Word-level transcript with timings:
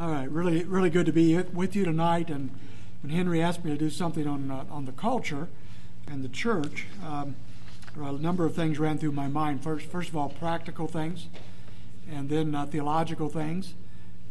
All 0.00 0.08
right, 0.08 0.30
really, 0.30 0.64
really 0.64 0.88
good 0.88 1.04
to 1.04 1.12
be 1.12 1.36
with 1.36 1.76
you 1.76 1.84
tonight. 1.84 2.30
And 2.30 2.58
when 3.02 3.12
Henry 3.12 3.42
asked 3.42 3.66
me 3.66 3.70
to 3.72 3.76
do 3.76 3.90
something 3.90 4.26
on 4.26 4.50
uh, 4.50 4.64
on 4.70 4.86
the 4.86 4.92
culture 4.92 5.48
and 6.08 6.24
the 6.24 6.28
church, 6.30 6.86
um, 7.06 7.36
a 7.94 8.12
number 8.12 8.46
of 8.46 8.54
things 8.54 8.78
ran 8.78 8.96
through 8.96 9.12
my 9.12 9.28
mind. 9.28 9.62
First, 9.62 9.84
first 9.84 10.08
of 10.08 10.16
all, 10.16 10.30
practical 10.30 10.88
things, 10.88 11.26
and 12.10 12.30
then 12.30 12.54
uh, 12.54 12.64
theological 12.64 13.28
things, 13.28 13.74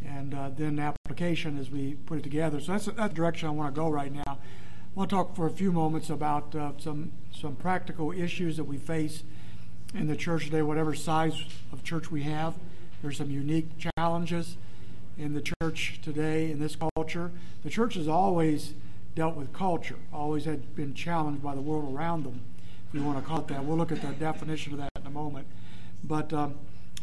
and 0.04 0.34
uh, 0.34 0.50
then 0.58 0.80
application 0.80 1.60
as 1.60 1.70
we 1.70 1.94
put 2.08 2.18
it 2.18 2.24
together. 2.24 2.60
So 2.60 2.72
that's 2.72 2.86
that's 2.88 3.10
the 3.10 3.10
direction 3.10 3.48
I 3.48 3.52
want 3.52 3.76
to 3.76 3.80
go 3.80 3.90
right 3.90 4.12
now. 4.12 4.40
I 4.40 4.96
want 4.96 5.12
to 5.12 5.16
talk 5.18 5.36
for 5.36 5.46
a 5.46 5.52
few 5.52 5.72
moments 5.72 6.10
about 6.10 6.56
uh, 6.56 6.72
some 6.80 7.12
some 7.32 7.56
practical 7.56 8.12
issues 8.12 8.58
that 8.58 8.64
we 8.64 8.78
face 8.78 9.22
in 9.94 10.08
the 10.08 10.16
church 10.16 10.46
today, 10.46 10.64
whatever 10.64 10.96
size 10.96 11.44
of 11.72 11.84
church 11.84 12.10
we 12.10 12.24
have. 12.24 12.56
There's 13.04 13.18
some 13.18 13.30
unique 13.30 13.70
challenges 13.78 14.58
in 15.20 15.34
the 15.34 15.42
church 15.42 16.00
today, 16.02 16.50
in 16.50 16.60
this 16.60 16.78
culture. 16.96 17.32
The 17.64 17.70
church 17.70 17.96
has 17.96 18.08
always 18.08 18.74
dealt 19.16 19.36
with 19.36 19.52
culture, 19.52 19.98
always 20.14 20.46
had 20.46 20.76
been 20.76 20.94
challenged 20.94 21.44
by 21.44 21.54
the 21.54 21.62
world 21.62 21.94
around 21.94 22.24
them, 22.24 22.42
if 22.88 22.96
you 22.96 23.04
want 23.04 23.20
to 23.20 23.26
call 23.26 23.40
it 23.40 23.48
that. 23.50 23.64
We'll 23.64 23.78
look 23.78 23.92
at 23.92 24.02
the 24.02 24.08
definition 24.14 24.74
of 24.74 24.80
that 24.80 24.90
in 24.96 25.06
a 25.06 25.10
moment. 25.10 25.46
But, 26.04 26.32
um, 26.32 26.56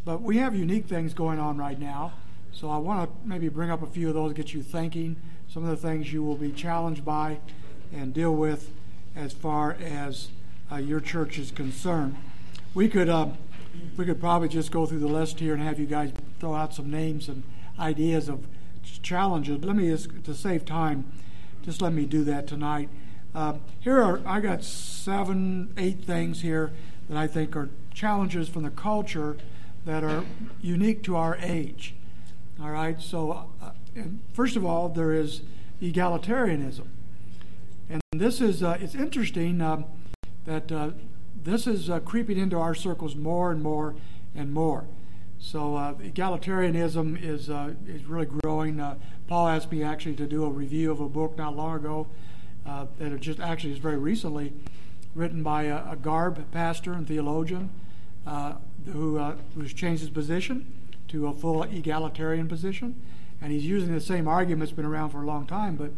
but 0.04 0.22
we 0.22 0.38
have 0.38 0.56
unique 0.56 0.86
things 0.86 1.12
going 1.12 1.38
on 1.38 1.58
right 1.58 1.78
now. 1.78 2.14
So 2.52 2.70
I 2.70 2.78
want 2.78 3.08
to 3.08 3.28
maybe 3.28 3.50
bring 3.50 3.70
up 3.70 3.82
a 3.82 3.86
few 3.86 4.08
of 4.08 4.14
those, 4.14 4.32
get 4.32 4.54
you 4.54 4.62
thinking, 4.62 5.16
some 5.46 5.62
of 5.62 5.68
the 5.68 5.76
things 5.76 6.10
you 6.10 6.22
will 6.22 6.36
be 6.36 6.52
challenged 6.52 7.04
by 7.04 7.38
and 7.92 8.14
deal 8.14 8.34
with 8.34 8.70
as 9.14 9.34
far 9.34 9.76
as 9.82 10.28
uh, 10.72 10.76
your 10.76 11.00
church 11.00 11.38
is 11.38 11.50
concerned. 11.50 12.16
We 12.74 12.88
could 12.88 13.08
uh, 13.08 13.28
we 13.96 14.06
could 14.06 14.20
probably 14.20 14.48
just 14.48 14.70
go 14.70 14.86
through 14.86 15.00
the 15.00 15.06
list 15.06 15.38
here 15.38 15.52
and 15.52 15.62
have 15.62 15.78
you 15.78 15.86
guys 15.86 16.12
throw 16.40 16.54
out 16.54 16.74
some 16.74 16.90
names 16.90 17.28
and 17.28 17.42
ideas 17.78 18.28
of 18.28 18.46
challenges. 19.02 19.64
Let 19.64 19.76
me 19.76 19.88
just 19.88 20.24
to 20.24 20.34
save 20.34 20.64
time, 20.64 21.10
just 21.62 21.82
let 21.82 21.92
me 21.92 22.06
do 22.06 22.24
that 22.24 22.46
tonight. 22.46 22.88
Uh, 23.34 23.54
here 23.80 24.02
are 24.02 24.20
I 24.24 24.40
got 24.40 24.64
seven, 24.64 25.72
eight 25.76 26.04
things 26.04 26.42
here 26.42 26.72
that 27.08 27.18
I 27.18 27.26
think 27.26 27.54
are 27.56 27.68
challenges 27.92 28.48
from 28.48 28.62
the 28.62 28.70
culture 28.70 29.36
that 29.84 30.02
are 30.02 30.24
unique 30.60 31.02
to 31.04 31.16
our 31.16 31.36
age. 31.40 31.94
All 32.60 32.70
right, 32.70 33.00
so 33.00 33.50
uh, 33.62 33.70
first 34.32 34.56
of 34.56 34.64
all, 34.64 34.88
there 34.88 35.12
is 35.12 35.42
egalitarianism, 35.82 36.86
and 37.90 38.00
this 38.12 38.40
is 38.40 38.62
uh, 38.62 38.78
it's 38.80 38.94
interesting 38.94 39.60
um, 39.60 39.84
that 40.46 40.72
uh, 40.72 40.90
this 41.44 41.66
is 41.66 41.90
uh, 41.90 42.00
creeping 42.00 42.38
into 42.38 42.58
our 42.58 42.74
circles 42.74 43.14
more 43.14 43.52
and 43.52 43.62
more 43.62 43.94
and 44.34 44.52
more. 44.52 44.84
So 45.38 45.76
uh, 45.76 45.94
egalitarianism 45.94 47.22
is 47.22 47.50
uh, 47.50 47.74
is 47.86 48.04
really 48.04 48.26
growing. 48.26 48.80
Uh, 48.80 48.96
Paul 49.28 49.48
asked 49.48 49.70
me 49.70 49.82
actually 49.82 50.16
to 50.16 50.26
do 50.26 50.44
a 50.44 50.50
review 50.50 50.90
of 50.90 51.00
a 51.00 51.08
book 51.08 51.36
not 51.36 51.56
long 51.56 51.76
ago 51.76 52.06
uh, 52.66 52.86
that 52.98 53.18
just 53.20 53.40
actually 53.40 53.72
is 53.72 53.78
very 53.78 53.98
recently 53.98 54.52
written 55.14 55.42
by 55.42 55.64
a, 55.64 55.92
a 55.92 55.96
Garb 55.96 56.50
pastor 56.52 56.92
and 56.92 57.06
theologian 57.06 57.70
uh, 58.26 58.54
who 58.92 59.18
who's 59.54 59.72
changed 59.72 60.00
his 60.00 60.10
position 60.10 60.72
to 61.08 61.26
a 61.26 61.32
full 61.32 61.62
egalitarian 61.62 62.48
position, 62.48 63.00
and 63.40 63.52
he's 63.52 63.64
using 63.64 63.94
the 63.94 64.00
same 64.00 64.26
argument 64.26 64.68
that's 64.68 64.76
been 64.76 64.86
around 64.86 65.10
for 65.10 65.22
a 65.22 65.26
long 65.26 65.46
time. 65.46 65.76
But 65.76 65.92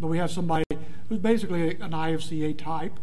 but 0.00 0.08
we 0.08 0.18
have 0.18 0.30
somebody 0.30 0.64
who's 1.08 1.18
basically 1.18 1.70
an 1.76 1.92
IFCA 1.92 2.56
type, 2.56 2.98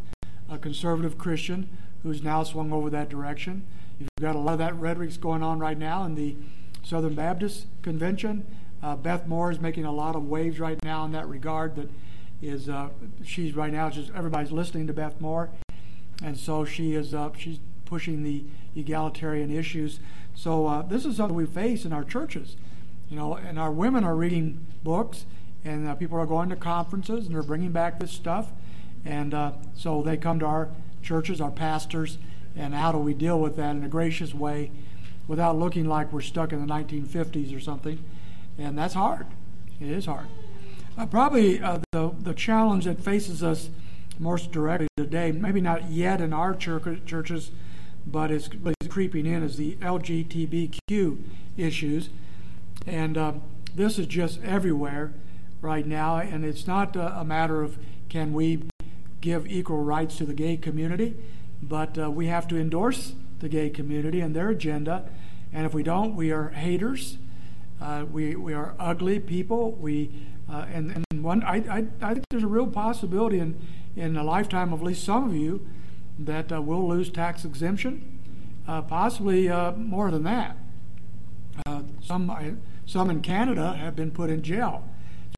a 0.50 0.58
conservative 0.58 1.18
Christian 1.18 1.70
who's 2.04 2.24
now 2.24 2.44
swung 2.44 2.74
over 2.74 2.90
that 2.90 3.10
direction. 3.10 3.66
You've 4.02 4.10
got 4.20 4.36
a 4.36 4.40
lot 4.40 4.54
of 4.54 4.60
that 4.60 4.76
rhetoric 4.78 5.20
going 5.22 5.44
on 5.44 5.60
right 5.60 5.78
now 5.78 6.04
in 6.06 6.16
the 6.16 6.36
Southern 6.82 7.14
Baptist 7.14 7.68
Convention. 7.84 8.48
Uh, 8.82 8.96
Beth 8.96 9.28
Moore 9.28 9.52
is 9.52 9.60
making 9.60 9.86
a 9.86 9.92
lot 9.92 10.16
of 10.16 10.28
waves 10.28 10.60
right 10.60 10.84
now 10.84 11.06
in 11.06 11.12
that 11.12 11.28
regard. 11.28 11.76
That 11.76 11.88
is, 12.42 12.68
uh, 12.68 12.90
she's 13.24 13.56
right 13.56 13.72
now 13.72 13.92
just 13.92 14.12
everybody's 14.16 14.52
listening 14.52 14.88
to 14.88 14.94
Beth 14.94 15.22
Moore, 15.22 15.52
and 16.24 16.36
so 16.36 16.66
she 16.66 16.96
is 16.96 17.14
uh, 17.14 17.30
she's 17.38 17.60
pushing 17.86 18.24
the 18.24 18.44
egalitarian 18.76 19.56
issues. 19.56 20.00
So 20.34 20.66
uh, 20.66 20.82
this 20.82 21.06
is 21.06 21.18
something 21.18 21.36
we 21.36 21.46
face 21.46 21.86
in 21.86 21.94
our 21.94 22.04
churches, 22.04 22.56
you 23.08 23.18
know, 23.18 23.36
and 23.36 23.60
our 23.60 23.72
women 23.72 24.04
are 24.04 24.16
reading 24.16 24.66
books, 24.84 25.26
and 25.64 25.88
uh, 25.88 25.94
people 25.94 26.18
are 26.18 26.26
going 26.26 26.50
to 26.50 26.56
conferences, 26.56 27.28
and 27.28 27.36
they're 27.36 27.44
bringing 27.44 27.72
back 27.72 28.00
this 28.00 28.12
stuff, 28.12 28.52
and 29.06 29.36
uh, 29.36 29.52
so 29.76 30.02
they 30.02 30.18
come 30.18 30.40
to 30.40 30.46
our 30.48 30.70
churches, 31.04 31.40
our 31.40 31.52
pastors, 31.52 32.18
and 32.56 32.74
how 32.74 32.92
do 32.92 32.98
we 32.98 33.14
deal 33.14 33.40
with 33.40 33.56
that 33.56 33.72
in 33.72 33.84
a 33.84 33.88
gracious 33.88 34.34
way 34.34 34.72
without 35.28 35.58
looking 35.58 35.86
like 35.88 36.12
we're 36.12 36.22
stuck 36.22 36.52
in 36.52 36.66
the 36.66 36.74
1950s 36.74 37.56
or 37.56 37.60
something. 37.60 38.04
And 38.58 38.78
that's 38.78 38.94
hard. 38.94 39.28
It 39.80 39.90
is 39.90 40.06
hard. 40.06 40.28
Uh, 40.98 41.06
probably 41.06 41.62
uh, 41.62 41.80
the, 41.92 42.12
the 42.20 42.34
challenge 42.34 42.86
that 42.86 43.02
faces 43.02 43.42
us 43.42 43.70
most 44.20 44.52
directly 44.52 44.88
today, 44.98 45.32
maybe 45.32 45.62
not 45.62 45.90
yet 45.90 46.22
in 46.22 46.34
our 46.34 46.54
church, 46.54 47.06
churches, 47.06 47.52
but 48.06 48.30
it's, 48.30 48.50
creeping 48.90 49.26
in, 49.26 49.42
is 49.42 49.56
the 49.56 49.76
LGBTQ 49.76 51.18
issues. 51.56 52.10
And 52.86 53.18
uh, 53.18 53.34
this 53.74 53.98
is 53.98 54.08
just 54.08 54.44
everywhere 54.44 55.14
right 55.62 55.86
now. 55.86 56.18
And 56.18 56.44
it's 56.44 56.68
not 56.68 56.96
a 56.96 57.24
matter 57.24 57.62
of 57.62 57.78
can 58.10 58.34
we 58.34 58.64
give 59.22 59.48
equal 59.48 59.84
rights 59.84 60.18
to 60.18 60.26
the 60.26 60.34
gay 60.34 60.58
community, 60.58 61.16
but 61.62 61.98
uh, 61.98 62.10
we 62.10 62.28
have 62.28 62.48
to 62.50 62.58
endorse 62.58 63.14
the 63.40 63.50
gay 63.50 63.70
community 63.70 64.20
and 64.22 64.36
their 64.36 64.50
agenda. 64.50 65.10
And 65.54 65.66
if 65.66 65.74
we 65.74 65.84
don't, 65.84 66.16
we 66.16 66.32
are 66.32 66.50
haters. 66.50 67.18
Uh, 67.82 68.06
we, 68.12 68.36
we 68.36 68.54
are 68.54 68.76
ugly 68.80 69.20
people. 69.20 69.72
We 69.72 70.12
uh, 70.50 70.66
and, 70.74 71.04
and 71.12 71.24
one 71.24 71.44
I, 71.44 71.58
I, 71.58 71.86
I 72.02 72.14
think 72.14 72.26
there's 72.30 72.44
a 72.44 72.48
real 72.48 72.68
possibility 72.68 73.40
in 73.40 73.60
in 73.96 74.16
a 74.16 74.24
lifetime 74.24 74.74
of 74.74 74.82
at 74.82 74.86
least 74.86 75.04
some 75.04 75.24
of 75.24 75.36
you 75.36 75.68
that 76.20 76.52
uh, 76.52 76.62
we'll 76.62 76.88
lose 76.88 77.10
tax 77.10 77.46
exemption, 77.46 78.20
uh, 78.68 78.82
possibly 78.82 79.50
uh, 79.50 79.72
more 79.74 80.12
than 80.12 80.24
that. 80.24 80.58
some 82.02 82.60
some 82.86 83.10
in 83.10 83.22
Canada 83.22 83.74
have 83.74 83.96
been 83.96 84.12
put 84.12 84.30
in 84.30 84.42
jail. 84.42 84.88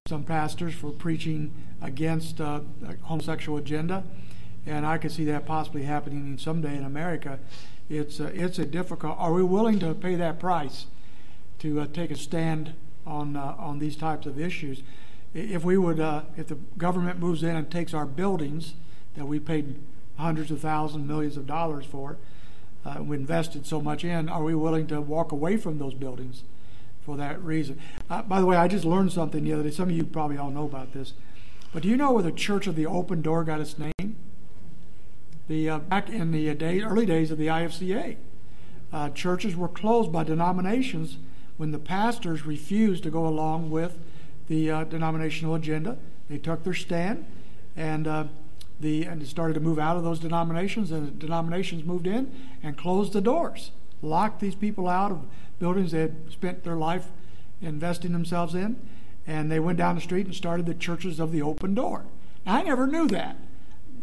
Some 0.07 0.23
pastors 0.23 0.73
for 0.73 0.91
preaching 0.91 1.53
against 1.81 2.41
uh, 2.41 2.61
homosexual 3.03 3.57
agenda, 3.57 4.03
and 4.65 4.85
I 4.85 4.97
could 4.97 5.11
see 5.11 5.25
that 5.25 5.45
possibly 5.45 5.83
happening 5.83 6.37
someday 6.37 6.75
in 6.77 6.83
America. 6.83 7.39
It's 7.89 8.19
uh, 8.19 8.31
it's 8.33 8.59
a 8.59 8.65
difficult. 8.65 9.17
Are 9.19 9.33
we 9.33 9.43
willing 9.43 9.79
to 9.79 9.93
pay 9.93 10.15
that 10.15 10.39
price 10.39 10.85
to 11.59 11.81
uh, 11.81 11.87
take 11.91 12.11
a 12.11 12.15
stand 12.15 12.73
on 13.05 13.35
uh, 13.35 13.55
on 13.57 13.79
these 13.79 13.95
types 13.95 14.25
of 14.25 14.39
issues? 14.39 14.83
If 15.33 15.63
we 15.63 15.77
would, 15.77 15.99
uh, 15.99 16.23
if 16.37 16.47
the 16.47 16.57
government 16.77 17.19
moves 17.19 17.43
in 17.43 17.55
and 17.55 17.69
takes 17.69 17.93
our 17.93 18.05
buildings 18.05 18.75
that 19.15 19.25
we 19.25 19.39
paid 19.39 19.79
hundreds 20.17 20.51
of 20.51 20.61
thousands, 20.61 21.07
millions 21.07 21.37
of 21.37 21.47
dollars 21.47 21.85
for, 21.85 22.17
uh, 22.85 22.97
we 23.01 23.17
invested 23.17 23.65
so 23.65 23.81
much 23.81 24.03
in, 24.03 24.29
are 24.29 24.43
we 24.43 24.53
willing 24.53 24.85
to 24.87 25.01
walk 25.01 25.31
away 25.31 25.57
from 25.57 25.79
those 25.79 25.95
buildings 25.95 26.43
for 27.01 27.17
that 27.17 27.41
reason? 27.43 27.79
by 28.27 28.39
the 28.39 28.45
way, 28.45 28.55
I 28.55 28.67
just 28.67 28.85
learned 28.85 29.11
something 29.11 29.43
the 29.43 29.53
other 29.53 29.63
day. 29.63 29.71
Some 29.71 29.89
of 29.89 29.95
you 29.95 30.03
probably 30.03 30.37
all 30.37 30.51
know 30.51 30.65
about 30.65 30.93
this. 30.93 31.13
But 31.73 31.81
do 31.81 31.89
you 31.89 31.97
know 31.97 32.11
where 32.11 32.21
the 32.21 32.31
Church 32.31 32.67
of 32.67 32.75
the 32.75 32.85
Open 32.85 33.23
Door 33.23 33.45
got 33.45 33.59
its 33.59 33.75
name? 33.79 34.15
The 35.47 35.69
uh, 35.69 35.79
back 35.79 36.09
in 36.09 36.31
the 36.31 36.49
uh, 36.49 36.53
day, 36.53 36.81
early 36.81 37.05
days 37.05 37.31
of 37.31 37.37
the 37.37 37.47
IFCA, 37.47 38.15
uh, 38.91 39.09
churches 39.09 39.55
were 39.55 39.67
closed 39.67 40.11
by 40.11 40.23
denominations 40.23 41.17
when 41.57 41.71
the 41.71 41.79
pastors 41.79 42.45
refused 42.45 43.03
to 43.03 43.09
go 43.09 43.27
along 43.27 43.69
with 43.69 43.97
the 44.47 44.71
uh, 44.71 44.83
denominational 44.85 45.55
agenda. 45.55 45.97
They 46.29 46.37
took 46.37 46.63
their 46.63 46.73
stand, 46.73 47.25
and 47.75 48.07
uh, 48.07 48.25
the 48.79 49.03
and 49.03 49.25
started 49.27 49.55
to 49.55 49.59
move 49.59 49.79
out 49.79 49.97
of 49.97 50.03
those 50.03 50.19
denominations, 50.19 50.91
and 50.91 51.07
the 51.07 51.11
denominations 51.11 51.83
moved 51.83 52.07
in 52.07 52.31
and 52.63 52.77
closed 52.77 53.11
the 53.11 53.21
doors, 53.21 53.71
locked 54.01 54.39
these 54.39 54.55
people 54.55 54.87
out 54.87 55.11
of 55.11 55.25
buildings 55.59 55.91
they 55.91 55.99
had 55.99 56.31
spent 56.31 56.63
their 56.63 56.75
life 56.75 57.07
investing 57.61 58.11
themselves 58.11 58.55
in 58.55 58.77
and 59.25 59.51
they 59.51 59.59
went 59.59 59.77
down 59.77 59.95
the 59.95 60.01
street 60.01 60.25
and 60.25 60.35
started 60.35 60.65
the 60.65 60.73
churches 60.73 61.19
of 61.19 61.31
the 61.31 61.41
open 61.41 61.73
door. 61.73 62.05
Now, 62.45 62.55
I 62.55 62.63
never 62.63 62.87
knew 62.87 63.07
that 63.07 63.37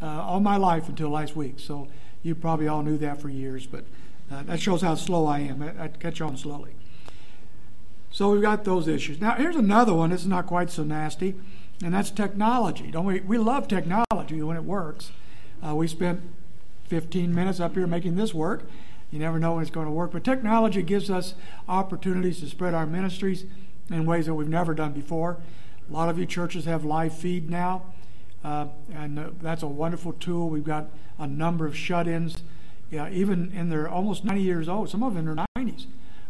uh, 0.03 0.07
all 0.07 0.41
my 0.41 0.57
life 0.57 0.89
until 0.89 1.11
last 1.11 1.37
week, 1.37 1.59
so 1.59 1.89
you 2.23 2.35
probably 2.35 2.69
all 2.69 2.83
knew 2.83 2.99
that 2.99 3.21
for 3.21 3.29
years, 3.29 3.67
but 3.67 3.85
uh, 4.31 4.43
that 4.45 4.61
shows 4.61 4.83
how 4.83 4.95
slow 4.95 5.27
I 5.27 5.41
am. 5.41 5.63
I, 5.63 5.85
I 5.85 5.89
catch 5.89 6.21
on 6.21 6.37
slowly. 6.37 6.75
So 8.11 8.31
we've 8.33 8.43
got 8.43 8.65
those 8.65 8.89
issues. 8.89 9.21
Now, 9.21 9.35
here's 9.35 9.57
another 9.57 9.95
one. 9.95 10.13
It's 10.13 10.25
not 10.25 10.47
quite 10.47 10.71
so 10.71 10.83
nasty, 10.83 11.35
and 11.83 11.95
that's 11.95 12.11
technology. 12.11 12.91
Don't 12.91 13.05
we? 13.05 13.21
We 13.21 13.39
love 13.39 13.69
technology 13.69 14.43
when 14.43 14.57
it 14.57 14.65
works. 14.65 15.13
Uh, 15.67 15.75
we 15.75 15.87
spent 15.87 16.21
15 16.89 17.35
minutes 17.35 17.61
up 17.61 17.75
here 17.75 17.87
making 17.87 18.17
this 18.17 18.35
work. 18.35 18.65
You 19.11 19.19
never 19.19 19.39
know 19.39 19.55
when 19.55 19.63
it's 19.63 19.71
going 19.71 19.87
to 19.87 19.93
work, 19.93 20.13
but 20.13 20.25
technology 20.25 20.83
gives 20.83 21.11
us 21.11 21.35
opportunities 21.69 22.41
to 22.41 22.47
spread 22.47 22.75
our 22.75 22.87
ministries 22.87 23.45
in 23.91 24.07
ways 24.07 24.27
that 24.27 24.35
we've 24.35 24.49
never 24.49 24.75
done 24.75 24.93
before. 24.93 25.39
A 25.89 25.93
lot 25.93 26.09
of 26.09 26.19
you 26.19 26.27
churches 26.27 26.65
have 26.65 26.85
live 26.85 27.17
feed 27.17 27.51
now, 27.51 27.83
uh, 28.45 28.67
and 28.93 29.19
uh, 29.19 29.31
that's 29.41 29.63
a 29.63 29.67
wonderful 29.67 30.13
tool. 30.15 30.49
We've 30.49 30.65
got 30.65 30.87
a 31.19 31.27
number 31.27 31.67
of 31.67 31.77
shut 31.77 32.09
ins, 32.09 32.43
yeah, 32.91 33.09
even 33.11 33.53
in 33.53 33.69
their 33.69 33.89
almost 33.89 34.25
90 34.25 34.43
years 34.43 34.69
old, 34.69 34.89
some 34.89 35.03
of 35.03 35.15
them 35.15 35.29
in 35.29 35.37
their 35.37 35.47
90s, 35.57 35.87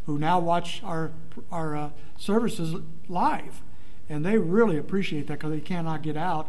who 0.06 0.18
now 0.18 0.38
watch 0.38 0.82
our 0.84 1.12
our 1.52 1.76
uh, 1.76 1.90
services 2.16 2.74
live, 3.08 3.62
and 4.08 4.24
they 4.24 4.38
really 4.38 4.76
appreciate 4.76 5.28
that 5.28 5.34
because 5.34 5.52
they 5.52 5.60
cannot 5.60 6.02
get 6.02 6.16
out. 6.16 6.48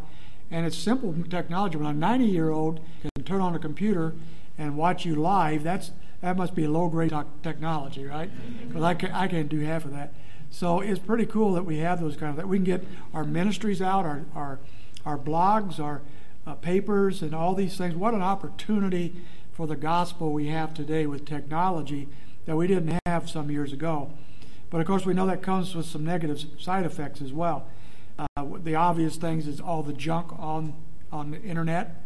And 0.50 0.66
it's 0.66 0.78
simple 0.78 1.16
technology. 1.30 1.78
When 1.78 1.88
a 1.88 1.94
90 1.94 2.26
year 2.26 2.50
old 2.50 2.82
can 3.02 3.24
turn 3.24 3.40
on 3.40 3.56
a 3.56 3.60
computer 3.60 4.16
and 4.58 4.76
watch 4.76 5.06
you 5.06 5.16
live, 5.16 5.64
that's 5.64 5.92
that 6.22 6.38
must 6.38 6.56
be 6.56 6.68
low 6.68 6.88
grade 6.90 7.14
technology, 7.44 8.06
right? 8.06 8.30
Because 8.68 8.84
I, 8.84 8.94
can, 8.94 9.12
I 9.12 9.28
can't 9.28 9.50
do 9.50 9.60
half 9.60 9.84
of 9.84 9.92
that. 9.92 10.14
So 10.50 10.80
it's 10.80 11.00
pretty 11.00 11.26
cool 11.26 11.54
that 11.54 11.64
we 11.64 11.80
have 11.80 12.00
those 12.00 12.16
kind 12.16 12.30
of 12.30 12.36
that 12.38 12.48
we 12.48 12.58
can 12.58 12.64
get 12.64 12.84
our 13.14 13.24
ministries 13.24 13.82
out, 13.82 14.06
our 14.06 14.24
our 14.36 14.60
our 15.06 15.18
blogs, 15.18 15.80
our 15.80 16.02
uh, 16.46 16.56
papers, 16.56 17.22
and 17.22 17.34
all 17.34 17.54
these 17.54 17.78
things. 17.78 17.96
What 17.96 18.14
an 18.14 18.22
opportunity 18.22 19.16
for 19.52 19.68
the 19.68 19.76
gospel 19.76 20.32
we 20.32 20.48
have 20.48 20.74
today 20.74 21.06
with 21.06 21.26
technology 21.26 22.08
that 22.46 22.56
we 22.56 22.68
didn't 22.68 23.00
have 23.06 23.30
some 23.30 23.52
years 23.52 23.74
ago. 23.74 24.12
But 24.70 24.82
of 24.82 24.88
course, 24.88 25.06
we 25.06 25.14
know 25.14 25.28
that 25.28 25.42
comes 25.42 25.76
with 25.76 25.86
some 25.86 26.06
negative 26.06 26.44
side 26.60 26.86
effects 26.86 27.22
as 27.22 27.34
well. 27.34 27.68
Uh, 28.18 28.46
the 28.64 28.76
obvious 28.76 29.18
things 29.18 29.48
is 29.48 29.60
all 29.60 29.84
the 29.84 29.94
junk 29.94 30.32
on 30.40 30.74
on 31.12 31.32
the 31.32 31.42
internet, 31.42 32.04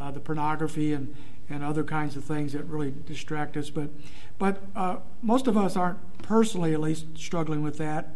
uh, 0.00 0.10
the 0.10 0.20
pornography 0.20 0.92
and 0.92 1.14
and 1.50 1.64
other 1.64 1.84
kinds 1.84 2.16
of 2.16 2.24
things 2.24 2.52
that 2.52 2.64
really 2.64 2.92
distract 3.06 3.56
us. 3.56 3.70
But 3.70 3.90
but 4.38 4.62
uh, 4.76 4.96
most 5.22 5.46
of 5.46 5.56
us 5.56 5.76
aren't 5.76 5.98
personally, 6.22 6.74
at 6.74 6.80
least, 6.80 7.06
struggling 7.16 7.62
with 7.62 7.78
that. 7.78 8.10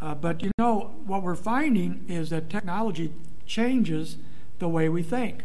Uh, 0.00 0.14
but 0.14 0.42
you 0.42 0.50
know 0.58 0.94
what 1.06 1.22
we're 1.22 1.34
finding 1.34 2.04
is 2.08 2.30
that 2.30 2.50
technology 2.50 3.12
changes 3.46 4.16
the 4.58 4.68
way 4.68 4.88
we 4.88 5.02
think. 5.02 5.44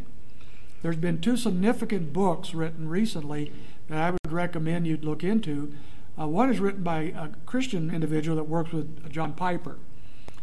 There's 0.81 0.97
been 0.97 1.21
two 1.21 1.37
significant 1.37 2.11
books 2.11 2.53
written 2.53 2.89
recently 2.89 3.51
that 3.87 3.97
I 4.01 4.11
would 4.11 4.31
recommend 4.31 4.87
you'd 4.87 5.05
look 5.05 5.23
into. 5.23 5.73
Uh, 6.19 6.27
one 6.27 6.49
is 6.49 6.59
written 6.59 6.83
by 6.83 7.13
a 7.15 7.29
Christian 7.45 7.93
individual 7.93 8.35
that 8.37 8.43
works 8.45 8.71
with 8.71 9.09
John 9.11 9.33
Piper 9.33 9.77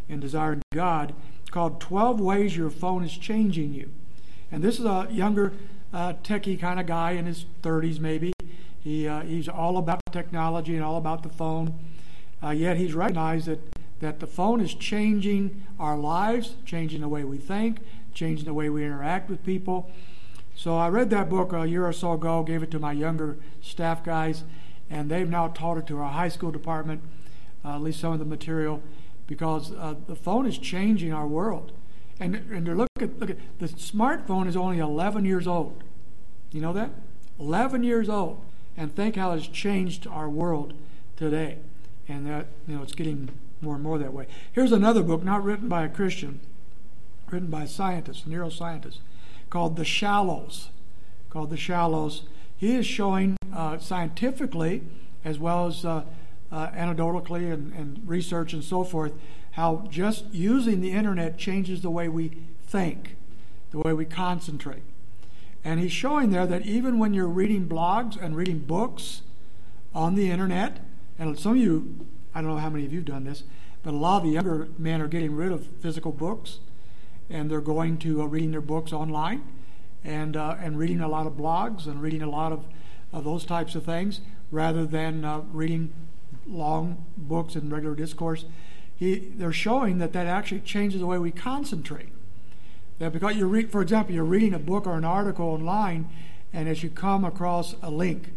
in 0.08 0.20
Desiring 0.20 0.62
God 0.72 1.14
called 1.50 1.80
12 1.80 2.20
Ways 2.20 2.56
Your 2.56 2.70
Phone 2.70 3.04
is 3.04 3.16
Changing 3.16 3.72
You. 3.74 3.90
And 4.50 4.62
this 4.62 4.78
is 4.78 4.84
a 4.84 5.08
younger 5.10 5.52
uh, 5.92 6.14
techie 6.22 6.58
kind 6.58 6.78
of 6.78 6.86
guy 6.86 7.12
in 7.12 7.26
his 7.26 7.46
30s, 7.62 7.98
maybe. 7.98 8.32
He, 8.80 9.08
uh, 9.08 9.20
he's 9.20 9.48
all 9.48 9.76
about 9.76 10.00
technology 10.12 10.74
and 10.74 10.84
all 10.84 10.96
about 10.96 11.22
the 11.22 11.28
phone. 11.28 11.78
Uh, 12.42 12.50
yet 12.50 12.76
he's 12.76 12.94
recognized 12.94 13.46
that, 13.46 13.60
that 14.00 14.20
the 14.20 14.26
phone 14.26 14.60
is 14.60 14.74
changing 14.74 15.62
our 15.78 15.96
lives, 15.96 16.54
changing 16.64 17.00
the 17.00 17.08
way 17.08 17.24
we 17.24 17.38
think, 17.38 17.80
changing 18.14 18.44
the 18.46 18.54
way 18.54 18.68
we 18.68 18.84
interact 18.84 19.28
with 19.28 19.44
people. 19.44 19.90
So 20.54 20.76
I 20.76 20.88
read 20.88 21.10
that 21.10 21.28
book 21.28 21.52
a 21.52 21.66
year 21.66 21.86
or 21.86 21.92
so 21.92 22.12
ago, 22.12 22.42
gave 22.42 22.62
it 22.62 22.70
to 22.72 22.78
my 22.78 22.92
younger 22.92 23.36
staff 23.60 24.02
guys, 24.04 24.44
and 24.90 25.10
they've 25.10 25.28
now 25.28 25.48
taught 25.48 25.78
it 25.78 25.86
to 25.88 25.98
our 25.98 26.10
high 26.10 26.28
school 26.28 26.50
department, 26.50 27.02
uh, 27.64 27.76
at 27.76 27.82
least 27.82 28.00
some 28.00 28.12
of 28.12 28.18
the 28.18 28.24
material, 28.24 28.82
because 29.26 29.72
uh, 29.72 29.94
the 30.06 30.16
phone 30.16 30.46
is 30.46 30.58
changing 30.58 31.12
our 31.12 31.26
world. 31.26 31.72
And, 32.20 32.34
and 32.34 32.76
look 32.76 32.88
at 33.00 33.18
look 33.20 33.30
at 33.30 33.36
the 33.60 33.68
smartphone 33.68 34.48
is 34.48 34.56
only 34.56 34.78
11 34.78 35.24
years 35.24 35.46
old. 35.46 35.84
You 36.50 36.60
know 36.60 36.72
that? 36.72 36.90
11 37.38 37.84
years 37.84 38.08
old, 38.08 38.42
and 38.76 38.94
think 38.94 39.14
how 39.14 39.32
it's 39.32 39.46
changed 39.46 40.06
our 40.08 40.28
world 40.28 40.74
today. 41.16 41.58
And 42.08 42.26
that 42.26 42.46
you 42.66 42.74
know 42.74 42.82
it's 42.82 42.94
getting 42.94 43.28
more 43.60 43.74
and 43.74 43.82
more 43.82 43.98
that 43.98 44.12
way. 44.12 44.26
Here's 44.52 44.72
another 44.72 45.02
book, 45.02 45.24
not 45.24 45.44
written 45.44 45.68
by 45.68 45.84
a 45.84 45.88
Christian, 45.88 46.40
written 47.30 47.50
by 47.50 47.64
a 47.64 47.68
scientist, 47.68 48.26
a 48.26 48.28
neuroscientist 48.28 48.98
called 49.50 49.76
The 49.76 49.84
Shallows. 49.84 50.70
Called 51.30 51.50
The 51.50 51.56
Shallows. 51.56 52.22
He 52.56 52.74
is 52.74 52.86
showing 52.86 53.36
uh, 53.54 53.78
scientifically, 53.78 54.82
as 55.24 55.38
well 55.38 55.66
as 55.66 55.84
uh, 55.84 56.04
uh, 56.50 56.68
anecdotally 56.68 57.52
and, 57.52 57.72
and 57.72 58.00
research 58.06 58.52
and 58.52 58.64
so 58.64 58.84
forth, 58.84 59.12
how 59.52 59.86
just 59.90 60.32
using 60.32 60.80
the 60.80 60.92
internet 60.92 61.38
changes 61.38 61.82
the 61.82 61.90
way 61.90 62.08
we 62.08 62.32
think, 62.66 63.16
the 63.70 63.78
way 63.78 63.92
we 63.92 64.04
concentrate. 64.04 64.82
And 65.64 65.80
he's 65.80 65.92
showing 65.92 66.30
there 66.30 66.46
that 66.46 66.64
even 66.64 66.98
when 66.98 67.14
you're 67.14 67.26
reading 67.26 67.68
blogs 67.68 68.20
and 68.20 68.36
reading 68.36 68.60
books 68.60 69.22
on 69.94 70.14
the 70.14 70.30
internet, 70.30 70.78
and 71.18 71.38
some 71.38 71.52
of 71.52 71.58
you, 71.58 72.06
I 72.38 72.40
don't 72.40 72.50
know 72.50 72.58
how 72.58 72.70
many 72.70 72.86
of 72.86 72.92
you 72.92 73.00
have 73.00 73.06
done 73.06 73.24
this, 73.24 73.42
but 73.82 73.92
a 73.92 73.96
lot 73.96 74.18
of 74.18 74.22
the 74.22 74.30
younger 74.30 74.68
men 74.78 75.02
are 75.02 75.08
getting 75.08 75.34
rid 75.34 75.50
of 75.50 75.66
physical 75.80 76.12
books 76.12 76.60
and 77.28 77.50
they're 77.50 77.60
going 77.60 77.98
to 77.98 78.22
uh, 78.22 78.26
reading 78.26 78.52
their 78.52 78.60
books 78.60 78.92
online 78.92 79.42
and 80.04 80.36
uh, 80.36 80.54
and 80.60 80.78
reading 80.78 81.00
a 81.00 81.08
lot 81.08 81.26
of 81.26 81.32
blogs 81.32 81.86
and 81.86 82.00
reading 82.00 82.22
a 82.22 82.30
lot 82.30 82.52
of, 82.52 82.64
of 83.12 83.24
those 83.24 83.44
types 83.44 83.74
of 83.74 83.84
things 83.84 84.20
rather 84.52 84.86
than 84.86 85.24
uh, 85.24 85.40
reading 85.52 85.92
long 86.46 87.04
books 87.16 87.56
in 87.56 87.70
regular 87.70 87.96
discourse. 87.96 88.44
He, 88.94 89.16
they're 89.34 89.52
showing 89.52 89.98
that 89.98 90.12
that 90.12 90.28
actually 90.28 90.60
changes 90.60 91.00
the 91.00 91.06
way 91.06 91.18
we 91.18 91.32
concentrate. 91.32 92.10
That 93.00 93.12
because 93.12 93.34
you 93.34 93.48
read, 93.48 93.72
for 93.72 93.82
example, 93.82 94.14
you're 94.14 94.22
reading 94.22 94.54
a 94.54 94.60
book 94.60 94.86
or 94.86 94.96
an 94.96 95.04
article 95.04 95.48
online, 95.48 96.08
and 96.52 96.68
as 96.68 96.84
you 96.84 96.90
come 96.90 97.24
across 97.24 97.74
a 97.82 97.90
link, 97.90 98.30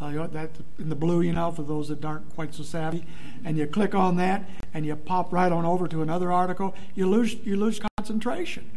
uh, 0.00 0.26
that 0.28 0.50
in 0.78 0.88
the 0.88 0.94
blue, 0.94 1.20
you 1.20 1.32
know, 1.32 1.50
for 1.50 1.62
those 1.62 1.88
that 1.88 2.04
aren't 2.04 2.34
quite 2.34 2.54
so 2.54 2.62
savvy, 2.62 3.04
and 3.44 3.58
you 3.58 3.66
click 3.66 3.94
on 3.94 4.16
that, 4.16 4.48
and 4.72 4.86
you 4.86 4.94
pop 4.94 5.32
right 5.32 5.50
on 5.50 5.64
over 5.64 5.88
to 5.88 6.02
another 6.02 6.30
article, 6.30 6.74
you 6.94 7.08
lose 7.08 7.34
you 7.44 7.56
lose 7.56 7.80
concentration. 7.96 8.70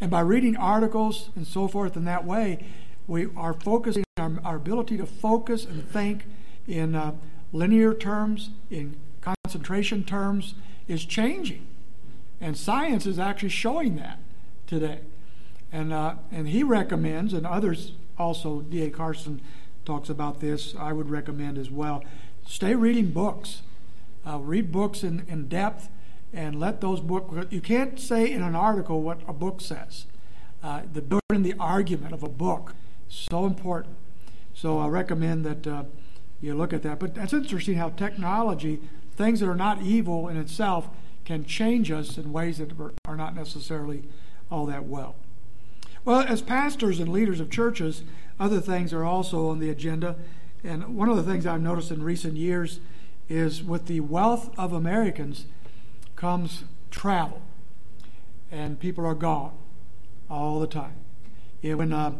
And 0.00 0.10
by 0.10 0.20
reading 0.20 0.56
articles 0.56 1.30
and 1.36 1.46
so 1.46 1.68
forth 1.68 1.96
in 1.96 2.04
that 2.04 2.24
way, 2.24 2.66
we 3.06 3.28
are 3.36 3.54
focusing 3.54 4.04
our, 4.16 4.32
our 4.44 4.56
ability 4.56 4.96
to 4.96 5.06
focus 5.06 5.64
and 5.64 5.88
think 5.88 6.24
in 6.66 6.94
uh, 6.94 7.12
linear 7.52 7.94
terms, 7.94 8.50
in 8.70 8.96
concentration 9.20 10.04
terms, 10.04 10.54
is 10.88 11.04
changing. 11.04 11.66
And 12.40 12.56
science 12.56 13.06
is 13.06 13.18
actually 13.18 13.50
showing 13.50 13.96
that 13.96 14.18
today. 14.66 15.00
And, 15.72 15.92
uh, 15.92 16.16
and 16.30 16.48
he 16.48 16.62
recommends, 16.62 17.32
and 17.32 17.46
others 17.46 17.92
also, 18.18 18.60
D.A. 18.60 18.90
Carson 18.90 19.40
talks 19.84 20.08
about 20.08 20.40
this, 20.40 20.74
I 20.78 20.92
would 20.92 21.10
recommend 21.10 21.58
as 21.58 21.70
well. 21.70 22.04
Stay 22.46 22.74
reading 22.74 23.10
books. 23.10 23.62
Uh, 24.26 24.38
read 24.38 24.72
books 24.72 25.02
in, 25.02 25.24
in 25.28 25.48
depth 25.48 25.88
and 26.32 26.58
let 26.58 26.80
those 26.80 27.00
books, 27.00 27.46
you 27.50 27.60
can't 27.60 28.00
say 28.00 28.30
in 28.30 28.42
an 28.42 28.56
article 28.56 29.02
what 29.02 29.20
a 29.28 29.32
book 29.32 29.60
says. 29.60 30.06
Uh, 30.62 30.82
the 30.92 31.02
building 31.02 31.42
the 31.42 31.54
argument 31.60 32.12
of 32.12 32.22
a 32.22 32.28
book, 32.28 32.74
so 33.08 33.44
important. 33.46 33.96
So 34.54 34.78
I 34.78 34.88
recommend 34.88 35.44
that 35.44 35.66
uh, 35.66 35.84
you 36.40 36.54
look 36.54 36.72
at 36.72 36.82
that. 36.82 36.98
But 36.98 37.14
that's 37.14 37.32
interesting 37.32 37.76
how 37.76 37.90
technology, 37.90 38.80
things 39.16 39.40
that 39.40 39.48
are 39.48 39.54
not 39.54 39.82
evil 39.82 40.28
in 40.28 40.36
itself, 40.36 40.88
can 41.24 41.44
change 41.44 41.90
us 41.90 42.18
in 42.18 42.32
ways 42.32 42.58
that 42.58 42.72
are 43.06 43.16
not 43.16 43.34
necessarily 43.34 44.04
all 44.50 44.66
that 44.66 44.84
well. 44.84 45.16
Well, 46.04 46.20
as 46.20 46.42
pastors 46.42 47.00
and 47.00 47.10
leaders 47.10 47.40
of 47.40 47.50
churches, 47.50 48.02
other 48.38 48.60
things 48.60 48.92
are 48.92 49.04
also 49.04 49.48
on 49.48 49.58
the 49.58 49.70
agenda. 49.70 50.16
And 50.62 50.96
one 50.96 51.08
of 51.08 51.16
the 51.16 51.22
things 51.22 51.46
I've 51.46 51.60
noticed 51.60 51.90
in 51.90 52.02
recent 52.02 52.36
years 52.36 52.80
is 53.28 53.62
with 53.62 53.86
the 53.86 54.00
wealth 54.00 54.56
of 54.58 54.72
Americans 54.72 55.46
comes 56.16 56.64
travel. 56.90 57.42
And 58.50 58.78
people 58.78 59.04
are 59.04 59.14
gone 59.14 59.52
all 60.30 60.60
the 60.60 60.66
time. 60.66 60.94
when, 61.62 61.92
uh, 61.92 62.12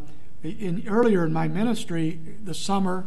in, 0.42 0.84
earlier 0.88 1.24
in 1.24 1.32
my 1.32 1.48
ministry, 1.48 2.18
the 2.42 2.54
summer, 2.54 3.06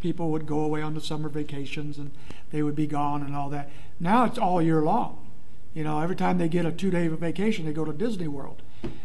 people 0.00 0.30
would 0.30 0.46
go 0.46 0.60
away 0.60 0.82
on 0.82 0.94
the 0.94 1.00
summer 1.00 1.28
vacations 1.28 1.98
and 1.98 2.10
they 2.50 2.62
would 2.62 2.74
be 2.74 2.86
gone 2.86 3.22
and 3.22 3.34
all 3.34 3.48
that. 3.50 3.70
Now 3.98 4.24
it's 4.24 4.38
all 4.38 4.60
year 4.60 4.82
long. 4.82 5.26
You 5.72 5.82
know, 5.82 6.00
every 6.00 6.14
time 6.14 6.38
they 6.38 6.48
get 6.48 6.66
a 6.66 6.72
two 6.72 6.90
day 6.90 7.08
vacation, 7.08 7.64
they 7.64 7.72
go 7.72 7.84
to 7.84 7.92
Disney 7.92 8.28
World. 8.28 8.62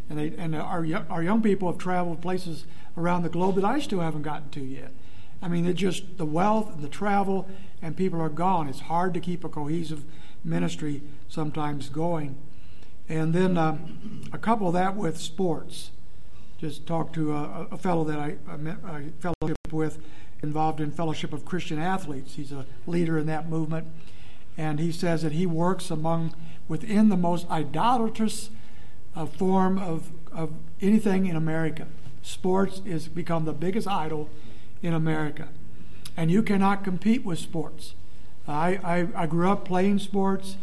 And, 0.09 0.17
they, 0.17 0.33
and 0.37 0.55
our, 0.55 0.85
our 1.09 1.23
young 1.23 1.41
people 1.41 1.71
have 1.71 1.79
traveled 1.79 2.21
places 2.21 2.65
around 2.97 3.23
the 3.23 3.29
globe 3.29 3.55
that 3.55 3.65
I 3.65 3.79
still 3.79 3.99
haven't 3.99 4.23
gotten 4.23 4.49
to 4.51 4.61
yet. 4.61 4.91
I 5.41 5.47
mean, 5.47 5.65
it's 5.65 5.79
just 5.79 6.17
the 6.17 6.25
wealth 6.25 6.73
and 6.73 6.83
the 6.83 6.89
travel, 6.89 7.47
and 7.81 7.95
people 7.95 8.19
are 8.19 8.29
gone. 8.29 8.67
It's 8.67 8.81
hard 8.81 9.13
to 9.13 9.19
keep 9.19 9.43
a 9.43 9.49
cohesive 9.49 10.03
ministry 10.43 11.01
sometimes 11.27 11.89
going. 11.89 12.37
And 13.07 13.33
then 13.33 13.57
uh, 13.57 13.77
a 14.33 14.37
couple 14.37 14.67
of 14.67 14.73
that 14.73 14.95
with 14.95 15.17
sports. 15.17 15.91
Just 16.57 16.85
talked 16.85 17.13
to 17.15 17.33
a, 17.33 17.67
a 17.71 17.77
fellow 17.77 18.03
that 18.03 18.19
I, 18.19 18.35
I, 18.47 18.57
met, 18.57 18.77
I 18.85 19.05
fellowship 19.19 19.57
with, 19.71 19.99
involved 20.43 20.81
in 20.81 20.91
Fellowship 20.91 21.31
of 21.31 21.45
Christian 21.45 21.79
Athletes. 21.79 22.35
He's 22.35 22.51
a 22.51 22.65
leader 22.85 23.17
in 23.17 23.27
that 23.27 23.47
movement, 23.47 23.87
and 24.57 24.79
he 24.79 24.91
says 24.91 25.21
that 25.21 25.31
he 25.31 25.45
works 25.45 25.89
among 25.89 26.35
within 26.67 27.09
the 27.09 27.17
most 27.17 27.49
idolatrous 27.49 28.49
uh, 29.19 29.25
form 29.25 29.77
of, 29.77 30.11
of 30.31 30.53
anything 30.81 31.25
in 31.25 31.35
America. 31.35 31.87
Sports 32.21 32.81
has 32.87 33.07
become 33.07 33.43
the 33.45 33.53
biggest 33.53 33.87
idol 33.87 34.29
in 34.81 34.93
America, 34.93 35.49
and 36.15 36.31
you 36.31 36.41
cannot 36.41 36.83
compete 36.83 37.25
with 37.25 37.37
sports. 37.37 37.95
I, 38.47 38.79
I, 38.83 39.23
I 39.23 39.25
grew 39.25 39.49
up 39.49 39.65
playing 39.65 39.99
sports, 39.99 40.55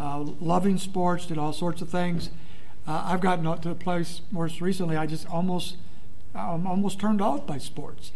uh, 0.00 0.18
loving 0.40 0.76
sports, 0.76 1.26
did 1.26 1.38
all 1.38 1.52
sorts 1.52 1.82
of 1.82 1.88
things. 1.88 2.30
Uh, 2.86 3.02
I've 3.06 3.20
gotten 3.20 3.44
to 3.44 3.68
the 3.68 3.74
place 3.74 4.22
most 4.32 4.60
recently, 4.60 4.96
I 4.96 5.06
just 5.06 5.28
almost, 5.30 5.76
I'm 6.34 6.66
almost 6.66 6.98
turned 6.98 7.20
off 7.22 7.46
by 7.46 7.58
sports. 7.58 8.12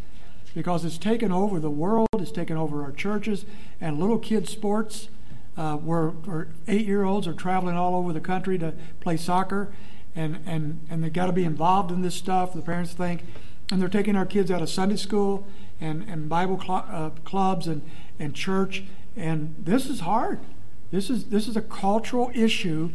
because 0.55 0.85
it's 0.85 0.99
taken 0.99 1.33
over 1.33 1.59
the 1.59 1.71
world, 1.71 2.09
it's 2.19 2.31
taken 2.31 2.57
over 2.57 2.83
our 2.85 2.93
churches, 2.93 3.45
and 3.81 3.99
little 3.99 4.19
kids' 4.19 4.51
sports. 4.51 5.09
Uh, 5.57 5.77
where, 5.77 6.49
eight 6.67 6.85
year 6.85 7.05
olds 7.05 7.29
are 7.29 7.33
traveling 7.33 7.77
all 7.77 7.95
over 7.95 8.13
the 8.13 8.21
country 8.21 8.59
to 8.59 8.75
play 8.99 9.17
soccer, 9.17 9.73
and, 10.17 10.41
and, 10.47 10.81
and 10.91 11.03
they've 11.03 11.13
got 11.13 11.27
to 11.27 11.33
be 11.33 11.45
involved 11.45 11.93
in 11.93 12.03
this 12.03 12.15
stuff, 12.15 12.53
the 12.53 12.61
parents 12.61 12.93
think. 12.93 13.25
And 13.71 13.81
they're 13.81 13.89
taking 13.89 14.17
our 14.17 14.27
kids 14.27 14.51
out 14.51 14.63
of 14.63 14.69
Sunday 14.69 14.97
school 14.97 15.47
and, 15.81 16.05
and 16.09 16.29
Bible 16.29 16.61
cl- 16.61 16.85
uh, 16.91 17.11
clubs 17.25 17.67
and, 17.67 17.83
and 18.19 18.35
church. 18.35 18.85
And 19.17 19.55
this 19.59 19.89
is 19.89 20.01
hard. 20.01 20.41
This 20.91 21.09
is, 21.09 21.27
this 21.27 21.49
is 21.49 21.57
a 21.57 21.63
cultural 21.63 22.31
issue 22.35 22.91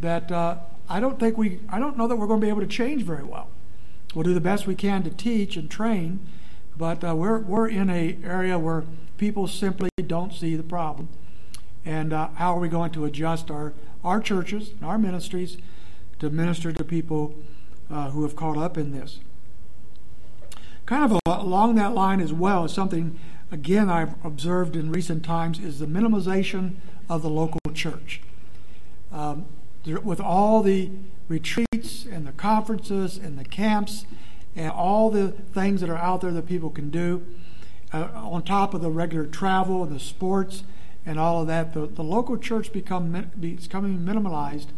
that 0.00 0.32
uh, 0.32 0.56
I 0.88 1.00
don't 1.00 1.20
think 1.20 1.38
we, 1.38 1.60
I 1.68 1.78
don't 1.78 1.96
know 1.96 2.06
that 2.06 2.16
we're 2.16 2.26
going 2.26 2.40
to 2.40 2.44
be 2.44 2.50
able 2.50 2.62
to 2.62 2.66
change 2.66 3.02
very 3.02 3.22
well. 3.22 3.48
We'll 4.14 4.24
do 4.24 4.34
the 4.34 4.40
best 4.40 4.66
we 4.66 4.74
can 4.74 5.02
to 5.04 5.10
teach 5.10 5.56
and 5.56 5.70
train, 5.70 6.26
but 6.76 7.04
uh, 7.04 7.14
we're, 7.14 7.38
we're 7.38 7.68
in 7.68 7.88
an 7.88 8.24
area 8.24 8.58
where 8.58 8.84
people 9.16 9.46
simply 9.46 9.90
don't 10.06 10.32
see 10.32 10.56
the 10.56 10.62
problem. 10.62 11.08
And 11.84 12.12
uh, 12.12 12.28
how 12.34 12.54
are 12.54 12.60
we 12.60 12.68
going 12.68 12.90
to 12.92 13.04
adjust 13.04 13.50
our, 13.50 13.72
our 14.04 14.20
churches 14.20 14.70
and 14.70 14.84
our 14.84 14.98
ministries 14.98 15.56
to 16.18 16.30
minister 16.30 16.72
to 16.72 16.84
people 16.84 17.34
uh, 17.90 18.10
who 18.10 18.22
have 18.22 18.36
caught 18.36 18.56
up 18.56 18.76
in 18.76 18.92
this? 18.92 19.20
Kind 20.86 21.12
of 21.12 21.20
along 21.26 21.76
that 21.76 21.94
line 21.94 22.20
as 22.20 22.32
well 22.32 22.64
is 22.64 22.72
something, 22.72 23.18
again, 23.50 23.88
I've 23.88 24.14
observed 24.24 24.76
in 24.76 24.90
recent 24.90 25.24
times 25.24 25.58
is 25.58 25.78
the 25.78 25.86
minimization 25.86 26.76
of 27.08 27.22
the 27.22 27.30
local 27.30 27.60
church. 27.72 28.22
Um, 29.12 29.46
with 29.84 30.20
all 30.20 30.62
the 30.62 30.90
retreats 31.28 32.04
and 32.04 32.26
the 32.26 32.32
conferences 32.32 33.16
and 33.16 33.38
the 33.38 33.44
camps 33.44 34.04
and 34.54 34.70
all 34.70 35.10
the 35.10 35.28
things 35.28 35.80
that 35.80 35.88
are 35.88 35.96
out 35.96 36.20
there 36.20 36.32
that 36.32 36.46
people 36.46 36.70
can 36.70 36.90
do, 36.90 37.24
uh, 37.92 38.08
on 38.14 38.42
top 38.42 38.74
of 38.74 38.82
the 38.82 38.90
regular 38.90 39.26
travel 39.26 39.82
and 39.82 39.94
the 39.94 40.00
sports 40.00 40.64
and 41.06 41.18
all 41.18 41.40
of 41.40 41.46
that, 41.46 41.74
the, 41.74 41.86
the 41.86 42.02
local 42.02 42.36
church 42.36 42.72
become 42.72 43.30
becoming 43.38 43.98
minimalized 43.98 44.68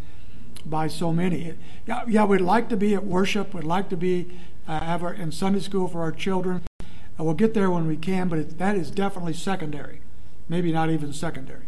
by 0.64 0.86
so 0.86 1.12
many. 1.12 1.54
Yeah, 1.86 2.04
yeah, 2.06 2.24
we'd 2.24 2.40
like 2.40 2.68
to 2.68 2.76
be 2.76 2.94
at 2.94 3.04
worship. 3.04 3.54
We'd 3.54 3.64
like 3.64 3.88
to 3.90 3.96
be 3.96 4.30
uh, 4.68 4.80
have 4.80 5.02
our, 5.02 5.12
in 5.12 5.32
Sunday 5.32 5.60
school 5.60 5.88
for 5.88 6.00
our 6.00 6.12
children. 6.12 6.62
Uh, 6.80 7.24
we'll 7.24 7.34
get 7.34 7.54
there 7.54 7.70
when 7.70 7.86
we 7.86 7.96
can, 7.96 8.28
but 8.28 8.38
it, 8.38 8.58
that 8.58 8.76
is 8.76 8.90
definitely 8.90 9.34
secondary. 9.34 10.00
Maybe 10.48 10.72
not 10.72 10.90
even 10.90 11.12
secondary. 11.12 11.64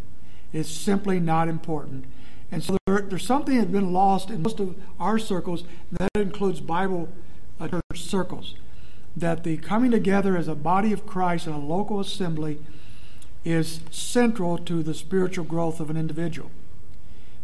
It's 0.53 0.71
simply 0.71 1.19
not 1.19 1.49
important. 1.49 2.05
And 2.53 2.63
so 2.63 2.79
there, 2.87 3.01
there's 3.01 3.27
something 3.27 3.57
that's 3.59 3.71
been 3.71 3.93
lost 3.93 4.31
in 4.31 4.43
most 4.43 4.61
of 4.61 4.77
our 5.01 5.19
circles, 5.19 5.65
that 5.91 6.11
includes 6.15 6.61
Bible 6.61 7.09
uh, 7.59 7.69
church 7.69 7.83
circles. 7.97 8.55
That 9.17 9.45
the 9.45 9.57
coming 9.59 9.91
together 9.91 10.37
as 10.37 10.49
a 10.49 10.55
body 10.55 10.93
of 10.93 11.07
Christ 11.07 11.47
in 11.47 11.53
a 11.53 11.59
local 11.59 12.01
assembly 12.01 12.59
is 13.45 13.81
central 13.91 14.59
to 14.59 14.83
the 14.83 14.95
spiritual 14.95 15.45
growth 15.45 15.81
of 15.81 15.91
an 15.91 15.97
individual. 15.97 16.51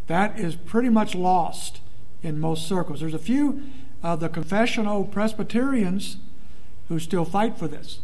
That 0.07 0.39
is 0.39 0.55
pretty 0.55 0.89
much 0.89 1.15
lost 1.15 1.79
in 2.23 2.39
most 2.39 2.67
circles. 2.67 2.99
There's 2.99 3.13
a 3.13 3.19
few 3.19 3.61
of 4.03 4.19
the 4.19 4.29
confessional 4.29 5.03
Presbyterians 5.03 6.17
who 6.87 6.99
still 6.99 7.25
fight 7.25 7.57
for 7.57 7.67
this. 7.67 7.99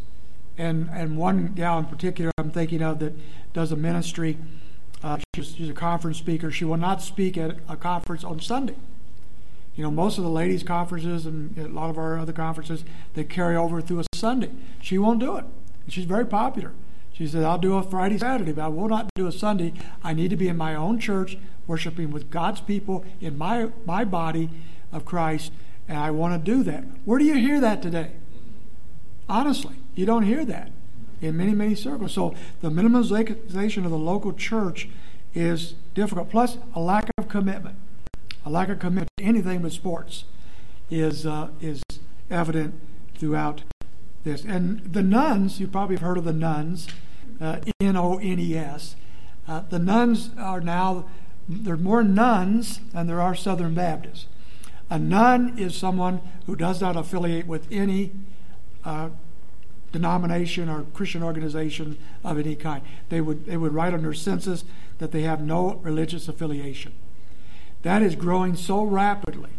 And, 0.56 0.88
and 0.92 1.16
one 1.16 1.52
gal 1.54 1.78
in 1.78 1.84
particular 1.84 2.30
I'm 2.38 2.50
thinking 2.50 2.82
of 2.82 2.98
that 3.00 3.14
does 3.52 3.72
a 3.72 3.76
ministry 3.76 4.38
uh, 5.02 5.18
she's, 5.34 5.54
she's, 5.54 5.68
a 5.68 5.74
conference 5.74 6.18
speaker. 6.18 6.50
She 6.50 6.64
will 6.64 6.76
not 6.76 7.02
speak 7.02 7.36
at 7.36 7.58
a 7.68 7.76
conference 7.76 8.24
on 8.24 8.40
Sunday. 8.40 8.74
You 9.76 9.84
know, 9.84 9.92
most 9.92 10.18
of 10.18 10.24
the 10.24 10.30
ladies' 10.30 10.64
conferences 10.64 11.24
and 11.24 11.56
a 11.56 11.68
lot 11.68 11.88
of 11.88 11.98
our 11.98 12.18
other 12.18 12.32
conferences, 12.32 12.84
they 13.14 13.22
carry 13.22 13.54
over 13.54 13.80
through 13.80 14.00
a 14.00 14.04
Sunday. 14.16 14.50
She 14.80 14.98
won't 14.98 15.20
do 15.20 15.36
it. 15.36 15.44
She's 15.86 16.04
very 16.04 16.26
popular. 16.26 16.72
She 17.18 17.26
said, 17.26 17.42
I'll 17.42 17.58
do 17.58 17.74
a 17.74 17.82
Friday, 17.82 18.16
Saturday, 18.16 18.52
but 18.52 18.62
I 18.62 18.68
will 18.68 18.86
not 18.86 19.10
do 19.16 19.26
a 19.26 19.32
Sunday. 19.32 19.72
I 20.04 20.12
need 20.14 20.30
to 20.30 20.36
be 20.36 20.46
in 20.46 20.56
my 20.56 20.76
own 20.76 21.00
church, 21.00 21.36
worshiping 21.66 22.12
with 22.12 22.30
God's 22.30 22.60
people 22.60 23.04
in 23.20 23.36
my, 23.36 23.70
my 23.84 24.04
body 24.04 24.48
of 24.92 25.04
Christ, 25.04 25.50
and 25.88 25.98
I 25.98 26.12
want 26.12 26.32
to 26.44 26.50
do 26.50 26.62
that. 26.62 26.84
Where 27.04 27.18
do 27.18 27.24
you 27.24 27.34
hear 27.34 27.60
that 27.60 27.82
today? 27.82 28.12
Honestly, 29.28 29.74
you 29.96 30.06
don't 30.06 30.22
hear 30.22 30.44
that 30.44 30.70
in 31.20 31.36
many, 31.36 31.54
many 31.54 31.74
circles. 31.74 32.12
So 32.12 32.36
the 32.60 32.70
minimization 32.70 33.84
of 33.84 33.90
the 33.90 33.98
local 33.98 34.32
church 34.32 34.88
is 35.34 35.74
difficult. 35.94 36.30
Plus, 36.30 36.58
a 36.76 36.80
lack 36.80 37.10
of 37.18 37.28
commitment. 37.28 37.74
A 38.46 38.50
lack 38.50 38.68
of 38.68 38.78
commitment 38.78 39.10
to 39.16 39.24
anything 39.24 39.62
but 39.62 39.72
sports 39.72 40.22
is, 40.88 41.26
uh, 41.26 41.48
is 41.60 41.82
evident 42.30 42.78
throughout 43.16 43.62
this. 44.22 44.44
And 44.44 44.84
the 44.84 45.02
nones, 45.02 45.58
you 45.58 45.66
probably 45.66 45.96
have 45.96 46.02
heard 46.02 46.18
of 46.18 46.24
the 46.24 46.32
uh, 46.32 46.86
N 47.40 47.96
O 47.96 48.18
N 48.18 48.38
E 48.38 48.56
S. 48.56 48.96
Uh, 49.46 49.62
the 49.70 49.78
nones 49.78 50.30
are 50.38 50.60
now, 50.60 51.06
there 51.48 51.74
are 51.74 51.78
more 51.78 52.02
nones 52.02 52.80
than 52.92 53.06
there 53.06 53.20
are 53.20 53.34
Southern 53.34 53.74
Baptists. 53.74 54.26
A 54.90 54.98
none 54.98 55.58
is 55.58 55.74
someone 55.74 56.20
who 56.46 56.56
does 56.56 56.80
not 56.80 56.96
affiliate 56.96 57.46
with 57.46 57.66
any 57.70 58.12
uh, 58.84 59.10
denomination 59.92 60.68
or 60.68 60.82
Christian 60.94 61.22
organization 61.22 61.98
of 62.24 62.38
any 62.38 62.56
kind. 62.56 62.82
They 63.08 63.20
would, 63.20 63.46
they 63.46 63.56
would 63.56 63.72
write 63.72 63.94
on 63.94 64.02
their 64.02 64.14
census 64.14 64.64
that 64.98 65.12
they 65.12 65.22
have 65.22 65.40
no 65.40 65.74
religious 65.82 66.28
affiliation. 66.28 66.92
That 67.82 68.02
is 68.02 68.14
growing 68.14 68.56
so 68.56 68.82
rapidly. 68.82 69.50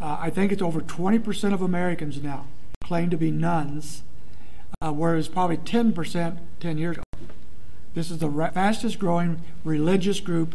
Uh, 0.00 0.16
I 0.20 0.30
think 0.30 0.52
it's 0.52 0.62
over 0.62 0.80
20% 0.80 1.52
of 1.52 1.60
Americans 1.60 2.22
now 2.22 2.46
claim 2.82 3.10
to 3.10 3.16
be 3.16 3.30
nones, 3.30 4.02
uh, 4.80 4.92
whereas 4.92 5.28
probably 5.28 5.58
10% 5.58 6.38
10 6.58 6.78
years 6.78 6.96
ago. 6.96 7.04
This 7.94 8.10
is 8.10 8.18
the 8.18 8.28
ra- 8.28 8.50
fastest 8.50 8.98
growing 8.98 9.42
religious 9.64 10.20
group 10.20 10.54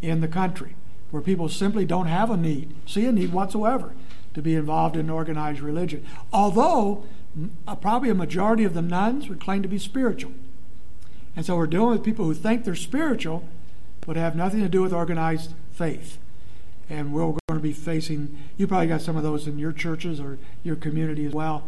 in 0.00 0.20
the 0.20 0.28
country, 0.28 0.74
where 1.10 1.22
people 1.22 1.48
simply 1.48 1.84
don't 1.84 2.06
have 2.06 2.30
a 2.30 2.36
need, 2.36 2.74
see 2.86 3.06
a 3.06 3.12
need 3.12 3.32
whatsoever 3.32 3.92
to 4.34 4.42
be 4.42 4.54
involved 4.54 4.96
in 4.96 5.10
organized 5.10 5.60
religion. 5.60 6.04
Although 6.32 7.04
uh, 7.68 7.76
probably 7.76 8.10
a 8.10 8.14
majority 8.14 8.64
of 8.64 8.74
the 8.74 8.82
nones 8.82 9.28
would 9.28 9.40
claim 9.40 9.62
to 9.62 9.68
be 9.68 9.78
spiritual. 9.78 10.32
And 11.36 11.46
so 11.46 11.56
we're 11.56 11.66
dealing 11.66 11.90
with 11.90 12.02
people 12.02 12.24
who 12.24 12.34
think 12.34 12.64
they're 12.64 12.74
spiritual, 12.74 13.44
but 14.00 14.16
have 14.16 14.34
nothing 14.34 14.60
to 14.60 14.68
do 14.68 14.82
with 14.82 14.92
organized 14.92 15.54
faith. 15.70 16.18
And 16.90 17.12
we're 17.12 17.22
going 17.22 17.38
to 17.50 17.58
be 17.60 17.72
facing, 17.72 18.36
you 18.56 18.66
probably 18.66 18.88
got 18.88 19.00
some 19.00 19.16
of 19.16 19.22
those 19.22 19.46
in 19.46 19.58
your 19.58 19.72
churches 19.72 20.20
or 20.20 20.38
your 20.62 20.76
community 20.76 21.24
as 21.24 21.32
well. 21.32 21.64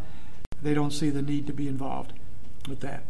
They 0.64 0.72
don't 0.72 0.92
see 0.92 1.10
the 1.10 1.22
need 1.22 1.46
to 1.46 1.52
be 1.52 1.68
involved 1.68 2.14
with 2.68 2.80
that. 2.80 3.04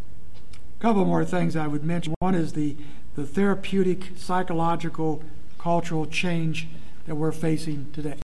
A 0.78 0.82
couple 0.82 1.04
more 1.04 1.25
things 1.25 1.54
I 1.54 1.68
would 1.68 1.84
mention. 1.84 2.12
One 2.18 2.34
is 2.34 2.52
the, 2.52 2.76
the 3.14 3.25
therapeutic, 3.25 4.11
psychological, 4.16 5.23
cultural 5.56 6.04
change 6.04 6.66
that 7.06 7.14
we're 7.14 7.32
facing 7.32 7.92
today. 7.92 8.18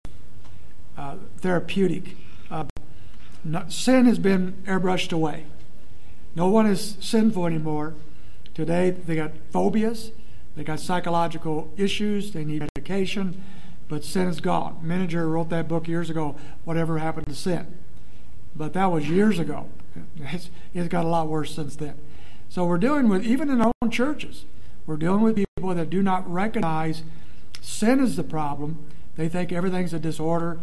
Uh, 0.99 1.15
therapeutic. 1.39 2.17
Uh, 2.51 2.65
sin 3.69 4.07
has 4.07 4.19
been 4.19 4.55
airbrushed 4.67 5.13
away. 5.13 5.47
No 6.35 6.49
one 6.49 6.67
is 6.67 6.97
sinful 7.01 7.47
anymore. 7.47 7.95
Today, 8.53 8.91
they 8.91 9.15
got 9.15 9.31
phobias, 9.53 10.11
they 10.57 10.65
got 10.65 10.81
psychological 10.81 11.73
issues, 11.77 12.33
they 12.33 12.45
need 12.45 12.67
medication, 12.77 13.43
but 13.89 14.05
sin 14.05 14.27
is 14.27 14.41
gone. 14.41 14.81
Menninger 14.85 15.31
wrote 15.31 15.51
that 15.51 15.69
book 15.69 15.87
years 15.87 16.11
ago, 16.11 16.35
Whatever 16.65 16.99
Happened 16.99 17.29
to 17.29 17.35
Sin. 17.35 17.79
But 18.55 18.73
that 18.73 18.87
was 18.87 19.09
years 19.09 19.39
ago. 19.39 19.69
It's, 20.17 20.51
it's 20.75 20.89
got 20.89 21.05
a 21.05 21.09
lot 21.09 21.29
worse 21.29 21.55
since 21.55 21.77
then. 21.77 21.95
So 22.49 22.65
we're 22.65 22.79
dealing 22.79 23.09
with, 23.09 23.25
even 23.25 23.49
in 23.51 23.61
our 23.61 23.73
own 23.83 23.91
churches, 23.91 24.45
we're 24.87 24.97
dealing 24.97 25.21
with 25.21 25.37
people 25.37 25.75
that 25.75 25.91
do 25.91 26.03
not 26.03 26.31
recognize 26.31 27.05
sin 27.61 28.01
is 28.01 28.17
the 28.17 28.25
problem. 28.25 28.87
They 29.17 29.29
think 29.29 29.53
everything's 29.53 29.95
a 29.95 29.99
disorder 29.99 30.61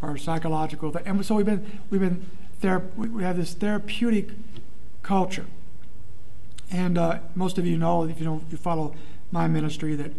or 0.00 0.16
psychological 0.16 0.90
thing. 0.90 1.02
And 1.06 1.24
so 1.24 1.36
we've 1.36 1.46
been 1.46 1.80
we've 1.88 2.00
been 2.00 2.26
there. 2.60 2.80
We 2.96 3.22
have 3.22 3.36
this 3.36 3.54
therapeutic 3.54 4.30
culture, 5.02 5.46
and 6.70 6.98
uh, 6.98 7.20
most 7.34 7.58
of 7.58 7.66
you 7.66 7.78
know 7.78 8.04
if 8.04 8.18
you 8.18 8.24
don't 8.24 8.44
you 8.50 8.58
follow 8.58 8.94
my 9.30 9.46
ministry 9.46 9.94
that 9.96 10.12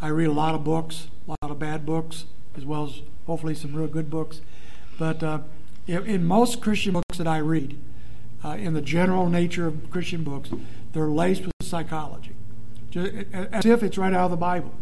I 0.00 0.08
read 0.08 0.28
a 0.28 0.32
lot 0.32 0.54
of 0.54 0.64
books, 0.64 1.08
a 1.26 1.36
lot 1.42 1.50
of 1.50 1.58
bad 1.58 1.86
books, 1.86 2.24
as 2.56 2.64
well 2.64 2.84
as 2.84 3.02
hopefully 3.26 3.54
some 3.54 3.74
real 3.74 3.88
good 3.88 4.10
books. 4.10 4.40
But 4.98 5.22
uh, 5.22 5.40
in 5.88 6.24
most 6.24 6.60
Christian 6.60 6.92
books 6.92 7.18
that 7.18 7.26
I 7.26 7.38
read, 7.38 7.78
uh, 8.44 8.50
in 8.50 8.74
the 8.74 8.82
general 8.82 9.28
nature 9.28 9.66
of 9.66 9.90
Christian 9.90 10.22
books, 10.22 10.50
they're 10.92 11.08
laced 11.08 11.42
with 11.42 11.52
psychology, 11.62 12.34
Just, 12.90 13.12
as 13.32 13.66
if 13.66 13.82
it's 13.82 13.98
right 13.98 14.12
out 14.12 14.26
of 14.26 14.30
the 14.30 14.36
Bible. 14.36 14.74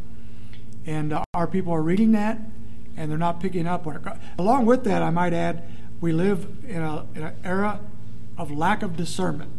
And 0.85 1.13
uh, 1.13 1.25
our 1.35 1.47
people 1.47 1.73
are 1.73 1.83
reading 1.83 2.13
that, 2.13 2.39
and 2.97 3.11
they're 3.11 3.19
not 3.19 3.41
picking 3.41 3.67
up 3.67 3.87
on 3.87 3.97
it. 3.97 4.03
Along 4.39 4.67
with 4.67 4.85
that, 4.85 5.03
I 5.03 5.11
might 5.11 5.33
add, 5.33 5.65
we 6.01 6.13
live 6.13 6.47
in, 6.67 6.83
a, 6.83 7.07
in 7.15 7.23
an 7.23 7.37
era 7.43 7.81
of 8.37 8.51
lack 8.51 8.83
of 8.83 8.97
discernment. 8.97 9.51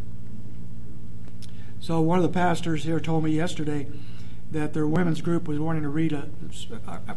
So 1.80 2.00
one 2.00 2.18
of 2.18 2.22
the 2.22 2.28
pastors 2.28 2.84
here 2.84 3.00
told 3.00 3.24
me 3.24 3.30
yesterday 3.30 3.86
that 4.50 4.74
their 4.74 4.86
women's 4.86 5.20
group 5.20 5.48
was 5.48 5.58
wanting 5.58 5.82
to 5.82 5.88
read 5.88 6.12
a, 6.12 6.28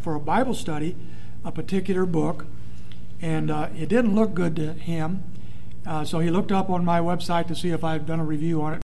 for 0.02 0.16
a 0.16 0.20
Bible 0.20 0.54
study 0.54 0.96
a 1.44 1.52
particular 1.52 2.06
book, 2.06 2.46
and 3.22 3.52
uh, 3.52 3.70
it 3.78 3.90
didn't 3.90 4.16
look 4.16 4.34
good 4.34 4.56
to 4.56 4.74
him. 4.74 5.24
Uh, 5.86 6.04
so 6.04 6.20
he 6.20 6.30
looked 6.30 6.52
up 6.52 6.70
on 6.70 6.86
my 6.86 7.00
website 7.00 7.48
to 7.48 7.56
see 7.56 7.70
if 7.70 7.84
I 7.84 7.94
had 7.94 8.06
done 8.06 8.20
a 8.20 8.26
review 8.26 8.62
on 8.62 8.74
it. 8.74 8.82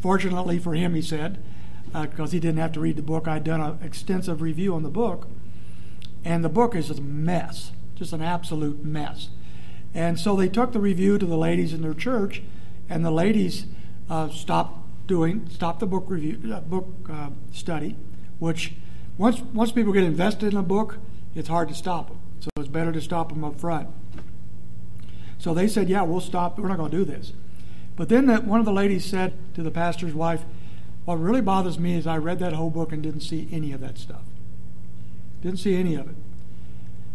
Fortunately 0.00 0.58
for 0.58 0.74
him, 0.74 0.94
he 0.94 1.02
said, 1.02 1.42
because 1.86 2.30
uh, 2.30 2.32
he 2.32 2.40
didn't 2.40 2.58
have 2.58 2.72
to 2.72 2.80
read 2.80 2.96
the 2.96 3.02
book, 3.02 3.28
I'd 3.28 3.44
done 3.44 3.60
an 3.60 3.78
extensive 3.82 4.42
review 4.42 4.74
on 4.74 4.82
the 4.82 4.90
book. 4.90 5.28
And 6.24 6.44
the 6.44 6.48
book 6.48 6.74
is 6.74 6.90
a 6.90 7.00
mess, 7.00 7.72
just 7.94 8.12
an 8.12 8.22
absolute 8.22 8.84
mess. 8.84 9.28
And 9.94 10.18
so 10.18 10.34
they 10.34 10.48
took 10.48 10.72
the 10.72 10.80
review 10.80 11.18
to 11.18 11.26
the 11.26 11.36
ladies 11.36 11.72
in 11.72 11.82
their 11.82 11.94
church, 11.94 12.42
and 12.88 13.04
the 13.04 13.10
ladies 13.10 13.66
uh, 14.10 14.28
stopped 14.28 15.06
doing, 15.06 15.48
stopped 15.48 15.80
the 15.80 15.86
book 15.86 16.06
review, 16.08 16.52
uh, 16.52 16.60
book 16.60 16.88
uh, 17.10 17.30
study, 17.52 17.96
which 18.38 18.74
once 19.16 19.40
once 19.40 19.70
people 19.70 19.92
get 19.92 20.02
invested 20.02 20.52
in 20.52 20.58
a 20.58 20.62
book, 20.62 20.98
it's 21.34 21.48
hard 21.48 21.68
to 21.68 21.74
stop 21.74 22.08
them. 22.08 22.18
Better 22.74 22.90
to 22.90 23.00
stop 23.00 23.28
them 23.28 23.44
up 23.44 23.60
front. 23.60 23.88
So 25.38 25.54
they 25.54 25.68
said, 25.68 25.88
"Yeah, 25.88 26.02
we'll 26.02 26.20
stop. 26.20 26.58
We're 26.58 26.66
not 26.66 26.76
going 26.76 26.90
to 26.90 26.96
do 26.96 27.04
this." 27.04 27.32
But 27.94 28.08
then 28.08 28.26
that 28.26 28.44
one 28.44 28.58
of 28.58 28.66
the 28.66 28.72
ladies 28.72 29.04
said 29.04 29.32
to 29.54 29.62
the 29.62 29.70
pastor's 29.70 30.12
wife, 30.12 30.44
"What 31.04 31.20
really 31.20 31.40
bothers 31.40 31.78
me 31.78 31.94
is 31.94 32.04
I 32.04 32.18
read 32.18 32.40
that 32.40 32.54
whole 32.54 32.70
book 32.70 32.90
and 32.90 33.00
didn't 33.00 33.20
see 33.20 33.46
any 33.52 33.70
of 33.70 33.80
that 33.80 33.96
stuff. 33.96 34.22
Didn't 35.40 35.60
see 35.60 35.76
any 35.76 35.94
of 35.94 36.08
it." 36.08 36.16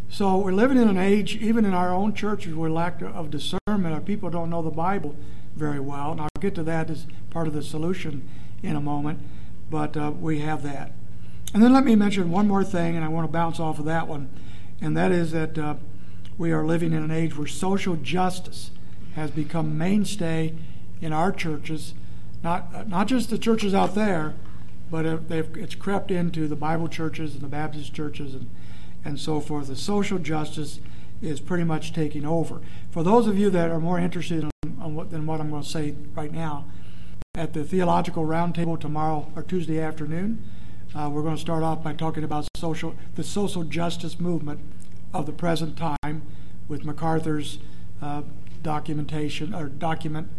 So 0.08 0.38
we're 0.38 0.54
living 0.54 0.78
in 0.78 0.88
an 0.88 0.98
age, 0.98 1.36
even 1.36 1.66
in 1.66 1.74
our 1.74 1.94
own 1.94 2.14
churches, 2.14 2.56
where 2.56 2.70
lack 2.70 3.02
of 3.02 3.30
discernment. 3.30 3.94
Our 3.94 4.00
people 4.00 4.30
don't 4.30 4.50
know 4.50 4.62
the 4.62 4.70
Bible 4.70 5.14
very 5.58 5.82
well, 5.82 6.14
and 6.14 6.22
I'll 6.22 6.30
get 6.40 6.56
to 6.56 6.64
that 6.64 6.90
as 6.90 7.06
part 7.32 7.48
of 7.48 7.54
the 7.54 7.62
solution 7.62 8.30
in 8.64 8.78
a 8.78 8.82
moment. 8.82 9.20
But 9.70 9.98
uh, 9.98 10.14
we 10.18 10.40
have 10.40 10.64
that. 10.64 10.94
And 11.54 11.62
then 11.62 11.74
let 11.74 11.84
me 11.84 11.98
mention 11.98 12.32
one 12.32 12.48
more 12.48 12.64
thing, 12.64 12.96
and 12.96 13.04
I 13.04 13.10
want 13.10 13.28
to 13.28 13.32
bounce 13.32 13.60
off 13.60 13.78
of 13.78 13.86
that 13.86 14.08
one, 14.08 14.30
and 14.82 14.96
that 14.96 15.12
is 15.12 15.32
that 15.32 15.58
uh, 15.58 15.76
we 16.38 16.52
are 16.52 16.66
living 16.66 16.94
in 16.94 17.04
an 17.04 17.12
age 17.12 17.38
where 17.38 17.48
social 17.48 17.96
justice 17.96 18.72
has 19.16 19.32
become 19.32 19.78
mainstay 19.78 20.56
in 21.02 21.14
our 21.14 21.32
churches, 21.32 21.94
not 22.44 22.68
uh, 22.74 22.84
not 22.84 23.08
just 23.08 23.30
the 23.30 23.38
churches 23.38 23.74
out 23.74 23.96
there, 23.96 24.36
but 24.90 25.06
it's 25.06 25.76
crept 25.76 26.12
into 26.12 26.48
the 26.48 26.56
Bible 26.56 26.88
churches 26.88 27.34
and 27.34 27.42
the 27.42 27.48
Baptist 27.48 27.94
churches 27.94 28.34
and 28.34 28.50
and 29.04 29.20
so 29.20 29.40
forth. 29.40 29.68
The 29.68 29.76
social 29.76 30.20
justice 30.20 30.80
is 31.22 31.40
pretty 31.40 31.64
much 31.64 31.94
taking 31.94 32.26
over. 32.26 32.62
For 32.92 33.04
those 33.04 33.28
of 33.28 33.38
you 33.38 33.50
that 33.50 33.70
are 33.70 33.80
more 33.80 34.00
interested 34.00 34.50
in, 34.64 34.96
what, 34.96 35.12
than 35.12 35.26
what 35.26 35.40
I'm 35.40 35.50
going 35.50 35.64
to 35.64 35.70
say 35.70 35.96
right 36.16 36.32
now, 36.32 36.66
at 37.36 37.54
the 37.54 37.64
theological 37.64 38.26
roundtable 38.26 38.80
tomorrow 38.80 39.32
or 39.36 39.44
Tuesday 39.44 39.80
afternoon, 39.80 40.44
uh, 40.96 41.10
we're 41.12 41.22
going 41.22 41.36
to 41.36 41.42
start 41.42 41.64
off 41.64 41.84
by 41.84 41.94
talking 41.94 42.24
about 42.24 42.48
social, 42.58 42.96
the 43.16 43.24
social 43.24 43.64
justice 43.64 44.20
movement 44.20 44.60
of 45.14 45.26
the 45.26 45.32
present 45.32 45.78
time 45.78 46.24
with 46.68 46.84
MacArthur's 46.84 47.60
uh, 48.02 48.24
documentation 48.64 49.54
or 49.54 49.68
document 49.68 50.30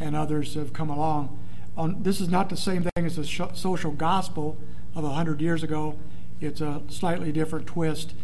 and 0.00 0.14
others 0.14 0.54
have 0.54 0.72
come 0.72 0.90
along. 0.90 1.38
On, 1.76 2.02
this 2.02 2.20
is 2.20 2.28
not 2.28 2.48
the 2.48 2.56
same 2.56 2.82
thing 2.82 3.06
as 3.06 3.16
the 3.16 3.24
sh- 3.24 3.40
social 3.54 3.92
gospel 3.92 4.56
of 4.94 5.04
a 5.04 5.10
hundred 5.10 5.40
years 5.40 5.62
ago. 5.62 5.96
It's 6.40 6.60
a 6.60 6.82
slightly 6.88 7.32
different 7.32 7.66
twist, 7.66 8.14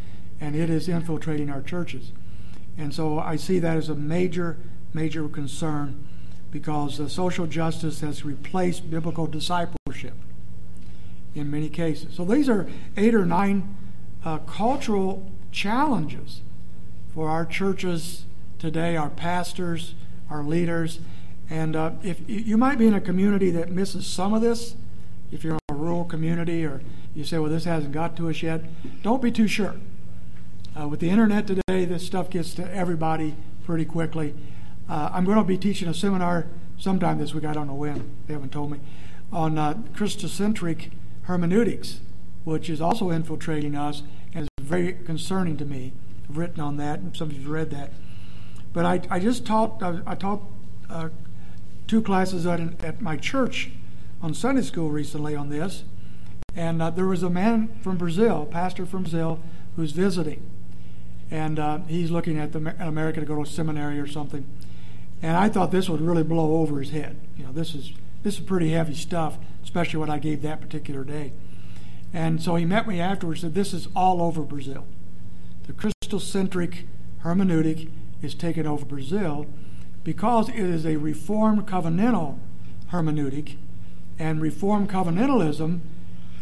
and 0.41 0.55
it 0.55 0.71
is 0.71 0.89
infiltrating 0.89 1.51
our 1.51 1.63
churches. 1.63 2.13
And 2.77 2.93
so 2.93 3.19
I 3.19 3.37
see 3.37 3.59
that 3.61 3.77
as 3.77 3.89
a 3.89 3.95
major, 3.95 4.59
major 4.93 5.29
concern 5.29 6.05
because 6.51 6.99
the 6.99 7.09
social 7.09 7.47
justice 7.47 8.01
has 8.01 8.25
replaced 8.25 8.91
biblical 8.91 9.27
discipleship 9.27 10.15
in 11.35 11.51
many 11.51 11.69
cases. 11.69 12.15
So 12.15 12.25
these 12.25 12.49
are 12.49 12.67
eight 12.97 13.15
or 13.15 13.27
nine 13.27 13.77
uh, 14.25 14.39
cultural 14.39 15.31
challenges 15.53 16.41
for 17.13 17.29
our 17.29 17.45
churches 17.45 18.25
today, 18.59 18.97
our 18.97 19.11
pastors, 19.11 19.95
our 20.31 20.43
leaders. 20.43 21.01
And 21.51 21.77
uh, 21.77 21.93
if 22.03 22.21
you 22.27 22.57
might 22.57 22.79
be 22.79 22.87
in 22.87 22.95
a 22.95 23.01
community 23.01 23.51
that 23.51 23.71
misses 23.71 24.07
some 24.07 24.33
of 24.33 24.41
this, 24.41 24.75
if 25.31 25.45
you're 25.45 25.55
in 25.55 25.61
a 25.71 25.75
rural 25.75 26.05
community 26.05 26.65
or 26.65 26.83
you 27.15 27.25
say, 27.25 27.39
well, 27.39 27.51
this 27.51 27.65
hasn't 27.65 27.93
got 27.93 28.17
to 28.17 28.31
us 28.31 28.43
yet, 28.43 28.63
don't 29.03 29.23
be 29.23 29.31
too 29.31 29.47
sure. 29.47 29.75
Uh, 30.79 30.89
with 30.89 31.01
the 31.01 31.11
internet 31.11 31.47
today, 31.47 31.85
this 31.85 32.05
stuff 32.05 32.31
gets 32.31 32.55
to 32.55 32.75
everybody 32.75 33.37
pretty 33.65 33.85
quickly. 33.85 34.35
Uh, 34.89 35.11
I'm 35.13 35.25
going 35.25 35.39
to 35.39 35.45
be 35.45 35.57
teaching 35.57 35.89
a 35.89 35.95
seminar 35.95 36.47
sometime 36.79 37.19
this 37.19 37.33
week, 37.33 37.45
I 37.45 37.53
don't 37.53 37.67
know 37.67 37.75
when, 37.75 38.17
they 38.27 38.35
haven't 38.35 38.53
told 38.53 38.71
me, 38.71 38.81
on 39.33 39.57
uh, 39.57 39.75
Christocentric 39.93 40.91
hermeneutics, 41.25 42.01
which 42.45 42.71
is 42.71 42.81
also 42.81 43.11
infiltrating 43.11 43.75
us 43.75 44.03
and 44.35 44.45
is 44.45 44.49
very 44.65 44.93
concerning 44.93 45.57
to 45.57 45.65
me. 45.65 45.93
I've 46.29 46.39
written 46.39 46.61
on 46.61 46.77
that, 46.79 47.01
and 47.01 47.17
some 47.17 47.31
of 47.31 47.37
you've 47.37 47.49
read 47.49 47.71
that. 47.71 47.93
But 48.73 48.85
I, 48.85 49.01
I 49.11 49.21
just 49.21 49.47
taught, 49.47 49.83
I, 49.83 50.01
I 50.07 50.15
taught 50.15 50.43
uh, 50.91 51.09
two 51.87 52.03
classes 52.03 52.47
at, 52.47 52.61
at 52.83 53.01
my 53.01 53.17
church 53.17 53.71
on 54.23 54.35
Sunday 54.35 54.63
school 54.63 54.91
recently 54.91 55.35
on 55.37 55.49
this. 55.49 55.85
And 56.57 56.81
uh, 56.81 56.91
there 56.91 57.07
was 57.07 57.23
a 57.23 57.31
man 57.31 57.77
from 57.83 57.97
Brazil, 57.97 58.47
pastor 58.47 58.87
from 58.87 59.03
Brazil, 59.03 59.41
who's 59.77 59.93
visiting. 59.93 60.49
And 61.31 61.59
uh, 61.59 61.79
he's 61.89 62.11
looking 62.11 62.39
at 62.39 62.53
the, 62.53 62.75
America 62.79 63.21
to 63.21 63.27
go 63.27 63.35
to 63.37 63.43
a 63.43 63.47
seminary 63.47 63.99
or 63.99 64.07
something. 64.07 64.47
And 65.23 65.37
I 65.37 65.49
thought 65.49 65.71
this 65.71 65.89
would 65.89 66.01
really 66.01 66.23
blow 66.23 66.61
over 66.61 66.81
his 66.81 66.91
head. 66.91 67.19
You 67.37 67.45
know, 67.45 67.53
this 67.53 67.75
is 67.75 67.93
this 68.23 68.35
is 68.35 68.41
pretty 68.41 68.71
heavy 68.71 68.95
stuff, 68.95 69.37
especially 69.65 69.99
what 69.99 70.11
I 70.11 70.19
gave 70.19 70.43
that 70.43 70.61
particular 70.61 71.03
day. 71.03 71.33
And 72.13 72.41
so 72.41 72.55
he 72.55 72.65
met 72.65 72.87
me 72.87 73.01
afterwards 73.01 73.43
and 73.43 73.53
said, 73.53 73.61
This 73.61 73.75
is 73.75 73.89
all 73.97 74.23
over 74.23 74.43
Brazil. 74.43 74.87
The 75.67 75.73
Christocentric 75.73 76.85
hermeneutic 77.25 77.91
is 78.23 78.35
taken 78.35 78.67
over 78.67 78.85
Brazil 78.85 79.47
because 80.05 80.49
it 80.51 80.57
is 80.57 80.87
a 80.87 80.97
reformed 80.97 81.67
covenantal 81.67 82.39
hermeneutic, 82.93 83.57
and 84.19 84.41
reformed 84.41 84.89
covenantalism 84.89 85.81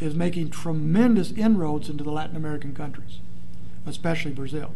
is 0.00 0.14
making 0.14 0.50
tremendous 0.50 1.30
inroads 1.32 1.88
into 1.88 2.04
the 2.04 2.10
Latin 2.10 2.36
American 2.36 2.74
countries, 2.74 3.20
especially 3.86 4.32
Brazil. 4.32 4.74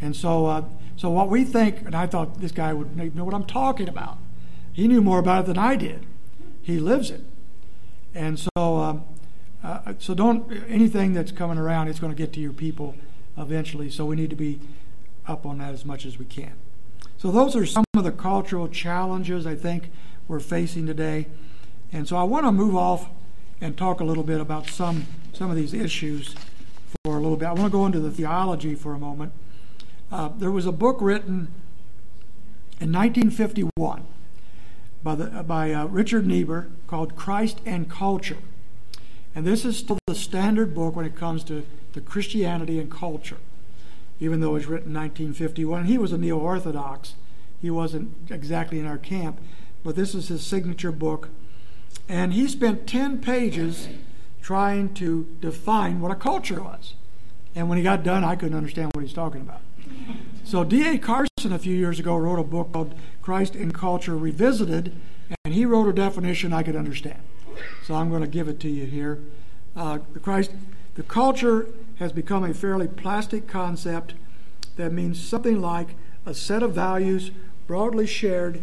And 0.00 0.14
so, 0.14 0.46
uh, 0.46 0.64
so 0.96 1.10
what 1.10 1.28
we 1.28 1.44
think, 1.44 1.80
and 1.86 1.94
I 1.94 2.06
thought 2.06 2.40
this 2.40 2.52
guy 2.52 2.72
would 2.72 2.96
know 3.16 3.24
what 3.24 3.34
I'm 3.34 3.46
talking 3.46 3.88
about. 3.88 4.18
He 4.72 4.86
knew 4.86 5.00
more 5.00 5.18
about 5.18 5.44
it 5.44 5.46
than 5.46 5.58
I 5.58 5.74
did. 5.74 6.06
He 6.62 6.78
lives 6.78 7.10
it, 7.10 7.22
and 8.16 8.38
so, 8.38 8.50
uh, 8.56 8.98
uh, 9.62 9.92
so 9.98 10.14
don't 10.14 10.50
anything 10.68 11.12
that's 11.12 11.32
coming 11.32 11.58
around. 11.58 11.88
It's 11.88 12.00
going 12.00 12.12
to 12.12 12.16
get 12.16 12.32
to 12.32 12.40
your 12.40 12.52
people 12.52 12.94
eventually. 13.36 13.90
So 13.90 14.06
we 14.06 14.16
need 14.16 14.30
to 14.30 14.36
be 14.36 14.58
up 15.26 15.44
on 15.44 15.58
that 15.58 15.74
as 15.74 15.84
much 15.84 16.06
as 16.06 16.18
we 16.18 16.24
can. 16.24 16.52
So 17.18 17.30
those 17.30 17.54
are 17.54 17.66
some 17.66 17.84
of 17.94 18.04
the 18.04 18.12
cultural 18.12 18.68
challenges 18.68 19.46
I 19.46 19.54
think 19.54 19.90
we're 20.28 20.40
facing 20.40 20.86
today, 20.86 21.26
and 21.92 22.08
so 22.08 22.16
I 22.16 22.22
want 22.22 22.46
to 22.46 22.52
move 22.52 22.74
off 22.74 23.08
and 23.60 23.76
talk 23.76 24.00
a 24.00 24.04
little 24.04 24.24
bit 24.24 24.40
about 24.40 24.66
some, 24.66 25.06
some 25.32 25.50
of 25.50 25.56
these 25.56 25.72
issues 25.72 26.34
for 27.04 27.16
a 27.16 27.20
little 27.20 27.36
bit. 27.36 27.46
I 27.46 27.52
want 27.52 27.64
to 27.64 27.70
go 27.70 27.86
into 27.86 28.00
the 28.00 28.10
theology 28.10 28.74
for 28.74 28.92
a 28.92 28.98
moment. 28.98 29.32
Uh, 30.10 30.28
there 30.36 30.50
was 30.50 30.66
a 30.66 30.72
book 30.72 30.98
written 31.00 31.48
in 32.80 32.92
1951 32.92 34.06
by, 35.02 35.14
the, 35.14 35.26
by 35.42 35.72
uh, 35.72 35.86
Richard 35.86 36.26
Niebuhr 36.26 36.68
called 36.86 37.16
Christ 37.16 37.60
and 37.64 37.90
Culture. 37.90 38.38
And 39.34 39.46
this 39.46 39.64
is 39.64 39.76
still 39.76 39.98
the 40.06 40.14
standard 40.14 40.74
book 40.74 40.96
when 40.96 41.04
it 41.04 41.16
comes 41.16 41.44
to, 41.44 41.66
to 41.92 42.00
Christianity 42.00 42.78
and 42.78 42.90
culture, 42.90 43.38
even 44.18 44.40
though 44.40 44.50
it 44.50 44.54
was 44.54 44.66
written 44.66 44.88
in 44.88 45.00
1951. 45.00 45.84
He 45.84 45.98
was 45.98 46.12
a 46.12 46.18
neo 46.18 46.38
Orthodox, 46.38 47.14
he 47.60 47.70
wasn't 47.70 48.14
exactly 48.30 48.78
in 48.78 48.86
our 48.86 48.98
camp, 48.98 49.40
but 49.84 49.96
this 49.96 50.14
is 50.14 50.28
his 50.28 50.44
signature 50.44 50.92
book 50.92 51.28
and 52.08 52.32
he 52.32 52.46
spent 52.46 52.86
10 52.86 53.20
pages 53.20 53.88
trying 54.40 54.94
to 54.94 55.26
define 55.40 56.00
what 56.00 56.12
a 56.12 56.14
culture 56.14 56.62
was. 56.62 56.94
And 57.54 57.68
when 57.68 57.78
he 57.78 57.84
got 57.84 58.04
done, 58.04 58.22
I 58.22 58.36
couldn't 58.36 58.56
understand 58.56 58.92
what 58.94 59.02
he's 59.02 59.12
talking 59.14 59.40
about. 59.40 59.60
So 60.46 60.62
D.A. 60.62 60.96
Carson 60.98 61.52
a 61.52 61.58
few 61.58 61.74
years 61.74 61.98
ago 61.98 62.16
wrote 62.16 62.38
a 62.38 62.44
book 62.44 62.72
called 62.72 62.94
Christ 63.20 63.56
in 63.56 63.72
Culture 63.72 64.16
Revisited, 64.16 64.92
and 65.44 65.52
he 65.52 65.66
wrote 65.66 65.88
a 65.88 65.92
definition 65.92 66.52
I 66.52 66.62
could 66.62 66.76
understand. 66.76 67.18
So 67.84 67.96
I'm 67.96 68.10
going 68.10 68.22
to 68.22 68.28
give 68.28 68.46
it 68.46 68.60
to 68.60 68.68
you 68.68 68.86
here. 68.86 69.18
Uh, 69.74 69.98
the 70.12 70.20
Christ, 70.20 70.52
the 70.94 71.02
culture 71.02 71.66
has 71.96 72.12
become 72.12 72.44
a 72.44 72.54
fairly 72.54 72.86
plastic 72.86 73.48
concept 73.48 74.14
that 74.76 74.92
means 74.92 75.20
something 75.20 75.60
like 75.60 75.96
a 76.24 76.32
set 76.32 76.62
of 76.62 76.72
values 76.72 77.32
broadly 77.66 78.06
shared 78.06 78.62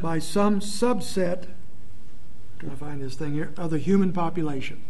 by 0.00 0.18
some 0.18 0.60
subset 0.60 1.48
trying 2.58 2.70
to 2.70 2.76
find 2.78 3.02
this 3.02 3.16
thing 3.16 3.34
here, 3.34 3.52
of 3.58 3.68
the 3.68 3.78
human 3.78 4.14
population. 4.14 4.82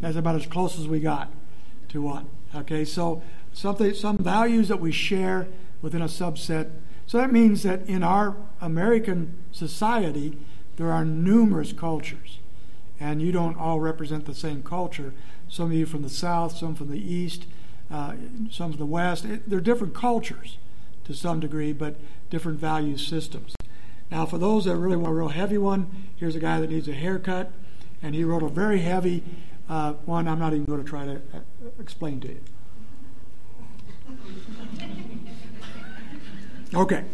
That's 0.00 0.16
about 0.16 0.36
as 0.36 0.46
close 0.46 0.78
as 0.78 0.86
we 0.86 1.00
got 1.00 1.32
to 1.88 2.00
what. 2.00 2.24
Okay, 2.54 2.84
so 2.84 3.22
something, 3.56 3.94
some 3.94 4.18
values 4.18 4.68
that 4.68 4.80
we 4.80 4.92
share 4.92 5.48
within 5.80 6.02
a 6.02 6.06
subset. 6.06 6.70
So 7.06 7.18
that 7.18 7.32
means 7.32 7.62
that 7.62 7.86
in 7.88 8.02
our 8.02 8.36
American 8.60 9.34
society, 9.50 10.38
there 10.76 10.92
are 10.92 11.04
numerous 11.04 11.72
cultures, 11.72 12.38
and 13.00 13.22
you 13.22 13.32
don't 13.32 13.56
all 13.56 13.80
represent 13.80 14.26
the 14.26 14.34
same 14.34 14.62
culture. 14.62 15.14
Some 15.48 15.66
of 15.66 15.72
you 15.72 15.86
from 15.86 16.02
the 16.02 16.10
South, 16.10 16.56
some 16.56 16.74
from 16.74 16.90
the 16.90 16.98
East, 16.98 17.46
uh, 17.90 18.14
some 18.50 18.72
from 18.72 18.78
the 18.78 18.86
West. 18.86 19.24
It, 19.24 19.48
they're 19.48 19.60
different 19.60 19.94
cultures, 19.94 20.58
to 21.04 21.14
some 21.14 21.40
degree, 21.40 21.72
but 21.72 21.96
different 22.28 22.58
value 22.58 22.98
systems. 22.98 23.54
Now, 24.10 24.26
for 24.26 24.38
those 24.38 24.66
that 24.66 24.76
really 24.76 24.96
want 24.96 25.12
a 25.12 25.14
real 25.14 25.28
heavy 25.28 25.58
one, 25.58 26.08
here's 26.16 26.36
a 26.36 26.40
guy 26.40 26.60
that 26.60 26.70
needs 26.70 26.88
a 26.88 26.92
haircut, 26.92 27.52
and 28.02 28.14
he 28.14 28.22
wrote 28.22 28.42
a 28.42 28.48
very 28.48 28.80
heavy 28.80 29.22
uh, 29.68 29.94
one 30.04 30.28
I'm 30.28 30.38
not 30.38 30.52
even 30.52 30.64
going 30.64 30.82
to 30.82 30.88
try 30.88 31.06
to 31.06 31.14
uh, 31.32 31.40
explain 31.80 32.20
to 32.20 32.28
you. 32.28 32.40
Okay. 36.74 37.04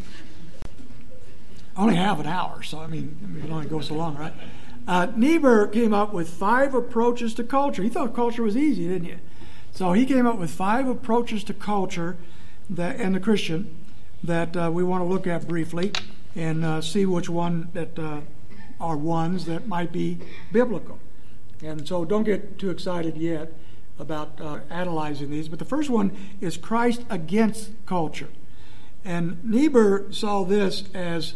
I 1.76 1.80
only 1.80 1.96
have 1.96 2.20
an 2.20 2.26
hour, 2.26 2.62
so 2.62 2.80
I 2.80 2.86
mean, 2.86 3.42
it 3.44 3.50
only 3.50 3.66
goes 3.66 3.88
so 3.88 3.94
long, 3.94 4.16
right? 4.16 4.32
Uh, 4.86 5.06
Niebuhr 5.16 5.68
came 5.68 5.94
up 5.94 6.12
with 6.12 6.28
five 6.28 6.74
approaches 6.74 7.34
to 7.34 7.44
culture. 7.44 7.82
He 7.82 7.88
thought 7.88 8.14
culture 8.14 8.42
was 8.42 8.56
easy, 8.56 8.88
didn't 8.88 9.08
you? 9.08 9.18
So 9.72 9.92
he 9.92 10.04
came 10.04 10.26
up 10.26 10.38
with 10.38 10.50
five 10.50 10.88
approaches 10.88 11.44
to 11.44 11.54
culture 11.54 12.16
that, 12.68 12.96
and 12.96 13.14
the 13.14 13.20
Christian 13.20 13.74
that 14.22 14.56
uh, 14.56 14.70
we 14.72 14.84
want 14.84 15.02
to 15.02 15.08
look 15.08 15.26
at 15.26 15.48
briefly 15.48 15.92
and 16.34 16.64
uh, 16.64 16.80
see 16.80 17.06
which 17.06 17.28
one 17.28 17.68
that 17.72 17.98
uh, 17.98 18.20
are 18.80 18.96
ones 18.96 19.46
that 19.46 19.66
might 19.66 19.92
be 19.92 20.18
biblical. 20.52 20.98
And 21.62 21.86
so 21.86 22.04
don't 22.04 22.24
get 22.24 22.58
too 22.58 22.70
excited 22.70 23.16
yet 23.16 23.52
about 23.98 24.40
uh, 24.40 24.60
analyzing 24.70 25.30
these. 25.30 25.48
But 25.48 25.58
the 25.58 25.64
first 25.64 25.90
one 25.90 26.16
is 26.40 26.56
Christ 26.56 27.02
against 27.10 27.70
culture. 27.86 28.28
And 29.04 29.42
Niebuhr 29.44 30.12
saw 30.12 30.44
this 30.44 30.84
as 30.94 31.34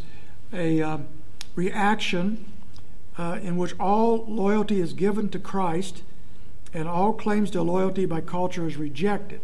a 0.53 0.81
um, 0.83 1.07
reaction 1.55 2.45
uh, 3.19 3.38
in 3.42 3.57
which 3.57 3.75
all 3.79 4.25
loyalty 4.27 4.81
is 4.81 4.92
given 4.92 5.29
to 5.31 5.38
Christ 5.38 6.03
and 6.73 6.88
all 6.88 7.12
claims 7.12 7.51
to 7.53 7.62
loyalty 7.62 8.07
by 8.07 8.21
culture 8.21 8.66
is 8.66 8.77
rejected. 8.77 9.40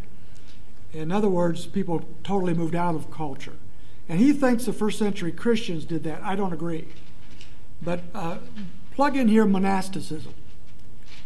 In 0.92 1.10
other 1.10 1.28
words, 1.28 1.66
people 1.66 2.04
totally 2.22 2.52
moved 2.52 2.74
out 2.74 2.94
of 2.94 3.10
culture. 3.10 3.54
And 4.08 4.20
he 4.20 4.32
thinks 4.32 4.66
the 4.66 4.72
first 4.72 4.98
century 4.98 5.32
Christians 5.32 5.84
did 5.84 6.04
that. 6.04 6.22
I 6.22 6.36
don't 6.36 6.52
agree. 6.52 6.88
But 7.80 8.02
uh, 8.14 8.38
plug 8.94 9.16
in 9.16 9.28
here 9.28 9.46
monasticism, 9.46 10.34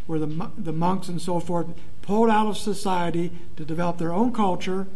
where 0.07 0.19
the, 0.19 0.51
the 0.57 0.73
monks 0.73 1.09
and 1.09 1.21
so 1.21 1.41
forth 1.41 1.67
pulled 2.03 2.31
out 2.31 2.47
of 2.47 2.57
society 2.57 3.33
to 3.57 3.65
develop 3.65 3.99
their 3.99 4.13
own 4.13 4.33
culture, 4.33 4.87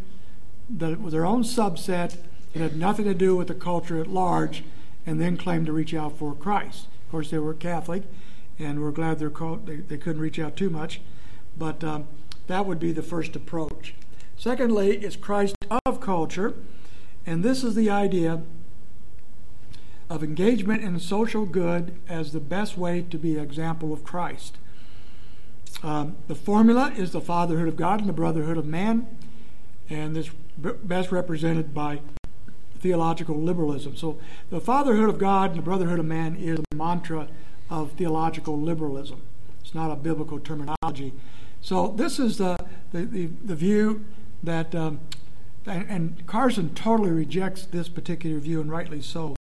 that 0.68 1.00
was 1.00 1.12
their 1.12 1.26
own 1.26 1.42
subset. 1.42 2.16
It 2.54 2.60
had 2.60 2.76
nothing 2.76 3.04
to 3.06 3.14
do 3.14 3.36
with 3.36 3.48
the 3.48 3.54
culture 3.54 4.00
at 4.00 4.06
large, 4.06 4.64
and 5.06 5.20
then 5.20 5.36
claimed 5.36 5.66
to 5.66 5.72
reach 5.72 5.94
out 5.94 6.18
for 6.18 6.34
Christ. 6.34 6.86
Of 7.06 7.10
course, 7.10 7.30
they 7.30 7.38
were 7.38 7.54
Catholic, 7.54 8.04
and 8.58 8.80
we're 8.82 8.92
glad 8.92 9.20
called, 9.34 9.66
they, 9.66 9.76
they 9.76 9.96
couldn't 9.96 10.22
reach 10.22 10.38
out 10.38 10.56
too 10.56 10.70
much. 10.70 11.00
But 11.56 11.82
um, 11.82 12.06
that 12.46 12.66
would 12.66 12.78
be 12.78 12.92
the 12.92 13.02
first 13.02 13.34
approach. 13.34 13.94
Secondly, 14.36 14.98
it's 14.98 15.16
Christ 15.16 15.56
of 15.84 16.00
culture, 16.00 16.54
and 17.26 17.42
this 17.42 17.64
is 17.64 17.74
the 17.74 17.90
idea 17.90 18.42
of 20.08 20.24
engagement 20.24 20.82
in 20.82 20.98
social 20.98 21.46
good 21.46 21.98
as 22.08 22.32
the 22.32 22.40
best 22.40 22.76
way 22.76 23.02
to 23.10 23.18
be 23.18 23.36
an 23.36 23.44
example 23.44 23.92
of 23.92 24.02
Christ. 24.02 24.58
Um, 25.82 26.16
the 26.28 26.34
formula 26.34 26.92
is 26.96 27.12
the 27.12 27.20
fatherhood 27.20 27.68
of 27.68 27.76
God 27.76 28.00
and 28.00 28.08
the 28.08 28.14
brotherhood 28.14 28.56
of 28.56 28.66
man, 28.66 29.06
and 29.88 30.14
this 30.14 30.30
best 30.58 31.10
represented 31.10 31.72
by 31.72 32.00
theological 32.80 33.36
liberalism. 33.36 33.96
So, 33.96 34.18
the 34.50 34.60
fatherhood 34.60 35.08
of 35.08 35.18
God 35.18 35.50
and 35.50 35.58
the 35.58 35.62
brotherhood 35.62 35.98
of 35.98 36.06
man 36.06 36.36
is 36.36 36.58
the 36.70 36.76
mantra 36.76 37.28
of 37.68 37.92
theological 37.92 38.60
liberalism. 38.60 39.22
It's 39.60 39.74
not 39.74 39.90
a 39.90 39.96
biblical 39.96 40.40
terminology. 40.40 41.12
So, 41.60 41.88
this 41.88 42.18
is 42.18 42.38
the, 42.38 42.56
the, 42.92 43.04
the, 43.04 43.26
the 43.44 43.54
view 43.54 44.04
that, 44.42 44.74
um, 44.74 45.00
and, 45.66 45.86
and, 45.88 46.26
Carson 46.26 46.74
totally 46.74 47.10
rejects 47.10 47.66
this 47.66 47.88
particular 47.88 48.38
view, 48.38 48.60
and 48.60 48.70
rightly 48.70 49.02
so. 49.02 49.36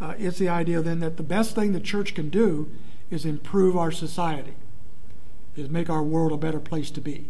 Uh, 0.00 0.14
it's 0.18 0.38
the 0.38 0.48
idea 0.48 0.82
then 0.82 1.00
that 1.00 1.16
the 1.16 1.22
best 1.22 1.54
thing 1.54 1.72
the 1.72 1.80
church 1.80 2.14
can 2.14 2.28
do 2.28 2.70
is 3.10 3.24
improve 3.24 3.76
our 3.76 3.90
society, 3.90 4.54
is 5.56 5.70
make 5.70 5.88
our 5.88 6.02
world 6.02 6.32
a 6.32 6.36
better 6.36 6.60
place 6.60 6.90
to 6.92 7.00
be. 7.00 7.26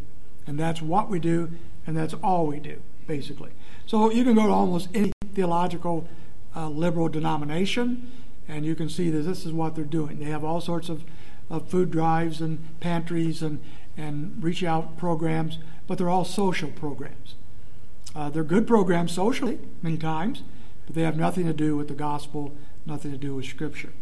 And 0.47 0.59
that's 0.59 0.83
what 0.83 1.09
we 1.09 1.19
do, 1.19 1.51
and 1.87 1.97
that's 1.97 2.15
all 2.15 2.47
we 2.47 2.59
do, 2.59 2.81
basically. 3.07 3.51
So 3.87 4.11
you 4.11 4.25
can 4.25 4.35
go 4.35 4.47
to 4.47 4.53
almost 4.53 4.89
any 4.95 5.12
theological 5.35 6.09
uh, 6.55 6.69
liberal 6.69 7.09
denomination, 7.09 8.11
and 8.49 8.65
you 8.65 8.75
can 8.75 8.89
see 8.89 9.11
that 9.11 9.23
this 9.23 9.45
is 9.45 9.53
what 9.53 9.75
they're 9.75 9.85
doing. 9.85 10.19
They 10.19 10.27
have 10.27 10.45
all 10.45 10.61
sorts 10.61 10.89
of, 10.89 11.05
of 11.51 11.69
food 11.69 11.91
drives 11.91 12.41
and 12.41 12.81
pantries 12.81 13.43
and, 13.43 13.61
and 13.97 14.43
reach 14.43 14.65
out 14.65 14.97
programs, 14.97 15.59
but 15.87 15.99
they're 15.99 16.11
all 16.11 16.25
social 16.25 16.71
programs. 16.71 17.35
Uh, 18.15 18.31
they're 18.31 18.45
good 18.45 18.67
programs 18.67 19.12
socially, 19.12 19.59
many 19.83 19.99
times, 19.99 20.43
but 20.87 20.95
they 20.95 21.03
have 21.03 21.17
nothing 21.17 21.47
to 21.47 21.53
do 21.53 21.77
with 21.77 21.89
the 21.89 21.95
gospel, 21.95 22.55
nothing 22.87 23.11
to 23.11 23.19
do 23.19 23.35
with 23.35 23.45
Scripture. 23.45 23.93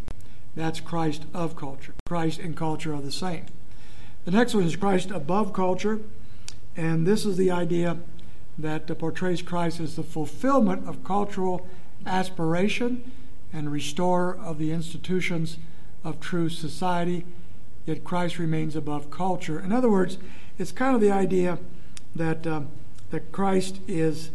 That's 0.54 0.78
Christ 0.78 1.24
of 1.34 1.56
culture. 1.56 1.94
Christ 2.06 2.38
and 2.38 2.56
culture 2.56 2.94
are 2.94 3.00
the 3.00 3.10
same. 3.10 3.46
The 4.24 4.30
next 4.30 4.54
one 4.54 4.64
is 4.64 4.74
Christ 4.74 5.10
above 5.10 5.52
culture, 5.52 6.00
and 6.76 7.06
this 7.06 7.26
is 7.26 7.36
the 7.36 7.50
idea 7.50 7.98
that 8.58 8.86
portrays 8.98 9.42
Christ 9.42 9.80
as 9.80 9.96
the 9.96 10.02
fulfillment 10.02 10.88
of 10.88 11.04
cultural 11.04 11.66
aspiration 12.06 13.12
and 13.52 13.70
restorer 13.70 14.34
of 14.34 14.58
the 14.58 14.72
institutions 14.72 15.58
of 16.02 16.20
true 16.20 16.48
society, 16.48 17.26
yet 17.84 18.02
Christ 18.02 18.38
remains 18.38 18.74
above 18.74 19.10
culture. 19.10 19.60
In 19.60 19.72
other 19.72 19.90
words, 19.90 20.16
it's 20.58 20.72
kind 20.72 20.94
of 20.94 21.02
the 21.02 21.10
idea 21.10 21.58
that, 22.16 22.46
um, 22.46 22.68
that 23.10 23.30
Christ 23.30 23.80
is 23.86 24.30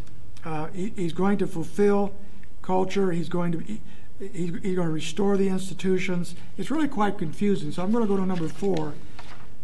uh, 0.45 0.67
he, 0.67 0.93
he's 0.95 1.13
going 1.13 1.39
to 1.39 1.47
fulfill 1.47 2.13
culture, 2.61 3.11
he's 3.11 3.29
going 3.29 3.51
to 3.53 3.59
he, 3.59 3.81
he's 4.19 4.51
going 4.51 4.87
to 4.87 4.93
restore 4.93 5.35
the 5.35 5.49
institutions. 5.49 6.35
It's 6.57 6.69
really 6.69 6.87
quite 6.87 7.17
confusing. 7.17 7.71
So 7.71 7.81
I'm 7.81 7.91
going 7.91 8.03
to 8.03 8.07
go 8.07 8.17
to 8.17 8.25
number 8.25 8.47
four 8.47 8.93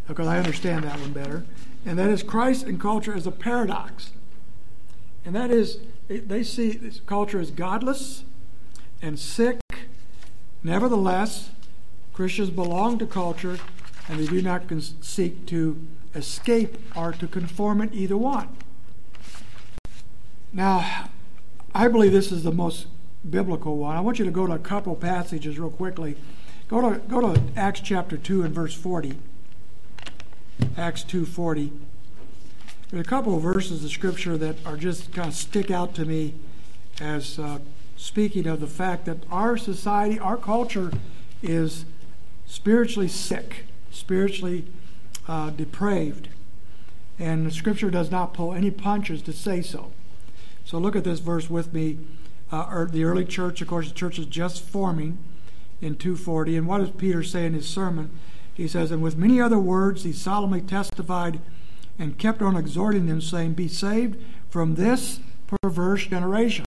because 0.07 0.27
I 0.27 0.37
understand 0.37 0.83
that 0.83 0.99
one 0.99 1.13
better. 1.13 1.45
And 1.85 1.97
that 1.99 2.09
is 2.09 2.23
Christ 2.23 2.65
and 2.65 2.79
culture 2.79 3.15
as 3.15 3.27
a 3.27 3.31
paradox. 3.31 4.11
And 5.23 5.35
that 5.35 5.51
is, 5.51 5.79
they 6.07 6.43
see 6.43 6.79
culture 7.05 7.39
as 7.39 7.51
godless 7.51 8.23
and 9.01 9.19
sick. 9.19 9.59
Nevertheless, 10.63 11.49
Christians 12.13 12.49
belong 12.49 12.97
to 12.99 13.05
culture 13.05 13.59
and 14.07 14.19
they 14.19 14.27
do 14.27 14.41
not 14.41 14.63
seek 15.01 15.45
to 15.47 15.79
escape 16.13 16.77
or 16.95 17.11
to 17.11 17.27
conform 17.27 17.81
it 17.81 17.93
either 17.93 18.17
one. 18.17 18.49
Now, 20.53 21.09
I 21.73 21.87
believe 21.87 22.13
this 22.13 22.31
is 22.31 22.43
the 22.43 22.51
most 22.51 22.87
biblical 23.29 23.77
one. 23.77 23.97
I 23.97 23.99
want 23.99 24.19
you 24.19 24.25
to 24.25 24.31
go 24.31 24.47
to 24.47 24.53
a 24.53 24.59
couple 24.59 24.95
passages 24.95 25.59
real 25.59 25.69
quickly. 25.69 26.15
Go 26.67 26.89
to 26.89 26.99
go 26.99 27.19
to 27.19 27.41
Acts 27.55 27.81
chapter 27.81 28.17
2 28.17 28.43
and 28.43 28.55
verse 28.55 28.73
40. 28.73 29.17
Acts 30.77 31.03
2:40. 31.03 31.71
There's 32.91 33.05
a 33.05 33.09
couple 33.09 33.35
of 33.35 33.41
verses 33.41 33.83
of 33.83 33.91
scripture 33.91 34.37
that 34.37 34.57
are 34.65 34.77
just 34.77 35.11
kind 35.11 35.27
of 35.27 35.33
stick 35.33 35.71
out 35.71 35.95
to 35.95 36.05
me 36.05 36.33
as 36.99 37.39
uh, 37.39 37.59
speaking 37.97 38.47
of 38.47 38.59
the 38.59 38.67
fact 38.67 39.05
that 39.05 39.17
our 39.31 39.57
society, 39.57 40.19
our 40.19 40.37
culture 40.37 40.91
is 41.41 41.85
spiritually 42.45 43.07
sick, 43.07 43.65
spiritually 43.91 44.65
uh, 45.27 45.49
depraved. 45.49 46.29
And 47.17 47.45
the 47.45 47.51
scripture 47.51 47.89
does 47.89 48.11
not 48.11 48.33
pull 48.33 48.53
any 48.53 48.71
punches 48.71 49.21
to 49.23 49.33
say 49.33 49.61
so. 49.61 49.91
So 50.65 50.77
look 50.77 50.95
at 50.95 51.03
this 51.03 51.19
verse 51.19 51.49
with 51.49 51.73
me. 51.73 51.97
Uh, 52.51 52.85
the 52.85 53.03
early 53.03 53.25
church, 53.25 53.61
of 53.61 53.67
course, 53.67 53.87
the 53.87 53.93
church 53.93 54.19
is 54.19 54.25
just 54.25 54.61
forming 54.61 55.17
in 55.81 55.95
240. 55.95 56.57
And 56.57 56.67
what 56.67 56.79
does 56.79 56.91
Peter 56.91 57.23
say 57.23 57.45
in 57.45 57.53
his 57.53 57.67
sermon? 57.67 58.11
He 58.55 58.67
says, 58.67 58.89
And 58.89 59.03
with 59.03 59.17
many 59.17 59.39
other 59.39 59.59
words, 59.59 60.03
he 60.03 60.13
solemnly 60.13 60.61
testified 60.61 61.39
and 61.99 62.17
kept 62.17 62.41
on 62.41 62.57
exhorting 62.57 63.05
them, 63.05 63.21
saying, 63.21 63.53
Be 63.53 63.67
saved 63.67 64.21
from 64.49 64.75
this 64.75 65.19
perverse 65.61 66.07
generation. 66.07 66.65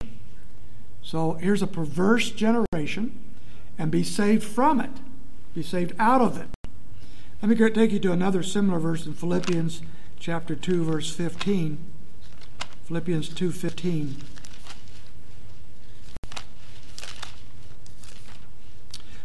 So 1.01 1.33
here's 1.33 1.61
a 1.61 1.67
perverse 1.67 2.31
generation, 2.31 3.19
and 3.77 3.91
be 3.91 4.03
saved 4.03 4.43
from 4.43 4.79
it. 4.79 4.91
Be 5.53 5.63
saved 5.63 5.93
out 5.99 6.21
of 6.21 6.37
it. 6.37 6.47
Let 7.41 7.49
me 7.49 7.71
take 7.71 7.91
you 7.91 7.99
to 7.99 8.11
another 8.11 8.43
similar 8.43 8.79
verse 8.79 9.05
in 9.07 9.13
Philippians 9.13 9.81
chapter 10.19 10.55
2, 10.55 10.83
verse 10.83 11.11
15. 11.11 11.79
Philippians 12.83 13.29
2:15. 13.29 14.17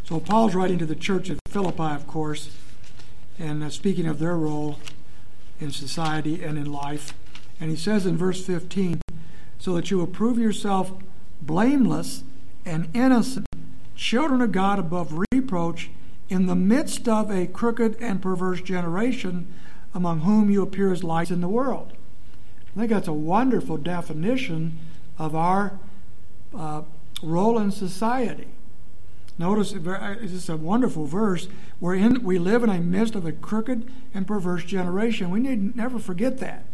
So 0.05 0.21
Paul's 0.21 0.55
writing 0.55 0.79
to 0.79 0.87
the 0.87 0.95
church 0.95 1.31
at 1.31 1.38
Philippi, 1.57 1.95
of 1.95 2.07
course, 2.07 2.51
and 3.38 3.64
uh, 3.64 3.71
speaking 3.71 4.07
of 4.07 4.19
their 4.19 4.37
role 4.37 4.79
in 5.59 5.71
society 5.71 6.45
and 6.45 6.59
in 6.59 6.71
life. 6.71 7.14
And 7.59 7.71
he 7.71 7.77
says 7.77 8.05
in 8.05 8.14
verse 8.14 8.45
15, 8.45 9.01
so 9.59 9.73
that 9.73 9.90
you 9.90 9.97
will 9.97 10.07
prove 10.07 10.37
yourself 10.37 10.92
blameless 11.40 12.25
and 12.66 12.95
innocent, 12.95 13.47
children 13.95 14.42
of 14.42 14.53
God 14.53 14.79
above 14.79 15.19
reproach, 15.33 15.88
in 16.29 16.45
the 16.45 16.55
midst 16.55 17.09
of 17.09 17.31
a 17.31 17.47
crooked 17.47 17.97
and 18.03 18.21
perverse 18.21 18.61
generation, 18.61 19.51
among 19.95 20.21
whom 20.21 20.51
you 20.51 20.62
appear 20.62 20.92
as 20.92 21.03
lights 21.03 21.31
in 21.31 21.40
the 21.40 21.49
world. 21.49 21.95
I 22.77 22.81
think 22.81 22.90
that's 22.90 23.09
a 23.09 23.14
wonderful 23.14 23.79
definition 23.79 24.79
of 25.19 25.35
our 25.35 25.79
uh, 26.55 26.83
role 27.23 27.59
in 27.59 27.71
society. 27.71 28.49
Notice 29.38 29.72
it's 29.72 30.33
just 30.33 30.49
a 30.49 30.57
wonderful 30.57 31.07
verse. 31.07 31.49
We're 31.81 31.94
in, 31.94 32.22
we 32.22 32.38
live 32.38 32.62
in 32.62 32.70
a 32.70 32.81
midst 32.81 33.14
of 33.14 33.27
a 33.27 33.33
crooked 33.33 33.90
and 34.14 34.27
perverse 34.27 34.64
generation. 34.64 35.31
We 35.31 35.40
need 35.40 35.77
never 35.77 35.99
forget 35.99 36.38
that. 36.38 36.64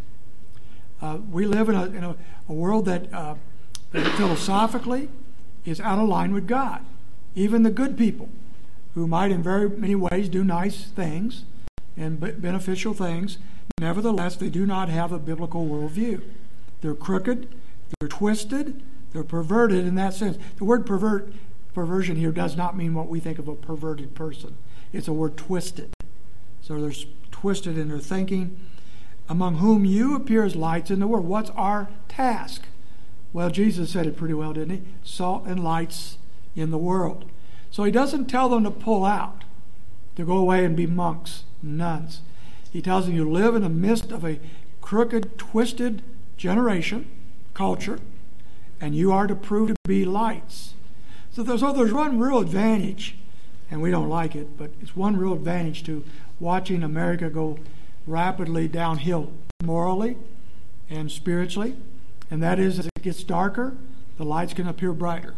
Uh, 1.01 1.19
we 1.31 1.47
live 1.47 1.69
in 1.69 1.75
a, 1.75 1.85
in 1.87 2.05
a, 2.05 2.17
a 2.49 2.53
world 2.53 2.85
that, 2.85 3.13
uh, 3.13 3.35
that 3.91 4.07
philosophically 4.17 5.09
is 5.65 5.81
out 5.81 5.99
of 5.99 6.09
line 6.09 6.33
with 6.33 6.47
God. 6.47 6.85
Even 7.35 7.65
the 7.65 7.71
good 7.71 7.99
people, 7.99 8.29
who 8.95 9.07
might 9.07 9.31
in 9.31 9.43
very 9.43 9.69
many 9.69 9.95
ways 9.95 10.29
do 10.29 10.45
nice 10.45 10.85
things 10.85 11.45
and 11.97 12.21
beneficial 12.41 12.95
things, 12.95 13.39
nevertheless, 13.81 14.37
they 14.37 14.51
do 14.51 14.67
not 14.67 14.89
have 14.89 15.13
a 15.13 15.19
biblical 15.19 15.67
worldview. 15.67 16.23
They're 16.81 16.95
crooked, 16.95 17.49
they're 17.99 18.09
twisted, 18.09 18.83
they're 19.13 19.25
perverted 19.25 19.87
in 19.87 19.95
that 19.97 20.15
sense. 20.15 20.39
The 20.57 20.65
word 20.65 20.87
pervert 20.87 21.33
perversion 21.75 22.17
here 22.17 22.33
does 22.33 22.57
not 22.57 22.77
mean 22.77 22.95
what 22.95 23.09
we 23.09 23.21
think 23.21 23.39
of 23.39 23.49
a 23.49 23.55
perverted 23.55 24.15
person. 24.15 24.57
It's 24.93 25.09
a 25.09 25.13
word 25.13 25.37
twisted. 25.37 25.95
So 26.61 26.81
they're 26.81 26.93
twisted 27.31 27.79
in 27.79 27.89
their 27.89 27.99
thinking. 27.99 28.59
Among 29.29 29.57
whom 29.57 29.85
you 29.85 30.15
appear 30.15 30.45
as 30.45 30.57
lights 30.57 30.91
in 30.91 31.01
the 31.01 31.07
world. 31.07 31.27
What's 31.27 31.51
our 31.51 31.89
task? 32.09 32.63
Well, 33.33 33.51
Jesus 33.51 33.91
said 33.91 34.07
it 34.07 34.17
pretty 34.17 34.35
well, 34.35 34.53
didn't 34.53 34.77
he? 34.77 34.83
Salt 35.03 35.47
and 35.47 35.65
lights 35.65 36.19
in 36.55 36.71
the 36.71 36.79
world. 36.79 37.25
So 37.71 37.85
he 37.85 37.91
doesn't 37.91 38.27
tell 38.27 38.51
them 38.51 38.65
to 38.65 38.71
pull 38.71 39.05
out, 39.05 39.45
to 40.17 40.25
go 40.25 40.37
away 40.37 40.65
and 40.65 40.77
be 40.77 40.87
monks, 40.87 41.45
nuns. 41.63 42.21
He 42.71 42.83
tells 42.83 43.07
them 43.07 43.15
you 43.15 43.31
live 43.31 43.55
in 43.55 43.63
the 43.63 43.69
midst 43.71 44.13
of 44.13 44.25
a 44.25 44.41
crooked, 44.83 45.39
twisted 45.39 46.03
generation, 46.37 47.09
culture, 47.55 47.99
and 48.81 48.95
you 48.95 49.13
are 49.13 49.27
to 49.27 49.35
prove 49.35 49.69
to 49.69 49.77
be 49.85 50.05
lights. 50.05 50.75
So 51.33 51.43
there's, 51.43 51.61
so 51.61 51.73
there's 51.73 51.93
one 51.93 52.19
real 52.19 52.39
advantage, 52.39 53.17
and 53.71 53.81
we 53.81 53.91
don't 53.91 54.09
like 54.09 54.37
it, 54.37 54.59
but 54.59 54.71
it's 54.83 54.95
one 54.95 55.17
real 55.17 55.33
advantage 55.33 55.83
to 55.85 56.05
watching 56.39 56.83
America 56.83 57.31
go 57.31 57.59
rapidly 58.07 58.69
downhill 58.69 59.33
morally 59.63 60.17
and 60.91 61.11
spiritually, 61.11 61.75
and 62.31 62.43
that 62.43 62.59
is 62.59 62.79
as 62.79 62.87
it 62.87 63.03
gets 63.03 63.23
darker, 63.23 63.75
the 64.19 64.25
lights 64.25 64.53
can 64.53 64.69
appear 64.69 64.93
brighter. 64.93 65.35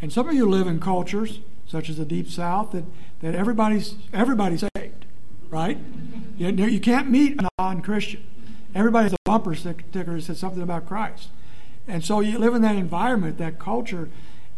And 0.00 0.10
some 0.10 0.28
of 0.28 0.34
you 0.34 0.48
live 0.48 0.66
in 0.66 0.80
cultures, 0.80 1.40
such 1.66 1.90
as 1.90 1.98
the 1.98 2.06
Deep 2.06 2.30
South, 2.30 2.72
that, 2.72 2.84
that 3.20 3.34
everybody's, 3.34 3.96
everybody's 4.14 4.64
saved, 4.76 5.04
right? 5.50 5.78
You, 6.38 6.48
you 6.48 6.80
can't 6.80 7.10
meet 7.10 7.38
a 7.38 7.48
non 7.58 7.82
Christian. 7.82 8.24
Everybody 8.74 9.04
has 9.04 9.12
a 9.12 9.16
bumper 9.24 9.54
sticker 9.54 10.14
that 10.14 10.22
says 10.22 10.38
something 10.38 10.62
about 10.62 10.86
Christ. 10.86 11.28
And 11.86 12.02
so 12.02 12.20
you 12.20 12.38
live 12.38 12.54
in 12.54 12.62
that 12.62 12.76
environment, 12.76 13.36
that 13.38 13.58
culture, 13.58 14.08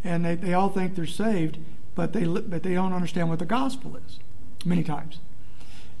and 0.05 0.23
they, 0.23 0.35
they 0.35 0.53
all 0.53 0.69
think 0.69 0.95
they're 0.95 1.05
saved, 1.05 1.57
but 1.95 2.13
they, 2.13 2.23
but 2.25 2.63
they 2.63 2.75
don't 2.75 2.93
understand 2.93 3.29
what 3.29 3.39
the 3.39 3.45
gospel 3.45 3.97
is 3.97 4.19
many 4.63 4.83
times. 4.83 5.19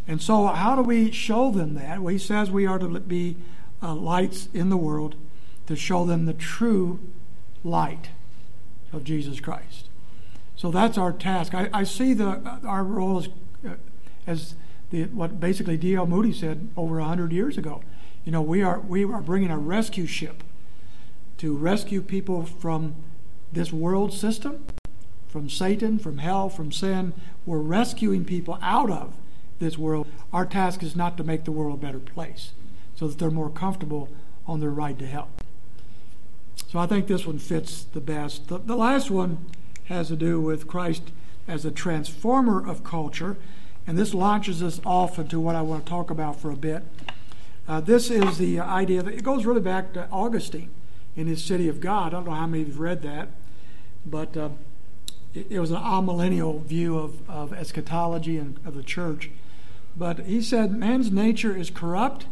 And 0.07 0.21
so, 0.21 0.47
how 0.47 0.75
do 0.75 0.83
we 0.83 1.11
show 1.11 1.51
them 1.51 1.73
that? 1.73 1.99
Well, 1.99 2.11
he 2.11 2.19
says 2.19 2.51
we 2.51 2.67
are 2.67 2.77
to 2.77 2.87
be 2.99 3.37
uh, 3.81 3.95
lights 3.95 4.47
in 4.53 4.69
the 4.69 4.77
world 4.77 5.15
to 5.65 5.75
show 5.75 6.05
them 6.05 6.25
the 6.25 6.33
true 6.33 6.99
light 7.63 8.09
of 8.93 9.03
Jesus 9.03 9.39
Christ. 9.39 9.89
So 10.55 10.69
that's 10.69 10.97
our 10.97 11.11
task. 11.11 11.55
I, 11.55 11.69
I 11.73 11.83
see 11.83 12.13
the 12.13 12.27
uh, 12.27 12.59
our 12.65 12.83
role 12.83 13.17
as, 13.17 13.29
uh, 13.67 13.75
as 14.27 14.55
the, 14.91 15.05
what 15.05 15.39
basically 15.39 15.75
D.L. 15.75 16.05
Moody 16.05 16.31
said 16.31 16.69
over 16.77 16.99
hundred 16.99 17.31
years 17.31 17.57
ago. 17.57 17.81
You 18.23 18.31
know, 18.31 18.41
we 18.41 18.61
are 18.61 18.79
we 18.79 19.03
are 19.03 19.21
bringing 19.21 19.49
a 19.49 19.57
rescue 19.57 20.05
ship 20.05 20.43
to 21.39 21.57
rescue 21.57 22.01
people 22.01 22.45
from 22.45 22.95
this 23.55 23.73
world 23.73 24.13
system, 24.13 24.63
from 25.35 25.49
Satan, 25.49 25.99
from 25.99 26.19
hell, 26.19 26.47
from 26.47 26.71
sin. 26.71 27.11
We're 27.45 27.57
rescuing 27.57 28.23
people 28.23 28.57
out 28.61 28.89
of 28.89 29.15
this 29.59 29.77
world. 29.77 30.07
Our 30.31 30.45
task 30.45 30.81
is 30.81 30.95
not 30.95 31.17
to 31.17 31.25
make 31.25 31.43
the 31.43 31.51
world 31.51 31.73
a 31.73 31.85
better 31.85 31.99
place 31.99 32.51
so 32.95 33.07
that 33.07 33.19
they're 33.19 33.31
more 33.31 33.49
comfortable 33.49 34.07
on 34.47 34.59
their 34.61 34.69
ride 34.69 34.99
to 34.99 35.07
hell. 35.07 35.27
So 36.69 36.79
I 36.79 36.87
think 36.87 37.07
this 37.07 37.25
one 37.25 37.39
fits 37.39 37.83
the 37.83 37.99
best. 37.99 38.47
The, 38.47 38.59
the 38.59 38.77
last 38.77 39.11
one 39.11 39.45
has 39.85 40.07
to 40.07 40.15
do 40.15 40.39
with 40.39 40.67
Christ 40.67 41.11
as 41.47 41.65
a 41.65 41.71
transformer 41.71 42.65
of 42.65 42.83
culture, 42.83 43.35
and 43.85 43.97
this 43.97 44.13
launches 44.13 44.63
us 44.63 44.79
off 44.85 45.19
into 45.19 45.39
what 45.39 45.55
I 45.55 45.61
want 45.61 45.85
to 45.85 45.89
talk 45.89 46.09
about 46.09 46.39
for 46.39 46.49
a 46.49 46.55
bit. 46.55 46.83
Uh, 47.67 47.81
this 47.81 48.09
is 48.09 48.37
the 48.37 48.59
idea 48.59 49.03
that 49.03 49.13
it 49.13 49.23
goes 49.23 49.45
really 49.45 49.61
back 49.61 49.93
to 49.93 50.07
Augustine 50.11 50.69
in 51.15 51.27
his 51.27 51.43
City 51.43 51.67
of 51.67 51.81
God. 51.81 52.07
I 52.07 52.17
don't 52.17 52.25
know 52.25 52.31
how 52.31 52.47
many 52.47 52.61
of 52.61 52.67
you 52.69 52.73
have 52.73 52.81
read 52.81 53.01
that 53.01 53.27
but 54.05 54.35
uh, 54.37 54.49
it, 55.33 55.47
it, 55.49 55.59
was 55.59 55.71
an 55.71 55.77
amillennial 55.77 56.63
view 56.63 56.97
of, 56.97 57.29
of 57.29 57.53
eschatology 57.53 58.37
and 58.37 58.59
of 58.65 58.75
the 58.75 58.83
church. 58.83 59.31
But 59.97 60.19
he 60.19 60.41
said 60.41 60.75
man's 60.75 61.11
nature 61.11 61.55
is 61.55 61.69
corrupt, 61.69 62.27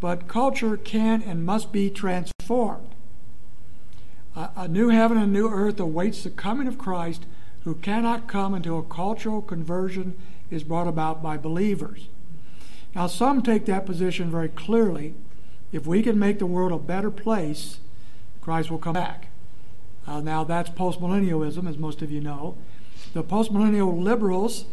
but 0.00 0.28
culture 0.28 0.76
can 0.76 1.22
and 1.22 1.44
must 1.44 1.72
be 1.72 1.90
transformed. 1.90 2.94
A, 4.36 4.50
a 4.56 4.68
new 4.68 4.88
heaven 4.88 5.16
and 5.16 5.26
a 5.26 5.32
new 5.32 5.48
earth 5.48 5.80
awaits 5.80 6.22
the 6.22 6.30
coming 6.30 6.68
of 6.68 6.78
Christ, 6.78 7.26
who 7.64 7.74
cannot 7.74 8.28
come 8.28 8.54
until 8.54 8.78
a 8.78 8.84
cultural 8.84 9.42
conversion 9.42 10.16
is 10.50 10.62
brought 10.62 10.88
about 10.88 11.22
by 11.22 11.36
believers. 11.36 12.08
Now, 12.94 13.06
some 13.06 13.42
take 13.42 13.66
that 13.66 13.86
position 13.86 14.30
very 14.30 14.48
clearly. 14.48 15.14
If 15.72 15.86
we 15.86 16.02
can 16.02 16.18
make 16.18 16.38
the 16.38 16.46
world 16.46 16.72
a 16.72 16.78
better 16.78 17.10
place, 17.10 17.80
Christ 18.40 18.70
will 18.70 18.78
come 18.78 18.94
back. 18.94 19.27
Uh, 20.08 20.20
now, 20.20 20.42
that's 20.42 20.70
postmillennialism, 20.70 21.68
as 21.68 21.76
most 21.76 22.00
of 22.00 22.10
you 22.10 22.18
know. 22.18 22.56
The 23.12 23.22
postmillennial 23.22 24.02
liberals 24.02 24.64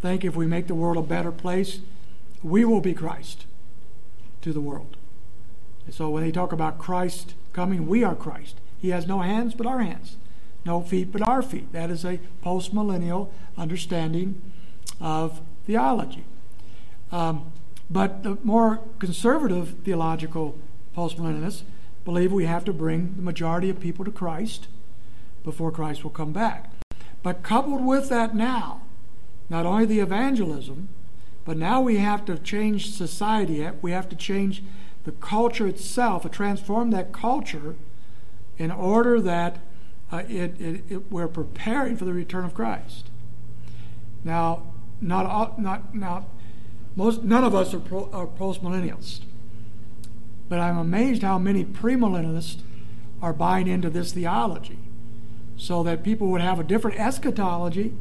think 0.00 0.24
if 0.24 0.36
we 0.36 0.46
make 0.46 0.68
the 0.68 0.74
world 0.76 0.96
a 0.96 1.02
better 1.02 1.32
place, 1.32 1.80
we 2.44 2.64
will 2.64 2.80
be 2.80 2.94
Christ 2.94 3.46
to 4.42 4.52
the 4.52 4.60
world. 4.60 4.96
so 5.90 6.10
when 6.10 6.22
they 6.22 6.30
talk 6.30 6.52
about 6.52 6.78
Christ 6.78 7.34
coming, 7.52 7.88
we 7.88 8.04
are 8.04 8.14
Christ. 8.14 8.60
He 8.80 8.90
has 8.90 9.06
no 9.06 9.20
hands 9.20 9.54
but 9.54 9.66
our 9.66 9.80
hands, 9.80 10.16
no 10.64 10.80
feet 10.80 11.10
but 11.10 11.22
our 11.22 11.42
feet. 11.42 11.72
That 11.72 11.90
is 11.90 12.04
a 12.04 12.20
postmillennial 12.44 13.30
understanding 13.56 14.40
of 15.00 15.40
theology. 15.66 16.24
Um, 17.10 17.50
but 17.90 18.22
the 18.22 18.38
more 18.44 18.80
conservative 19.00 19.74
theological 19.84 20.56
postmillennialists 20.96 21.62
believe 22.04 22.32
we 22.32 22.44
have 22.44 22.64
to 22.66 22.72
bring 22.72 23.14
the 23.16 23.22
majority 23.22 23.70
of 23.70 23.80
people 23.80 24.04
to 24.04 24.12
Christ 24.12 24.68
before 25.44 25.70
Christ 25.70 26.02
will 26.02 26.10
come 26.10 26.32
back. 26.32 26.72
But 27.22 27.42
coupled 27.42 27.84
with 27.84 28.08
that 28.08 28.34
now, 28.34 28.82
not 29.48 29.66
only 29.66 29.84
the 29.84 30.00
evangelism, 30.00 30.88
but 31.44 31.56
now 31.56 31.80
we 31.80 31.98
have 31.98 32.24
to 32.24 32.38
change 32.38 32.90
society. 32.90 33.68
We 33.82 33.92
have 33.92 34.08
to 34.08 34.16
change 34.16 34.64
the 35.04 35.12
culture 35.12 35.66
itself, 35.68 36.28
transform 36.30 36.90
that 36.90 37.12
culture 37.12 37.76
in 38.56 38.70
order 38.70 39.20
that 39.20 39.58
uh, 40.10 40.22
it, 40.28 40.60
it, 40.60 40.84
it, 40.88 41.12
we're 41.12 41.28
preparing 41.28 41.96
for 41.96 42.04
the 42.04 42.12
return 42.12 42.44
of 42.44 42.54
Christ. 42.54 43.08
Now, 44.22 44.62
not 45.00 45.26
all, 45.26 45.54
not 45.58 45.94
now, 45.94 46.26
most 46.96 47.22
none 47.22 47.44
of 47.44 47.54
us 47.54 47.74
are, 47.74 47.80
pro, 47.80 48.08
are 48.12 48.26
but 50.48 50.60
I'm 50.60 50.78
amazed 50.78 51.22
how 51.22 51.38
many 51.38 51.64
premillennialists 51.64 52.60
are 53.20 53.32
buying 53.32 53.66
into 53.66 53.90
this 53.90 54.12
theology 54.12 54.78
so 55.56 55.82
that 55.82 56.02
people 56.02 56.28
would 56.28 56.40
have 56.40 56.58
a 56.58 56.64
different 56.64 56.98
eschatology, 56.98 57.94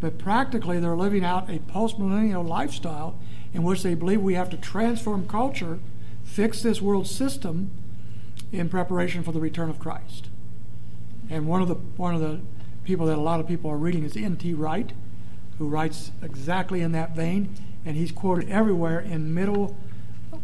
but 0.00 0.18
practically 0.18 0.78
they're 0.78 0.96
living 0.96 1.24
out 1.24 1.48
a 1.50 1.58
postmillennial 1.58 2.46
lifestyle 2.46 3.18
in 3.52 3.62
which 3.62 3.82
they 3.82 3.94
believe 3.94 4.20
we 4.20 4.34
have 4.34 4.50
to 4.50 4.56
transform 4.56 5.26
culture, 5.26 5.78
fix 6.22 6.62
this 6.62 6.82
world 6.82 7.06
system 7.06 7.70
in 8.52 8.68
preparation 8.68 9.22
for 9.22 9.32
the 9.32 9.40
return 9.40 9.70
of 9.70 9.78
Christ. 9.78 10.28
And 11.30 11.46
one 11.46 11.60
of 11.60 11.68
the 11.68 11.74
one 11.74 12.14
of 12.14 12.20
the 12.20 12.40
people 12.84 13.06
that 13.06 13.18
a 13.18 13.20
lot 13.20 13.40
of 13.40 13.46
people 13.46 13.70
are 13.70 13.76
reading 13.76 14.04
is 14.04 14.16
N.T. 14.16 14.54
Wright, 14.54 14.92
who 15.58 15.68
writes 15.68 16.10
exactly 16.22 16.80
in 16.80 16.92
that 16.92 17.14
vein, 17.14 17.54
and 17.84 17.96
he's 17.96 18.12
quoted 18.12 18.48
everywhere 18.48 19.00
in 19.00 19.34
middle 19.34 19.76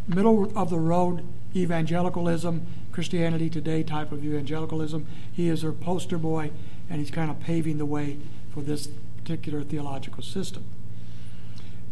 middle 0.07 0.57
of 0.57 0.71
the 0.71 0.79
road 0.79 1.27
evangelicalism 1.55 2.67
Christianity 2.95 3.51
Today 3.51 3.83
type 3.83 4.13
of 4.13 4.25
evangelicalism. 4.25 5.05
He 5.33 5.49
is 5.49 5.63
their 5.63 5.73
poster 5.73 6.17
boy, 6.17 6.53
and 6.89 7.01
he's 7.01 7.11
kind 7.11 7.29
of 7.29 7.41
paving 7.41 7.79
the 7.79 7.85
way 7.85 8.19
for 8.53 8.61
this 8.61 8.89
particular 9.17 9.65
theological 9.65 10.23
system. 10.23 10.65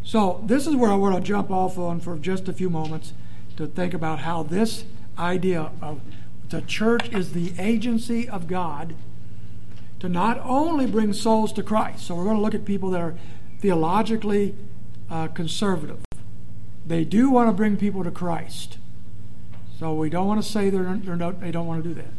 So, 0.05 0.45
this 0.47 0.69
is 0.69 0.77
where 0.77 0.93
I 0.93 0.95
want 0.95 1.17
to 1.17 1.21
jump 1.21 1.51
off 1.51 1.77
on 1.77 1.99
for 1.99 2.17
just 2.19 2.49
a 2.49 2.53
few 2.53 2.71
moments 2.71 3.15
to 3.57 3.67
think 3.67 3.95
about 3.95 4.21
how 4.21 4.45
this 4.45 4.85
idea 5.19 5.73
of 5.81 6.01
the 6.51 6.61
church 6.63 7.09
is 7.09 7.33
the 7.33 7.53
agency 7.59 8.29
of 8.29 8.47
God 8.47 8.95
to 9.99 10.09
not 10.09 10.41
only 10.45 10.87
bring 10.87 11.13
souls 11.13 11.53
to 11.55 11.65
Christ. 11.65 12.07
So, 12.07 12.15
we're 12.15 12.25
going 12.25 12.37
to 12.37 12.43
look 12.43 12.55
at 12.55 12.65
people 12.65 12.91
that 12.91 13.01
are 13.01 13.17
theologically 13.59 14.55
uh, 15.11 15.27
conservative. 15.29 15.99
They 16.87 17.05
do 17.05 17.29
want 17.29 17.49
to 17.49 17.53
bring 17.53 17.77
people 17.77 18.05
to 18.05 18.13
Christ. 18.13 18.79
So 19.83 19.95
we 19.95 20.11
don't 20.11 20.29
want 20.29 20.41
to 20.41 20.49
say 20.49 20.71
they're, 20.71 20.95
they're 20.95 21.33
they 21.33 21.51
don't 21.51 21.67
want 21.67 21.83
to 21.83 21.89
do 21.89 21.95
that. 21.97 22.13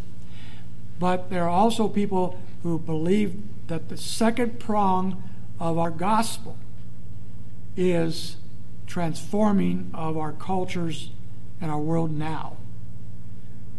But 0.99 1.30
there 1.30 1.43
are 1.43 1.49
also 1.49 1.88
people 1.88 2.38
who 2.62 2.78
believe 2.78 3.41
that 3.67 3.88
the 3.88 3.95
second 3.95 4.60
prong 4.60 5.23
of 5.62 5.78
our 5.78 5.89
gospel 5.89 6.58
is 7.78 8.36
transforming 8.86 9.91
of 9.93 10.17
our 10.17 10.34
cultures 10.34 11.12
and 11.62 11.71
our 11.71 11.80
world 11.80 12.12
now. 12.12 12.58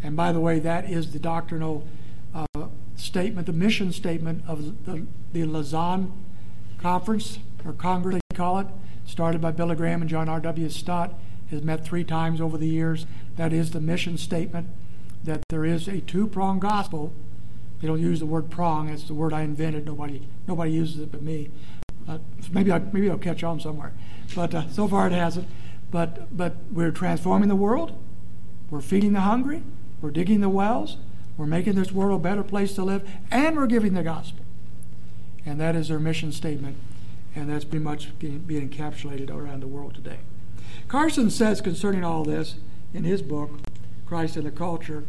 And 0.02 0.16
by 0.16 0.32
the 0.32 0.40
way, 0.40 0.60
that 0.60 0.88
is 0.88 1.12
the 1.12 1.18
doctrinal 1.18 1.86
uh, 2.34 2.46
statement, 2.96 3.46
the 3.46 3.52
mission 3.52 3.92
statement 3.92 4.44
of 4.48 4.86
the, 4.86 5.06
the 5.34 5.44
Lausanne 5.44 6.10
Conference, 6.78 7.38
or 7.66 7.74
Congress, 7.74 8.18
they 8.30 8.36
call 8.36 8.60
it, 8.60 8.66
started 9.04 9.42
by 9.42 9.50
Billy 9.50 9.76
Graham 9.76 10.00
and 10.00 10.08
John 10.08 10.30
R.W. 10.30 10.70
Stott, 10.70 11.12
has 11.54 11.62
met 11.62 11.84
three 11.84 12.04
times 12.04 12.40
over 12.40 12.58
the 12.58 12.68
years. 12.68 13.06
That 13.36 13.52
is 13.52 13.70
the 13.70 13.80
mission 13.80 14.18
statement 14.18 14.68
that 15.24 15.42
there 15.48 15.64
is 15.64 15.88
a 15.88 16.00
two 16.00 16.26
pronged 16.26 16.60
gospel. 16.60 17.12
They 17.80 17.88
don't 17.88 18.00
use 18.00 18.20
the 18.20 18.26
word 18.26 18.50
prong, 18.50 18.88
it's 18.88 19.04
the 19.04 19.14
word 19.14 19.32
I 19.32 19.42
invented. 19.42 19.86
Nobody, 19.86 20.26
nobody 20.46 20.72
uses 20.72 21.00
it 21.00 21.12
but 21.12 21.22
me. 21.22 21.50
Uh, 22.08 22.18
maybe, 22.52 22.70
I, 22.70 22.78
maybe 22.78 23.06
it'll 23.06 23.18
catch 23.18 23.42
on 23.42 23.60
somewhere. 23.60 23.92
But 24.34 24.54
uh, 24.54 24.68
so 24.68 24.86
far 24.86 25.06
it 25.06 25.12
hasn't. 25.12 25.48
But, 25.90 26.36
but 26.36 26.56
we're 26.70 26.90
transforming 26.90 27.48
the 27.48 27.54
world, 27.54 27.96
we're 28.68 28.80
feeding 28.80 29.12
the 29.12 29.20
hungry, 29.20 29.62
we're 30.00 30.10
digging 30.10 30.40
the 30.40 30.48
wells, 30.48 30.96
we're 31.36 31.46
making 31.46 31.74
this 31.76 31.92
world 31.92 32.20
a 32.20 32.22
better 32.22 32.42
place 32.42 32.74
to 32.74 32.84
live, 32.84 33.08
and 33.30 33.56
we're 33.56 33.66
giving 33.66 33.94
the 33.94 34.02
gospel. 34.02 34.44
And 35.46 35.60
that 35.60 35.76
is 35.76 35.88
their 35.88 36.00
mission 36.00 36.32
statement, 36.32 36.78
and 37.36 37.48
that's 37.48 37.64
pretty 37.64 37.84
much 37.84 38.18
being 38.18 38.68
encapsulated 38.68 39.30
around 39.30 39.60
the 39.60 39.68
world 39.68 39.94
today. 39.94 40.18
Carson 40.88 41.30
says 41.30 41.60
concerning 41.60 42.04
all 42.04 42.24
this 42.24 42.56
in 42.92 43.04
his 43.04 43.22
book, 43.22 43.50
Christ 44.06 44.36
and 44.36 44.46
the 44.46 44.50
Culture, 44.50 45.04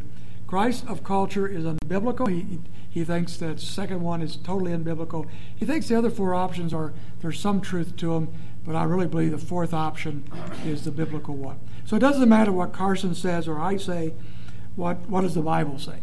Christ 0.48 0.86
of 0.88 1.04
culture 1.04 1.48
is 1.48 1.66
unbiblical. 1.66 2.30
He, 2.30 2.60
he 2.90 3.04
thinks 3.04 3.38
that 3.38 3.60
second 3.60 4.02
one 4.02 4.22
is 4.22 4.36
totally 4.38 4.72
unbiblical. 4.72 5.28
He 5.56 5.66
thinks 5.66 5.88
the 5.88 5.98
other 5.98 6.10
four 6.10 6.34
options 6.36 6.74
are 6.74 6.94
there's 7.22 7.40
some 7.40 7.62
truth 7.62 7.96
to 7.98 8.14
them, 8.14 8.30
but 8.64 8.76
I 8.76 8.84
really 8.84 9.08
believe 9.08 9.32
the 9.32 9.38
fourth 9.38 9.74
option 9.74 10.24
is 10.66 10.84
the 10.84 10.92
biblical 10.92 11.36
one. 11.36 11.60
So 11.86 11.96
it 11.96 12.00
doesn't 12.00 12.30
matter 12.30 12.52
what 12.52 12.74
Carson 12.74 13.16
says 13.16 13.48
or 13.48 13.60
I 13.60 13.78
say. 13.78 14.14
What 14.76 15.10
what 15.10 15.22
does 15.22 15.36
the 15.36 15.42
Bible 15.42 15.80
say? 15.80 16.00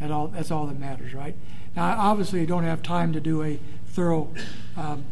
That 0.00 0.10
all, 0.10 0.28
that's 0.28 0.50
all 0.50 0.66
that 0.66 0.78
matters, 0.78 1.14
right? 1.14 1.34
Now, 1.74 1.96
obviously, 1.98 2.40
you 2.40 2.46
don't 2.46 2.64
have 2.64 2.82
time 2.82 3.12
to 3.12 3.20
do 3.20 3.42
a 3.42 3.58
thorough 3.86 4.32
um, 4.76 5.04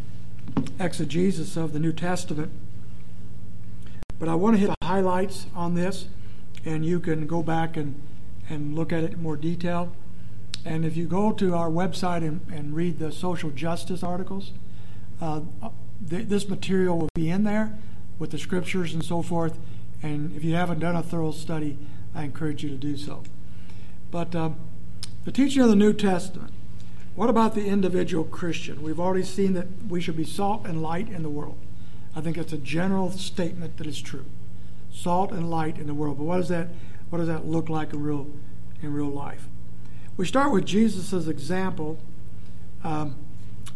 exegesis 0.78 1.56
of 1.56 1.72
the 1.72 1.78
New 1.78 1.92
Testament, 1.92 2.52
but 4.18 4.28
I 4.28 4.34
want 4.34 4.56
to 4.56 4.60
hit 4.60 4.68
the 4.68 4.86
highlights 4.86 5.46
on 5.54 5.74
this, 5.74 6.06
and 6.64 6.84
you 6.84 7.00
can 7.00 7.26
go 7.26 7.42
back 7.42 7.76
and, 7.76 8.00
and 8.48 8.74
look 8.74 8.92
at 8.92 9.04
it 9.04 9.14
in 9.14 9.22
more 9.22 9.36
detail. 9.36 9.92
And 10.64 10.84
if 10.84 10.96
you 10.96 11.06
go 11.06 11.32
to 11.32 11.54
our 11.54 11.68
website 11.68 12.18
and, 12.18 12.40
and 12.50 12.74
read 12.74 12.98
the 12.98 13.12
social 13.12 13.50
justice 13.50 14.02
articles, 14.02 14.52
uh, 15.20 15.40
th- 16.08 16.28
this 16.28 16.48
material 16.48 16.98
will 16.98 17.10
be 17.14 17.28
in 17.28 17.44
there 17.44 17.78
with 18.18 18.30
the 18.30 18.38
scriptures 18.38 18.94
and 18.94 19.04
so 19.04 19.22
forth. 19.22 19.58
And 20.02 20.34
if 20.36 20.44
you 20.44 20.54
haven't 20.54 20.78
done 20.78 20.96
a 20.96 21.02
thorough 21.02 21.32
study, 21.32 21.76
I 22.14 22.24
encourage 22.24 22.62
you 22.62 22.70
to 22.70 22.76
do 22.76 22.96
so. 22.96 23.22
But 24.10 24.34
um, 24.34 24.56
the 25.24 25.32
teaching 25.32 25.62
of 25.62 25.68
the 25.68 25.76
New 25.76 25.92
Testament. 25.92 26.52
What 27.14 27.30
about 27.30 27.54
the 27.54 27.64
individual 27.64 28.24
Christian? 28.24 28.82
We've 28.82 28.98
already 28.98 29.22
seen 29.22 29.54
that 29.54 29.66
we 29.88 30.00
should 30.00 30.16
be 30.16 30.24
salt 30.24 30.66
and 30.66 30.82
light 30.82 31.08
in 31.08 31.22
the 31.22 31.30
world. 31.30 31.56
I 32.16 32.20
think 32.20 32.38
it's 32.38 32.52
a 32.52 32.58
general 32.58 33.10
statement 33.10 33.76
that 33.78 33.86
is 33.86 34.00
true. 34.00 34.26
Salt 34.92 35.32
and 35.32 35.50
light 35.50 35.78
in 35.78 35.86
the 35.86 35.94
world. 35.94 36.18
But 36.18 36.24
what 36.24 36.36
does 36.36 36.48
that 36.48 36.68
what 37.10 37.18
does 37.18 37.28
that 37.28 37.46
look 37.46 37.68
like 37.68 37.92
in 37.92 38.02
real 38.02 38.26
in 38.82 38.92
real 38.92 39.10
life? 39.10 39.48
We 40.16 40.26
start 40.26 40.52
with 40.52 40.64
Jesus' 40.64 41.26
example. 41.26 41.98
Um, 42.84 43.16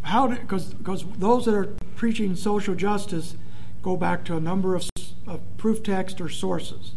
how 0.03 0.29
because 0.29 0.75
because 0.75 1.05
those 1.19 1.45
that 1.47 1.55
are 1.55 1.75
preaching 1.97 2.37
social 2.37 2.75
justice 2.75 3.35
go 3.83 3.97
back 3.97 4.25
to 4.25 4.37
a 4.37 4.41
number 4.41 4.75
of, 4.75 4.89
of 5.27 5.41
proof 5.57 5.83
text 5.83 6.21
or 6.21 6.29
sources 6.29 6.93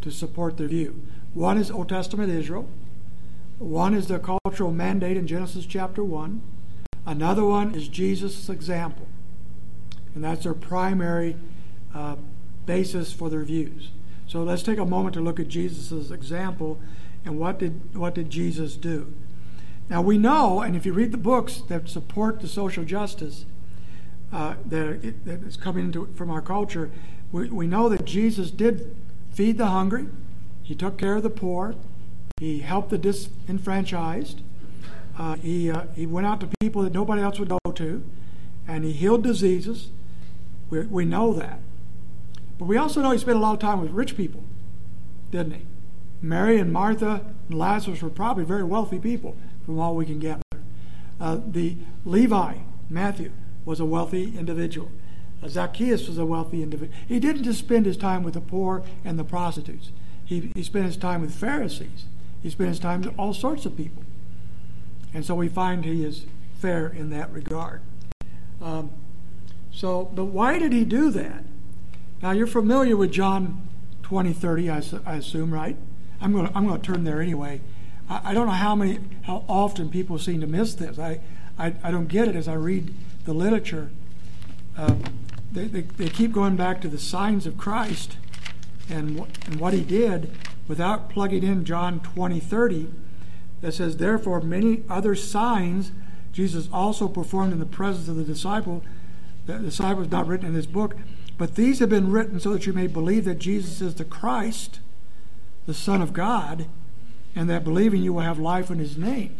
to 0.00 0.10
support 0.10 0.56
their 0.56 0.68
view. 0.68 1.02
One 1.34 1.58
is 1.58 1.70
Old 1.70 1.88
Testament 1.88 2.30
Israel. 2.30 2.68
One 3.58 3.94
is 3.94 4.08
the 4.08 4.18
cultural 4.18 4.72
mandate 4.72 5.16
in 5.16 5.26
Genesis 5.26 5.64
chapter 5.66 6.02
1. 6.02 6.42
Another 7.06 7.44
one 7.44 7.74
is 7.74 7.88
Jesus' 7.88 8.48
example. 8.48 9.06
And 10.14 10.24
that's 10.24 10.44
their 10.44 10.54
primary 10.54 11.36
uh, 11.94 12.16
basis 12.66 13.12
for 13.12 13.30
their 13.30 13.44
views. 13.44 13.90
So 14.26 14.42
let's 14.42 14.62
take 14.62 14.78
a 14.78 14.84
moment 14.84 15.14
to 15.14 15.20
look 15.20 15.40
at 15.40 15.48
Jesus' 15.48 16.10
example 16.10 16.80
and 17.24 17.38
what 17.38 17.58
did, 17.58 17.94
what 17.94 18.14
did 18.14 18.30
Jesus 18.30 18.76
do? 18.76 19.12
Now 19.88 20.02
we 20.02 20.18
know, 20.18 20.60
and 20.60 20.74
if 20.74 20.86
you 20.86 20.92
read 20.92 21.12
the 21.12 21.18
books 21.18 21.62
that 21.68 21.88
support 21.88 22.40
the 22.40 22.48
social 22.48 22.84
justice 22.84 23.44
uh, 24.32 24.54
that, 24.66 25.24
that 25.24 25.42
is 25.42 25.56
coming 25.56 25.86
into, 25.86 26.06
from 26.14 26.30
our 26.30 26.40
culture, 26.40 26.90
we, 27.30 27.50
we 27.50 27.66
know 27.66 27.88
that 27.88 28.04
Jesus 28.04 28.50
did 28.50 28.96
feed 29.32 29.58
the 29.58 29.66
hungry, 29.66 30.06
he 30.62 30.74
took 30.74 30.98
care 30.98 31.16
of 31.16 31.22
the 31.22 31.30
poor, 31.30 31.74
he 32.38 32.60
helped 32.60 32.90
the 32.90 32.98
disenfranchised. 32.98 34.40
Uh, 35.18 35.34
he, 35.36 35.70
uh, 35.70 35.84
he 35.94 36.06
went 36.06 36.26
out 36.26 36.40
to 36.40 36.48
people 36.60 36.82
that 36.82 36.92
nobody 36.92 37.20
else 37.20 37.38
would 37.38 37.50
go 37.50 37.58
to, 37.74 38.02
and 38.66 38.84
he 38.84 38.92
healed 38.92 39.22
diseases. 39.22 39.90
We, 40.72 40.80
we 40.86 41.04
know 41.04 41.34
that. 41.34 41.58
But 42.58 42.64
we 42.64 42.78
also 42.78 43.02
know 43.02 43.10
he 43.10 43.18
spent 43.18 43.36
a 43.36 43.40
lot 43.40 43.52
of 43.52 43.58
time 43.58 43.82
with 43.82 43.90
rich 43.90 44.16
people, 44.16 44.42
didn't 45.30 45.52
he? 45.52 45.66
Mary 46.22 46.58
and 46.58 46.72
Martha 46.72 47.26
and 47.50 47.58
Lazarus 47.58 48.00
were 48.00 48.08
probably 48.08 48.44
very 48.44 48.64
wealthy 48.64 48.98
people, 48.98 49.36
from 49.66 49.78
all 49.78 49.94
we 49.94 50.06
can 50.06 50.18
gather. 50.18 50.40
Uh, 51.20 51.40
the 51.46 51.76
Levi, 52.06 52.54
Matthew, 52.88 53.32
was 53.66 53.80
a 53.80 53.84
wealthy 53.84 54.38
individual. 54.38 54.90
Uh, 55.42 55.48
Zacchaeus 55.48 56.08
was 56.08 56.16
a 56.16 56.24
wealthy 56.24 56.62
individual. 56.62 56.96
He 57.06 57.20
didn't 57.20 57.44
just 57.44 57.58
spend 57.58 57.84
his 57.84 57.98
time 57.98 58.22
with 58.22 58.32
the 58.32 58.40
poor 58.40 58.82
and 59.04 59.18
the 59.18 59.24
prostitutes. 59.24 59.90
He, 60.24 60.52
he 60.54 60.62
spent 60.62 60.86
his 60.86 60.96
time 60.96 61.20
with 61.20 61.34
Pharisees. 61.34 62.06
He 62.42 62.48
spent 62.48 62.70
his 62.70 62.80
time 62.80 63.02
with 63.02 63.12
all 63.18 63.34
sorts 63.34 63.66
of 63.66 63.76
people. 63.76 64.04
And 65.12 65.22
so 65.22 65.34
we 65.34 65.48
find 65.48 65.84
he 65.84 66.02
is 66.02 66.24
fair 66.54 66.86
in 66.86 67.10
that 67.10 67.30
regard. 67.30 67.82
Um, 68.62 68.90
so, 69.72 70.10
but 70.14 70.26
why 70.26 70.58
did 70.58 70.72
he 70.72 70.84
do 70.84 71.10
that? 71.10 71.44
Now, 72.22 72.30
you're 72.30 72.46
familiar 72.46 72.96
with 72.96 73.10
John 73.10 73.68
20, 74.02 74.32
30, 74.32 74.70
I, 74.70 74.82
I 75.04 75.14
assume, 75.16 75.52
right? 75.52 75.76
I'm 76.20 76.32
going 76.32 76.46
to 76.46 76.56
I'm 76.56 76.68
to 76.68 76.78
turn 76.78 77.04
there 77.04 77.20
anyway. 77.20 77.60
I, 78.08 78.30
I, 78.30 78.34
don't 78.34 78.46
know 78.46 78.52
how 78.52 78.76
many, 78.76 79.00
how 79.22 79.44
often 79.48 79.90
people 79.90 80.18
seem 80.18 80.40
to 80.40 80.46
miss 80.46 80.74
this. 80.74 80.98
I, 80.98 81.20
I, 81.58 81.74
I 81.82 81.90
don't 81.90 82.06
get 82.06 82.28
it 82.28 82.36
as 82.36 82.46
I 82.46 82.54
read 82.54 82.94
the 83.24 83.32
literature. 83.32 83.90
Uh, 84.76 84.94
they, 85.50 85.66
they, 85.66 85.80
they 85.80 86.08
keep 86.08 86.32
going 86.32 86.56
back 86.56 86.80
to 86.82 86.88
the 86.88 86.98
signs 86.98 87.46
of 87.46 87.58
Christ 87.58 88.16
and, 88.88 89.26
and 89.46 89.58
what 89.58 89.72
he 89.72 89.82
did 89.82 90.30
without 90.68 91.10
plugging 91.10 91.42
in 91.42 91.64
John 91.64 92.00
20, 92.00 92.38
30, 92.38 92.88
that 93.62 93.72
says, 93.72 93.96
Therefore, 93.96 94.40
many 94.40 94.82
other 94.88 95.14
signs 95.14 95.92
Jesus 96.32 96.68
also 96.72 97.08
performed 97.08 97.52
in 97.52 97.58
the 97.58 97.66
presence 97.66 98.08
of 98.08 98.16
the 98.16 98.24
disciple. 98.24 98.82
The 99.46 99.58
disciple 99.58 100.02
is 100.02 100.10
not 100.10 100.26
written 100.26 100.46
in 100.46 100.54
this 100.54 100.66
book, 100.66 100.96
but 101.36 101.56
these 101.56 101.80
have 101.80 101.88
been 101.88 102.10
written 102.10 102.38
so 102.38 102.52
that 102.52 102.66
you 102.66 102.72
may 102.72 102.86
believe 102.86 103.24
that 103.24 103.38
Jesus 103.38 103.80
is 103.80 103.94
the 103.96 104.04
Christ, 104.04 104.80
the 105.66 105.74
Son 105.74 106.00
of 106.00 106.12
God, 106.12 106.66
and 107.34 107.48
that 107.50 107.64
believing 107.64 108.02
you 108.02 108.12
will 108.12 108.22
have 108.22 108.38
life 108.38 108.70
in 108.70 108.78
his 108.78 108.96
name. 108.96 109.34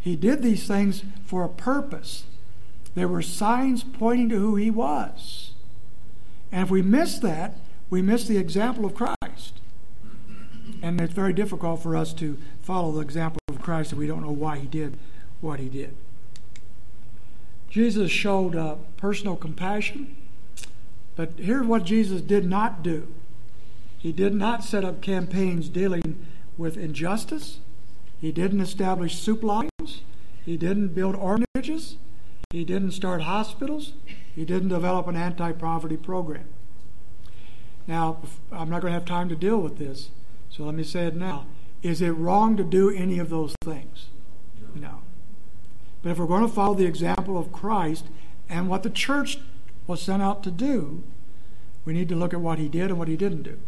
He 0.00 0.16
did 0.16 0.42
these 0.42 0.66
things 0.66 1.04
for 1.24 1.44
a 1.44 1.48
purpose. 1.48 2.24
There 2.94 3.08
were 3.08 3.22
signs 3.22 3.82
pointing 3.82 4.28
to 4.30 4.38
who 4.38 4.56
he 4.56 4.70
was. 4.70 5.52
And 6.52 6.62
if 6.62 6.70
we 6.70 6.82
miss 6.82 7.18
that, 7.20 7.56
we 7.90 8.02
miss 8.02 8.26
the 8.26 8.38
example 8.38 8.84
of 8.84 8.94
Christ. 8.94 9.60
And 10.82 11.00
it's 11.00 11.12
very 11.12 11.32
difficult 11.32 11.82
for 11.82 11.96
us 11.96 12.12
to 12.14 12.38
follow 12.60 12.92
the 12.92 13.00
example 13.00 13.40
of 13.48 13.62
Christ 13.62 13.92
if 13.92 13.98
we 13.98 14.06
don't 14.06 14.22
know 14.22 14.32
why 14.32 14.58
he 14.58 14.66
did 14.66 14.98
what 15.40 15.60
he 15.60 15.68
did. 15.68 15.96
Jesus 17.76 18.10
showed 18.10 18.56
uh, 18.56 18.76
personal 18.96 19.36
compassion, 19.36 20.16
but 21.14 21.32
here's 21.36 21.66
what 21.66 21.84
Jesus 21.84 22.22
did 22.22 22.46
not 22.46 22.82
do 22.82 23.06
He 23.98 24.12
did 24.12 24.34
not 24.34 24.64
set 24.64 24.82
up 24.82 25.02
campaigns 25.02 25.68
dealing 25.68 26.26
with 26.56 26.78
injustice, 26.78 27.58
He 28.18 28.32
didn't 28.32 28.62
establish 28.62 29.18
soup 29.18 29.42
lines, 29.42 30.00
He 30.42 30.56
didn't 30.56 30.94
build 30.94 31.16
orphanages, 31.16 31.98
He 32.50 32.64
didn't 32.64 32.92
start 32.92 33.20
hospitals, 33.20 33.92
He 34.34 34.46
didn't 34.46 34.70
develop 34.70 35.06
an 35.06 35.16
anti 35.16 35.52
poverty 35.52 35.98
program. 35.98 36.48
Now, 37.86 38.22
I'm 38.50 38.70
not 38.70 38.80
going 38.80 38.94
to 38.94 38.98
have 38.98 39.04
time 39.04 39.28
to 39.28 39.36
deal 39.36 39.60
with 39.60 39.76
this, 39.76 40.08
so 40.48 40.64
let 40.64 40.74
me 40.74 40.82
say 40.82 41.08
it 41.08 41.14
now. 41.14 41.44
Is 41.82 42.00
it 42.00 42.12
wrong 42.12 42.56
to 42.56 42.64
do 42.64 42.88
any 42.88 43.18
of 43.18 43.28
those 43.28 43.54
things? 43.62 44.06
No. 44.74 45.02
But 46.06 46.12
if 46.12 46.18
we're 46.18 46.26
going 46.26 46.46
to 46.46 46.54
follow 46.54 46.74
the 46.74 46.86
example 46.86 47.36
of 47.36 47.50
Christ 47.50 48.04
and 48.48 48.68
what 48.68 48.84
the 48.84 48.90
church 48.90 49.40
was 49.88 50.00
sent 50.00 50.22
out 50.22 50.44
to 50.44 50.52
do, 50.52 51.02
we 51.84 51.94
need 51.94 52.08
to 52.10 52.14
look 52.14 52.32
at 52.32 52.40
what 52.40 52.60
he 52.60 52.68
did 52.68 52.90
and 52.90 52.98
what 53.00 53.08
he 53.08 53.16
didn't 53.16 53.42
do. 53.42 53.58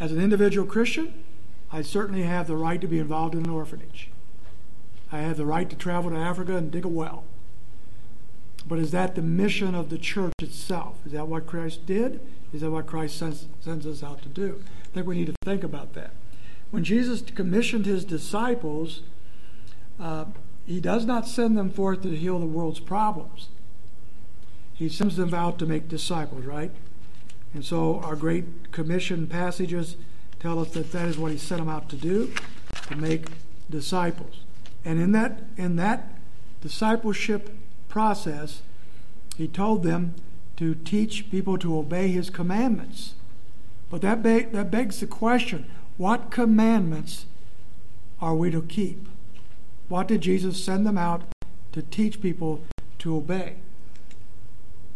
As 0.00 0.10
an 0.10 0.20
individual 0.20 0.66
Christian, 0.66 1.14
I 1.70 1.82
certainly 1.82 2.24
have 2.24 2.48
the 2.48 2.56
right 2.56 2.80
to 2.80 2.88
be 2.88 2.98
involved 2.98 3.36
in 3.36 3.44
an 3.44 3.50
orphanage. 3.50 4.10
I 5.12 5.18
have 5.18 5.36
the 5.36 5.46
right 5.46 5.70
to 5.70 5.76
travel 5.76 6.10
to 6.10 6.16
Africa 6.16 6.56
and 6.56 6.72
dig 6.72 6.84
a 6.84 6.88
well. 6.88 7.22
But 8.66 8.80
is 8.80 8.90
that 8.90 9.14
the 9.14 9.22
mission 9.22 9.72
of 9.72 9.90
the 9.90 9.98
church 9.98 10.32
itself? 10.42 10.96
Is 11.06 11.12
that 11.12 11.28
what 11.28 11.46
Christ 11.46 11.86
did? 11.86 12.18
Is 12.52 12.62
that 12.62 12.72
what 12.72 12.86
Christ 12.86 13.16
sends, 13.16 13.46
sends 13.60 13.86
us 13.86 14.02
out 14.02 14.20
to 14.22 14.28
do? 14.28 14.64
I 14.82 14.88
think 14.88 15.06
we 15.06 15.14
need 15.14 15.28
to 15.28 15.36
think 15.44 15.62
about 15.62 15.92
that. 15.92 16.10
When 16.72 16.82
Jesus 16.82 17.22
commissioned 17.22 17.86
his 17.86 18.04
disciples, 18.04 19.02
uh, 20.00 20.24
he 20.66 20.80
does 20.80 21.04
not 21.04 21.26
send 21.26 21.56
them 21.56 21.70
forth 21.70 22.02
to 22.02 22.16
heal 22.16 22.38
the 22.38 22.46
world's 22.46 22.80
problems. 22.80 23.48
He 24.72 24.88
sends 24.88 25.16
them 25.16 25.32
out 25.34 25.58
to 25.58 25.66
make 25.66 25.88
disciples, 25.88 26.44
right? 26.44 26.72
And 27.52 27.64
so 27.64 28.00
our 28.00 28.16
great 28.16 28.72
commission 28.72 29.26
passages 29.26 29.96
tell 30.40 30.58
us 30.58 30.70
that 30.72 30.92
that 30.92 31.06
is 31.06 31.18
what 31.18 31.32
he 31.32 31.38
sent 31.38 31.60
them 31.60 31.68
out 31.68 31.88
to 31.90 31.96
do, 31.96 32.32
to 32.88 32.96
make 32.96 33.26
disciples. 33.70 34.40
And 34.84 35.00
in 35.00 35.12
that 35.12 35.44
in 35.56 35.76
that 35.76 36.18
discipleship 36.60 37.50
process, 37.88 38.62
he 39.36 39.46
told 39.46 39.82
them 39.82 40.14
to 40.56 40.74
teach 40.74 41.30
people 41.30 41.58
to 41.58 41.78
obey 41.78 42.08
his 42.08 42.30
commandments. 42.30 43.14
But 43.90 44.02
that, 44.02 44.22
be- 44.22 44.42
that 44.42 44.70
begs 44.70 45.00
the 45.00 45.06
question 45.06 45.70
what 45.96 46.30
commandments 46.30 47.26
are 48.20 48.34
we 48.34 48.50
to 48.50 48.62
keep? 48.62 49.08
What 49.88 50.08
did 50.08 50.20
Jesus 50.20 50.62
send 50.62 50.86
them 50.86 50.98
out 50.98 51.22
to 51.72 51.82
teach 51.82 52.20
people 52.20 52.62
to 52.98 53.16
obey? 53.16 53.56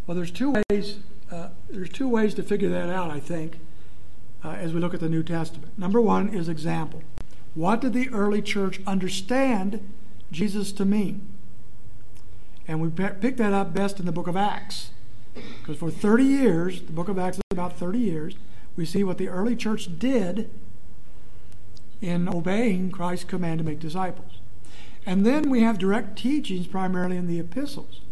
Well, 0.07 0.16
there's 0.16 0.30
two 0.30 0.62
ways. 0.70 0.99
Uh, 1.30 1.49
there's 1.68 1.91
two 1.91 2.09
ways 2.09 2.34
to 2.34 2.43
figure 2.43 2.70
that 2.70 2.89
out. 2.89 3.11
I 3.11 3.20
think, 3.20 3.59
uh, 4.43 4.51
as 4.51 4.72
we 4.72 4.80
look 4.80 4.95
at 4.95 5.01
the 5.01 5.09
New 5.09 5.22
Testament. 5.22 5.78
Number 5.78 6.01
one 6.01 6.30
is 6.30 6.49
example. 6.49 7.03
What 7.55 7.80
did 7.80 7.93
the 7.93 8.09
early 8.11 8.41
church 8.41 8.80
understand 8.86 9.80
Jesus 10.30 10.72
to 10.72 10.84
mean? 10.84 11.28
And 12.66 12.80
we 12.80 12.89
pick 12.91 13.36
that 13.39 13.53
up 13.53 13.74
best 13.74 13.99
in 13.99 14.07
the 14.07 14.12
book 14.12 14.26
of 14.26 14.36
Acts. 14.36 14.91
Because 15.34 15.76
for 15.76 15.91
30 15.91 16.24
years, 16.24 16.82
the 16.82 16.93
book 16.93 17.09
of 17.09 17.18
Acts 17.18 17.39
is 17.39 17.43
about 17.51 17.78
30 17.78 17.99
years, 17.99 18.34
we 18.76 18.84
see 18.84 19.03
what 19.03 19.18
the 19.18 19.28
early 19.28 19.57
church 19.57 19.99
did 19.99 20.49
in 22.01 22.28
obeying 22.28 22.91
Christ's 22.91 23.24
command 23.24 23.59
to 23.59 23.64
make 23.64 23.80
disciples. 23.80 24.38
And 25.09 25.24
then 25.24 25.48
we 25.48 25.62
have 25.62 25.78
direct 25.78 26.18
teachings, 26.18 26.66
primarily 26.66 27.16
in 27.16 27.28
the 27.28 27.40
epistles, 27.40 28.02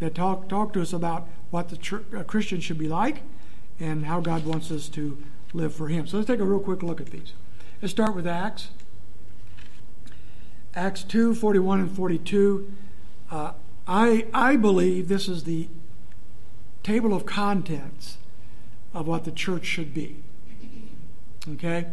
that 0.00 0.14
talk, 0.14 0.50
talk 0.50 0.74
to 0.74 0.82
us 0.82 0.92
about 0.92 1.26
what 1.48 1.70
the 1.70 1.78
church, 1.78 2.04
a 2.12 2.24
Christian 2.24 2.60
should 2.60 2.76
be 2.76 2.88
like 2.88 3.22
and 3.80 4.04
how 4.04 4.20
God 4.20 4.44
wants 4.44 4.70
us 4.70 4.90
to 4.90 5.16
live 5.54 5.74
for 5.74 5.88
Him. 5.88 6.06
So 6.06 6.18
let's 6.18 6.26
take 6.26 6.38
a 6.38 6.44
real 6.44 6.60
quick 6.60 6.82
look 6.82 7.00
at 7.00 7.06
these. 7.06 7.32
Let's 7.80 7.92
start 7.92 8.14
with 8.14 8.26
Acts. 8.26 8.68
Acts 10.74 11.04
2 11.04 11.34
41 11.34 11.80
and 11.80 11.90
42. 11.90 12.70
Uh, 13.30 13.52
I, 13.88 14.26
I 14.34 14.56
believe 14.56 15.08
this 15.08 15.26
is 15.26 15.44
the 15.44 15.68
table 16.82 17.14
of 17.14 17.24
contents 17.24 18.18
of 18.92 19.08
what 19.08 19.24
the 19.24 19.32
church 19.32 19.64
should 19.64 19.94
be. 19.94 20.16
Okay? 21.48 21.86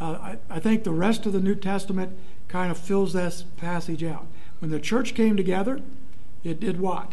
Uh, 0.00 0.12
I, 0.12 0.38
I 0.48 0.60
think 0.60 0.84
the 0.84 0.92
rest 0.92 1.26
of 1.26 1.34
the 1.34 1.40
New 1.40 1.54
Testament 1.54 2.16
kind 2.48 2.70
of 2.70 2.78
fills 2.78 3.12
this 3.12 3.44
passage 3.56 4.04
out. 4.04 4.26
When 4.60 4.70
the 4.70 4.80
church 4.80 5.14
came 5.14 5.36
together, 5.36 5.80
it 6.44 6.60
did 6.60 6.80
what? 6.80 7.12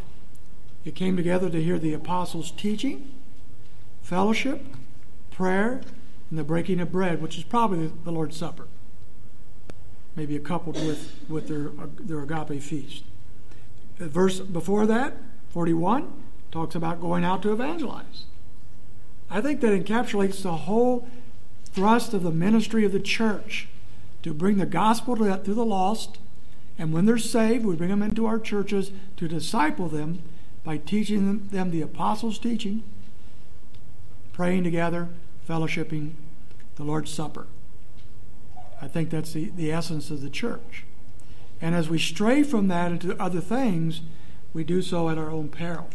It 0.86 0.96
came 0.96 1.16
together 1.16 1.50
to 1.50 1.64
hear 1.64 1.80
the 1.80 1.94
apostles' 1.94 2.52
teaching, 2.52 3.12
fellowship, 4.02 4.66
prayer, 5.32 5.82
and 6.30 6.40
the 6.40 6.44
breaking 6.44 6.80
of 6.80 6.92
bread, 6.92 7.22
which 7.22 7.38
is 7.38 7.44
probably 7.44 7.92
the 8.04 8.12
Lord's 8.12 8.38
Supper. 8.38 8.68
Maybe 10.16 10.38
coupled 10.40 10.76
with, 10.76 11.16
with 11.28 11.48
their, 11.48 11.72
their 12.00 12.22
agape 12.22 12.62
feast. 12.62 13.04
Verse 13.98 14.40
before 14.40 14.86
that, 14.86 15.18
41, 15.50 16.12
talks 16.52 16.76
about 16.76 17.02
going 17.02 17.24
out 17.24 17.42
to 17.44 17.52
evangelize. 17.52 18.26
I 19.30 19.42
think 19.42 19.62
that 19.62 19.72
encapsulates 19.72 20.44
the 20.44 20.58
whole 20.58 21.08
thrust 21.66 22.14
of 22.14 22.24
the 22.24 22.32
ministry 22.32 22.86
of 22.86 22.92
the 22.92 23.00
church 23.00 23.68
to 24.24 24.34
bring 24.34 24.58
the 24.58 24.66
gospel 24.66 25.16
to, 25.18 25.54
the 25.54 25.66
lost. 25.66 26.18
And 26.78 26.92
when 26.92 27.06
they're 27.06 27.18
saved, 27.18 27.66
we 27.66 27.76
bring 27.76 27.90
them 27.90 28.02
into 28.02 28.26
our 28.26 28.40
churches 28.40 28.92
to 29.18 29.28
disciple 29.28 29.90
them 29.90 30.24
by 30.64 30.78
teaching 30.78 31.28
them, 31.28 31.50
them 31.52 31.72
the 31.72 31.82
apostles' 31.82 32.40
teaching, 32.40 32.84
praying 34.32 34.64
together, 34.64 35.10
fellowshipping, 35.48 36.14
the 36.76 36.84
Lord's 36.84 37.12
Supper. 37.12 37.48
I 38.82 38.88
think 38.88 39.10
that's 39.10 39.34
the, 39.34 39.52
the 39.56 39.72
essence 39.72 40.10
of 40.10 40.22
the 40.22 40.30
church. 40.30 40.86
And 41.62 41.76
as 41.76 41.90
we 41.90 42.00
stray 42.00 42.44
from 42.44 42.68
that 42.70 42.92
into 42.92 43.22
other 43.22 43.40
things, 43.40 44.02
we 44.54 44.64
do 44.64 44.82
so 44.82 45.10
at 45.10 45.18
our 45.18 45.30
own 45.30 45.50
peril. 45.50 45.90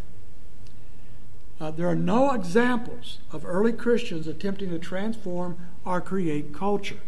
Uh, 1.61 1.71
there 1.71 1.89
are 1.89 1.97
no 1.97 2.33
examples 2.33 3.19
of 3.33 3.45
early 3.45 3.73
Christians 3.73 4.27
attempting 4.27 4.71
to 4.71 4.79
transform 4.79 5.59
or 5.85 6.01
create 6.01 6.55
culture. 6.55 7.01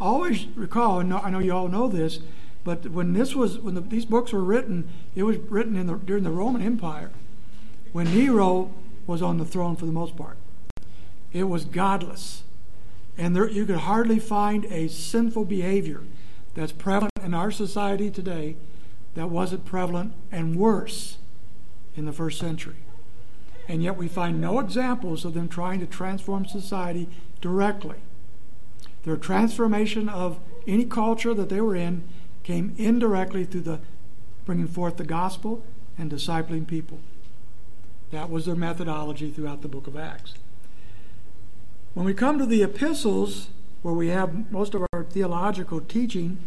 Always 0.00 0.46
recall, 0.54 1.00
and 1.00 1.12
I 1.12 1.30
know 1.30 1.40
you 1.40 1.52
all 1.52 1.68
know 1.68 1.88
this, 1.88 2.20
but 2.64 2.90
when 2.90 3.14
this 3.14 3.34
was 3.34 3.58
when 3.58 3.74
the, 3.74 3.80
these 3.80 4.04
books 4.04 4.32
were 4.32 4.44
written, 4.44 4.88
it 5.14 5.24
was 5.24 5.38
written 5.38 5.76
in 5.76 5.86
the, 5.86 5.94
during 5.94 6.22
the 6.22 6.30
Roman 6.30 6.62
Empire, 6.62 7.10
when 7.92 8.14
Nero 8.14 8.72
was 9.06 9.22
on 9.22 9.38
the 9.38 9.44
throne 9.44 9.74
for 9.74 9.86
the 9.86 9.92
most 9.92 10.16
part. 10.16 10.36
It 11.32 11.44
was 11.44 11.64
godless, 11.64 12.44
and 13.16 13.34
there, 13.34 13.48
you 13.48 13.66
could 13.66 13.76
hardly 13.76 14.18
find 14.18 14.66
a 14.66 14.88
sinful 14.88 15.46
behavior 15.46 16.02
that's 16.54 16.72
prevalent 16.72 17.12
in 17.22 17.34
our 17.34 17.50
society 17.50 18.10
today 18.10 18.56
that 19.14 19.30
wasn't 19.30 19.64
prevalent 19.64 20.12
and 20.30 20.56
worse 20.56 21.18
in 21.96 22.04
the 22.04 22.12
first 22.12 22.38
century. 22.38 22.76
And 23.66 23.82
yet 23.82 23.96
we 23.96 24.08
find 24.08 24.40
no 24.40 24.60
examples 24.60 25.24
of 25.24 25.34
them 25.34 25.48
trying 25.48 25.80
to 25.80 25.86
transform 25.86 26.46
society 26.46 27.08
directly. 27.40 27.96
Their 29.04 29.16
transformation 29.16 30.08
of 30.08 30.38
any 30.66 30.84
culture 30.84 31.34
that 31.34 31.48
they 31.48 31.60
were 31.60 31.76
in 31.76 32.02
came 32.42 32.74
indirectly 32.76 33.44
through 33.44 33.62
the 33.62 33.80
bringing 34.44 34.66
forth 34.66 34.96
the 34.96 35.04
gospel 35.04 35.62
and 35.98 36.10
discipling 36.10 36.66
people. 36.66 36.98
That 38.10 38.30
was 38.30 38.46
their 38.46 38.56
methodology 38.56 39.30
throughout 39.30 39.62
the 39.62 39.68
book 39.68 39.86
of 39.86 39.96
Acts. 39.96 40.34
When 41.94 42.06
we 42.06 42.14
come 42.14 42.38
to 42.38 42.46
the 42.46 42.62
epistles, 42.62 43.48
where 43.82 43.94
we 43.94 44.08
have 44.08 44.50
most 44.50 44.74
of 44.74 44.86
our 44.92 45.04
theological 45.04 45.80
teaching, 45.80 46.38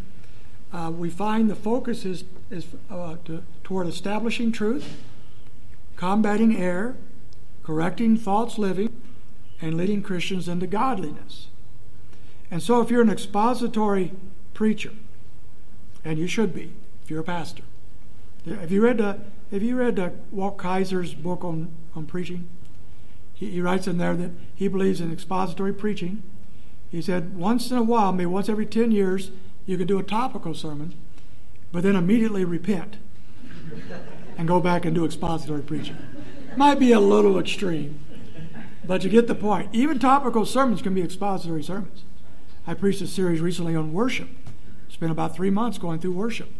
uh, 0.72 0.90
we 0.90 1.10
find 1.10 1.50
the 1.50 1.54
focus 1.54 2.04
is, 2.04 2.24
is 2.50 2.66
uh, 2.90 3.16
to, 3.24 3.42
toward 3.62 3.86
establishing 3.86 4.50
truth, 4.50 4.96
combating 5.96 6.56
error, 6.56 6.96
correcting 7.62 8.16
false 8.16 8.58
living, 8.58 9.00
and 9.60 9.76
leading 9.76 10.02
Christians 10.02 10.48
into 10.48 10.66
godliness. 10.66 11.48
And 12.52 12.62
so, 12.62 12.80
if 12.80 12.88
you're 12.90 13.02
an 13.02 13.10
expository 13.10 14.12
preacher, 14.54 14.92
and 16.04 16.18
you 16.18 16.28
should 16.28 16.54
be 16.54 16.72
if 17.02 17.10
you're 17.10 17.20
a 17.20 17.24
pastor, 17.24 17.64
have 18.46 18.70
you 18.70 18.84
read 18.84 19.00
uh, 19.00 19.16
have 19.50 19.64
you 19.64 19.76
read 19.76 19.98
uh, 19.98 20.10
Walt 20.30 20.56
Kaiser's 20.56 21.14
book 21.14 21.42
on, 21.42 21.72
on 21.96 22.06
preaching? 22.06 22.48
He, 23.34 23.50
he 23.50 23.60
writes 23.60 23.88
in 23.88 23.98
there 23.98 24.14
that 24.14 24.30
he 24.54 24.68
believes 24.68 25.00
in 25.00 25.12
expository 25.12 25.72
preaching 25.72 26.22
he 26.92 27.00
said, 27.00 27.38
once 27.38 27.70
in 27.70 27.78
a 27.78 27.82
while, 27.82 28.12
maybe 28.12 28.26
once 28.26 28.50
every 28.50 28.66
10 28.66 28.92
years, 28.92 29.30
you 29.64 29.78
could 29.78 29.88
do 29.88 29.98
a 29.98 30.02
topical 30.02 30.52
sermon, 30.52 30.94
but 31.72 31.82
then 31.82 31.96
immediately 31.96 32.44
repent 32.44 32.98
and 34.36 34.46
go 34.46 34.60
back 34.60 34.84
and 34.84 34.94
do 34.94 35.06
expository 35.06 35.62
preaching. 35.62 35.96
Might 36.54 36.78
be 36.78 36.92
a 36.92 37.00
little 37.00 37.38
extreme, 37.38 37.98
but 38.84 39.04
you 39.04 39.08
get 39.08 39.26
the 39.26 39.34
point. 39.34 39.70
Even 39.72 39.98
topical 39.98 40.44
sermons 40.44 40.82
can 40.82 40.92
be 40.92 41.00
expository 41.00 41.62
sermons. 41.62 42.02
I 42.66 42.74
preached 42.74 43.00
a 43.02 43.06
series 43.06 43.40
recently 43.40 43.74
on 43.74 43.92
worship. 43.92 44.28
Spent 44.88 45.10
about 45.10 45.34
three 45.34 45.50
months 45.50 45.78
going 45.78 45.98
through 45.98 46.12
worship, 46.12 46.50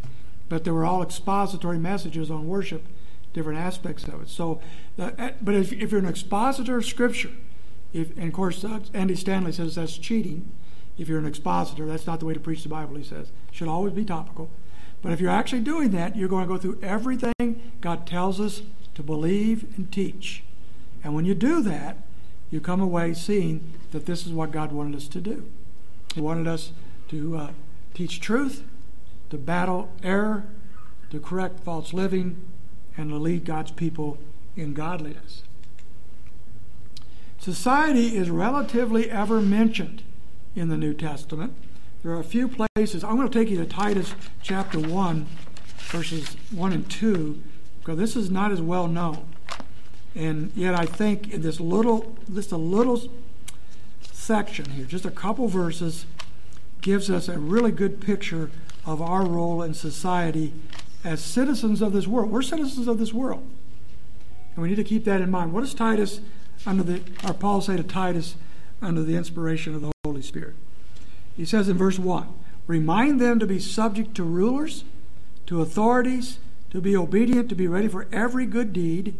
but 0.48 0.64
they 0.64 0.70
were 0.70 0.84
all 0.84 1.02
expository 1.02 1.78
messages 1.78 2.30
on 2.30 2.48
worship, 2.48 2.84
different 3.32 3.58
aspects 3.58 4.04
of 4.04 4.22
it. 4.22 4.28
So, 4.28 4.60
uh, 4.98 5.30
but 5.40 5.54
if, 5.54 5.72
if 5.72 5.90
you're 5.90 6.00
an 6.00 6.06
expositor 6.06 6.76
of 6.78 6.84
Scripture, 6.84 7.30
if, 7.92 8.16
and 8.16 8.28
of 8.28 8.32
course, 8.32 8.64
uh, 8.64 8.80
Andy 8.94 9.14
Stanley 9.14 9.52
says 9.52 9.74
that's 9.74 9.96
cheating. 9.98 10.50
If 10.98 11.08
you're 11.08 11.18
an 11.18 11.26
expositor, 11.26 11.86
that's 11.86 12.06
not 12.06 12.20
the 12.20 12.26
way 12.26 12.34
to 12.34 12.40
preach 12.40 12.62
the 12.62 12.68
Bible, 12.68 12.96
he 12.96 13.04
says. 13.04 13.30
Should 13.50 13.68
always 13.68 13.92
be 13.92 14.04
topical. 14.04 14.50
But 15.02 15.12
if 15.12 15.20
you're 15.20 15.30
actually 15.30 15.62
doing 15.62 15.90
that, 15.90 16.16
you're 16.16 16.28
going 16.28 16.46
to 16.46 16.52
go 16.52 16.58
through 16.58 16.78
everything 16.82 17.72
God 17.80 18.06
tells 18.06 18.40
us 18.40 18.62
to 18.94 19.02
believe 19.02 19.76
and 19.76 19.90
teach. 19.90 20.44
And 21.02 21.14
when 21.14 21.24
you 21.24 21.34
do 21.34 21.60
that, 21.62 21.98
you 22.50 22.60
come 22.60 22.80
away 22.80 23.14
seeing 23.14 23.72
that 23.92 24.06
this 24.06 24.26
is 24.26 24.32
what 24.32 24.52
God 24.52 24.72
wanted 24.72 24.96
us 24.96 25.08
to 25.08 25.20
do. 25.20 25.50
He 26.14 26.20
wanted 26.20 26.46
us 26.46 26.72
to 27.08 27.36
uh, 27.36 27.50
teach 27.94 28.20
truth, 28.20 28.64
to 29.30 29.38
battle 29.38 29.90
error, 30.02 30.44
to 31.10 31.20
correct 31.20 31.60
false 31.60 31.92
living, 31.92 32.36
and 32.96 33.10
to 33.10 33.16
lead 33.16 33.44
God's 33.44 33.70
people 33.70 34.18
in 34.56 34.74
godliness. 34.74 35.42
Society 37.38 38.16
is 38.16 38.30
relatively 38.30 39.10
ever 39.10 39.40
mentioned 39.40 40.02
in 40.54 40.68
the 40.68 40.76
New 40.76 40.94
Testament. 40.94 41.54
There 42.02 42.12
are 42.12 42.20
a 42.20 42.24
few 42.24 42.48
places. 42.48 43.02
I'm 43.02 43.16
going 43.16 43.28
to 43.28 43.38
take 43.38 43.50
you 43.50 43.58
to 43.58 43.66
Titus 43.66 44.14
chapter 44.42 44.78
1, 44.78 45.26
verses 45.88 46.36
1 46.50 46.72
and 46.72 46.88
2, 46.90 47.42
because 47.80 47.98
this 47.98 48.16
is 48.16 48.30
not 48.30 48.52
as 48.52 48.60
well 48.60 48.86
known. 48.86 49.26
And 50.14 50.52
yet, 50.54 50.74
I 50.74 50.84
think 50.84 51.32
in 51.32 51.42
this 51.42 51.58
little, 51.58 52.16
just 52.32 52.52
a 52.52 52.56
little 52.56 53.00
section 54.22 54.70
here, 54.70 54.84
just 54.84 55.04
a 55.04 55.10
couple 55.10 55.48
verses, 55.48 56.06
gives 56.80 57.10
us 57.10 57.28
a 57.28 57.38
really 57.38 57.72
good 57.72 58.00
picture 58.00 58.50
of 58.86 59.02
our 59.02 59.26
role 59.26 59.62
in 59.62 59.74
society 59.74 60.52
as 61.04 61.20
citizens 61.20 61.82
of 61.82 61.92
this 61.92 62.06
world. 62.06 62.30
We're 62.30 62.42
citizens 62.42 62.86
of 62.86 62.98
this 62.98 63.12
world. 63.12 63.44
And 64.54 64.62
we 64.62 64.68
need 64.68 64.76
to 64.76 64.84
keep 64.84 65.04
that 65.04 65.20
in 65.20 65.30
mind. 65.30 65.52
What 65.52 65.62
does 65.62 65.74
Titus, 65.74 66.20
under 66.64 66.82
the, 66.82 67.02
or 67.26 67.34
Paul 67.34 67.60
say 67.60 67.76
to 67.76 67.82
Titus 67.82 68.36
under 68.80 69.02
the 69.02 69.16
inspiration 69.16 69.74
of 69.74 69.80
the 69.80 69.92
Holy 70.04 70.22
Spirit? 70.22 70.54
He 71.36 71.44
says 71.44 71.68
in 71.68 71.76
verse 71.76 71.98
1 71.98 72.28
Remind 72.66 73.20
them 73.20 73.40
to 73.40 73.46
be 73.46 73.58
subject 73.58 74.14
to 74.14 74.22
rulers, 74.22 74.84
to 75.46 75.60
authorities, 75.60 76.38
to 76.70 76.80
be 76.80 76.96
obedient, 76.96 77.48
to 77.48 77.54
be 77.56 77.66
ready 77.66 77.88
for 77.88 78.06
every 78.12 78.46
good 78.46 78.72
deed. 78.72 79.18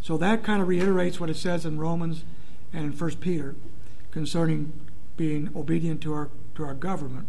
So 0.00 0.16
that 0.16 0.42
kind 0.42 0.62
of 0.62 0.68
reiterates 0.68 1.20
what 1.20 1.28
it 1.28 1.36
says 1.36 1.66
in 1.66 1.78
Romans 1.78 2.24
and 2.72 2.84
in 2.84 2.98
1 2.98 3.16
Peter 3.16 3.54
concerning 4.10 4.72
being 5.16 5.50
obedient 5.54 6.00
to 6.02 6.12
our, 6.12 6.30
to 6.54 6.64
our 6.64 6.74
government. 6.74 7.26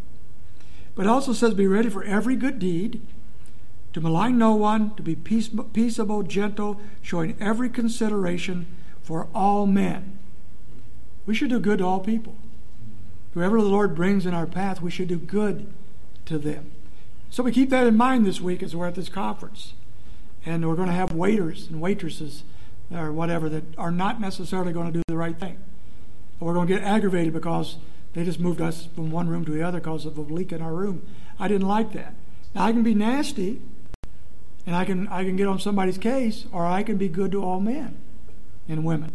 But 0.96 1.08
also 1.08 1.34
says, 1.34 1.54
Be 1.54 1.68
ready 1.68 1.90
for 1.90 2.04
every 2.04 2.36
good 2.36 2.60
deed, 2.60 3.02
to 3.94 4.02
malign 4.02 4.38
no 4.38 4.56
one, 4.56 4.96
to 4.96 5.04
be 5.04 5.16
peace, 5.16 5.50
peaceable, 5.74 6.24
gentle, 6.24 6.80
showing 7.02 7.36
every 7.40 7.70
consideration 7.70 8.68
for 9.02 9.28
all 9.34 9.66
men. 9.66 10.18
We 11.26 11.36
should 11.36 11.50
do 11.50 11.60
good 11.60 11.80
to 11.80 11.86
all 11.86 12.00
people. 12.00 12.36
Whoever 13.34 13.62
the 13.62 13.68
Lord 13.68 13.96
brings 13.96 14.26
in 14.26 14.34
our 14.34 14.48
path, 14.48 14.82
we 14.82 14.92
should 14.92 15.08
do 15.08 15.18
good 15.18 15.72
to 16.26 16.38
them. 16.38 16.72
So 17.30 17.44
we 17.44 17.52
keep 17.52 17.70
that 17.70 17.88
in 17.88 17.96
mind 17.96 18.26
this 18.26 18.42
week 18.42 18.62
as 18.62 18.76
we're 18.76 18.88
at 18.88 18.96
this 18.96 19.10
conference. 19.10 19.74
And 20.46 20.68
we're 20.68 20.76
going 20.76 20.90
to 20.90 20.94
have 20.94 21.14
waiters 21.14 21.68
and 21.68 21.80
waitresses 21.80 22.44
or 22.92 23.12
whatever 23.14 23.48
that 23.50 23.64
are 23.78 23.92
not 23.92 24.20
necessarily 24.20 24.74
going 24.74 24.88
to 24.88 24.94
do 24.94 25.04
the 25.08 25.16
right 25.16 25.40
thing. 25.40 25.58
Or 26.42 26.48
we're 26.48 26.54
going 26.56 26.68
to 26.68 26.74
get 26.74 26.84
aggravated 26.84 27.32
because 27.32 27.78
they 28.14 28.26
just 28.26 28.42
moved 28.42 28.60
us 28.60 28.90
from 28.94 29.12
one 29.12 29.30
room 29.30 29.46
to 29.46 29.52
the 29.52 29.64
other 29.64 29.80
because 29.80 30.06
of 30.06 30.18
a 30.18 30.22
leak 30.22 30.52
in 30.52 30.62
our 30.62 30.74
room. 30.74 31.08
I 31.40 31.48
didn't 31.48 31.68
like 31.68 31.94
that. 31.94 32.16
Now 32.54 32.66
I 32.66 32.74
can 32.74 32.84
be 32.84 32.94
nasty 32.94 33.62
and 34.66 34.76
I 34.76 34.86
can 34.86 35.08
I 35.08 35.24
can 35.24 35.36
get 35.36 35.48
on 35.48 35.60
somebody's 35.60 35.98
case, 35.98 36.46
or 36.52 36.66
I 36.66 36.84
can 36.84 36.98
be 36.98 37.08
good 37.08 37.32
to 37.32 37.44
all 37.44 37.60
men 37.60 37.98
and 38.68 38.84
women. 38.84 39.12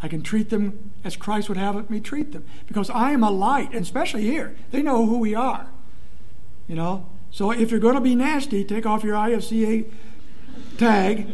I 0.00 0.08
can 0.08 0.22
treat 0.22 0.50
them 0.50 0.92
as 1.02 1.16
Christ 1.16 1.48
would 1.48 1.58
have 1.58 1.90
me 1.90 2.00
treat 2.00 2.32
them. 2.32 2.44
Because 2.66 2.88
I 2.90 3.10
am 3.10 3.24
a 3.24 3.30
light, 3.30 3.72
and 3.72 3.82
especially 3.82 4.22
here. 4.22 4.56
They 4.70 4.82
know 4.82 5.06
who 5.06 5.18
we 5.18 5.34
are. 5.34 5.66
You 6.68 6.76
know? 6.76 7.08
So 7.30 7.50
if 7.50 7.70
you're 7.70 7.80
going 7.80 7.96
to 7.96 8.00
be 8.00 8.14
nasty, 8.14 8.64
take 8.64 8.86
off 8.86 9.02
your 9.02 9.16
IFCA 9.16 9.90
tag, 10.78 11.26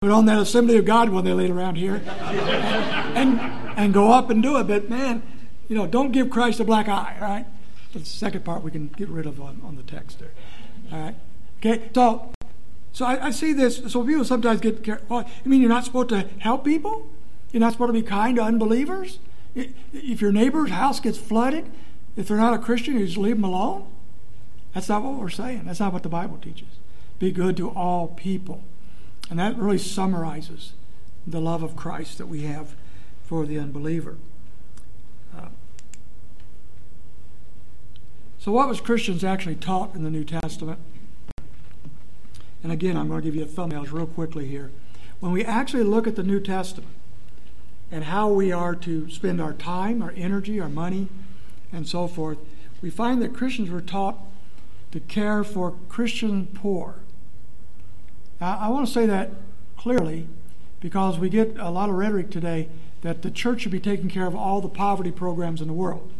put 0.00 0.10
on 0.10 0.26
that 0.26 0.38
Assembly 0.38 0.76
of 0.76 0.84
God 0.84 1.10
one 1.10 1.24
they 1.24 1.32
laid 1.32 1.50
around 1.50 1.76
here, 1.76 2.02
and, 3.14 3.38
and, 3.38 3.57
and 3.78 3.94
go 3.94 4.10
up 4.10 4.28
and 4.28 4.42
do 4.42 4.58
it. 4.58 4.64
But 4.64 4.90
man, 4.90 5.22
you 5.68 5.76
know, 5.76 5.86
don't 5.86 6.10
give 6.10 6.28
Christ 6.28 6.58
a 6.60 6.64
black 6.64 6.88
eye, 6.88 7.16
right? 7.20 7.46
The 7.92 8.04
second 8.04 8.44
part 8.44 8.62
we 8.62 8.70
can 8.70 8.88
get 8.88 9.08
rid 9.08 9.24
of 9.24 9.40
on, 9.40 9.62
on 9.64 9.76
the 9.76 9.82
text 9.82 10.18
there. 10.18 10.32
All 10.92 10.98
right? 10.98 11.14
Okay, 11.58 11.88
so 11.94 12.32
so 12.92 13.06
I, 13.06 13.26
I 13.26 13.30
see 13.30 13.52
this. 13.52 13.80
So 13.86 14.04
people 14.04 14.24
sometimes 14.24 14.60
get, 14.60 15.08
well, 15.08 15.28
you 15.44 15.50
mean 15.50 15.60
you're 15.60 15.70
not 15.70 15.84
supposed 15.84 16.08
to 16.10 16.28
help 16.38 16.64
people? 16.64 17.08
You're 17.52 17.60
not 17.60 17.72
supposed 17.72 17.90
to 17.90 17.92
be 17.92 18.02
kind 18.02 18.36
to 18.36 18.42
unbelievers? 18.42 19.20
If 19.54 20.20
your 20.20 20.32
neighbor's 20.32 20.70
house 20.70 21.00
gets 21.00 21.16
flooded, 21.16 21.70
if 22.16 22.28
they're 22.28 22.36
not 22.36 22.54
a 22.54 22.58
Christian, 22.58 22.98
you 22.98 23.06
just 23.06 23.16
leave 23.16 23.36
them 23.36 23.44
alone? 23.44 23.88
That's 24.74 24.88
not 24.88 25.02
what 25.02 25.14
we're 25.14 25.30
saying. 25.30 25.64
That's 25.64 25.80
not 25.80 25.92
what 25.92 26.02
the 26.02 26.08
Bible 26.08 26.38
teaches. 26.38 26.68
Be 27.18 27.32
good 27.32 27.56
to 27.56 27.70
all 27.70 28.08
people. 28.08 28.62
And 29.30 29.38
that 29.38 29.56
really 29.56 29.78
summarizes 29.78 30.72
the 31.26 31.40
love 31.40 31.62
of 31.62 31.76
Christ 31.76 32.18
that 32.18 32.26
we 32.26 32.42
have 32.42 32.74
for 33.28 33.44
the 33.44 33.58
unbeliever. 33.58 34.16
Uh, 35.36 35.48
so, 38.38 38.50
what 38.50 38.68
was 38.68 38.80
Christians 38.80 39.22
actually 39.22 39.56
taught 39.56 39.94
in 39.94 40.02
the 40.02 40.10
New 40.10 40.24
Testament? 40.24 40.78
And 42.62 42.72
again, 42.72 42.96
I'm 42.96 43.06
going 43.08 43.20
to 43.20 43.24
give 43.24 43.36
you 43.36 43.44
the 43.44 43.52
thumbnails 43.52 43.92
real 43.92 44.06
quickly 44.06 44.46
here. 44.46 44.70
When 45.20 45.30
we 45.30 45.44
actually 45.44 45.82
look 45.82 46.06
at 46.06 46.16
the 46.16 46.22
New 46.22 46.40
Testament 46.40 46.90
and 47.92 48.04
how 48.04 48.30
we 48.30 48.50
are 48.50 48.74
to 48.76 49.10
spend 49.10 49.42
our 49.42 49.52
time, 49.52 50.00
our 50.00 50.14
energy, 50.16 50.58
our 50.58 50.70
money, 50.70 51.08
and 51.70 51.86
so 51.86 52.08
forth, 52.08 52.38
we 52.80 52.88
find 52.88 53.20
that 53.20 53.34
Christians 53.34 53.68
were 53.68 53.82
taught 53.82 54.18
to 54.90 55.00
care 55.00 55.44
for 55.44 55.74
Christian 55.90 56.46
poor. 56.46 56.94
Now, 58.40 58.56
I 58.58 58.68
want 58.68 58.86
to 58.86 58.92
say 58.92 59.04
that 59.04 59.32
clearly 59.76 60.28
because 60.80 61.18
we 61.18 61.28
get 61.28 61.58
a 61.58 61.68
lot 61.68 61.90
of 61.90 61.96
rhetoric 61.96 62.30
today 62.30 62.68
that 63.02 63.22
the 63.22 63.30
church 63.30 63.62
should 63.62 63.72
be 63.72 63.80
taking 63.80 64.08
care 64.08 64.26
of 64.26 64.34
all 64.34 64.60
the 64.60 64.68
poverty 64.68 65.10
programs 65.10 65.60
in 65.60 65.68
the 65.68 65.74
world. 65.74 66.12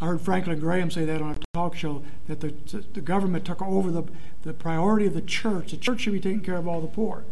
I 0.00 0.06
heard 0.06 0.20
Franklin 0.20 0.60
Graham 0.60 0.90
say 0.90 1.04
that 1.04 1.20
on 1.20 1.32
a 1.32 1.38
talk 1.54 1.74
show 1.74 2.02
that 2.28 2.40
the, 2.40 2.54
the 2.92 3.00
government 3.00 3.44
took 3.44 3.60
over 3.60 3.90
the, 3.90 4.04
the 4.42 4.52
priority 4.52 5.06
of 5.06 5.14
the 5.14 5.20
church. 5.22 5.72
The 5.72 5.76
church 5.76 6.02
should 6.02 6.12
be 6.12 6.20
taking 6.20 6.40
care 6.40 6.56
of 6.56 6.68
all 6.68 6.80
the 6.80 6.86
poor. 6.86 7.24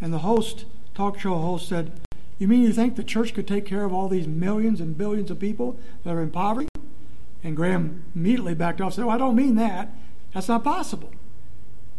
And 0.00 0.12
the 0.12 0.20
host, 0.20 0.64
talk 0.94 1.18
show 1.18 1.36
host, 1.36 1.68
said, 1.68 1.92
You 2.38 2.48
mean 2.48 2.62
you 2.62 2.72
think 2.72 2.96
the 2.96 3.04
church 3.04 3.34
could 3.34 3.46
take 3.46 3.66
care 3.66 3.84
of 3.84 3.92
all 3.92 4.08
these 4.08 4.26
millions 4.26 4.80
and 4.80 4.96
billions 4.96 5.30
of 5.30 5.38
people 5.38 5.78
that 6.04 6.14
are 6.14 6.22
in 6.22 6.30
poverty? 6.30 6.68
And 7.44 7.54
Graham 7.54 8.04
immediately 8.14 8.54
backed 8.54 8.80
off 8.80 8.88
and 8.88 8.94
said, 8.94 9.04
Well, 9.04 9.14
I 9.14 9.18
don't 9.18 9.36
mean 9.36 9.56
that. 9.56 9.92
That's 10.32 10.48
not 10.48 10.64
possible. 10.64 11.12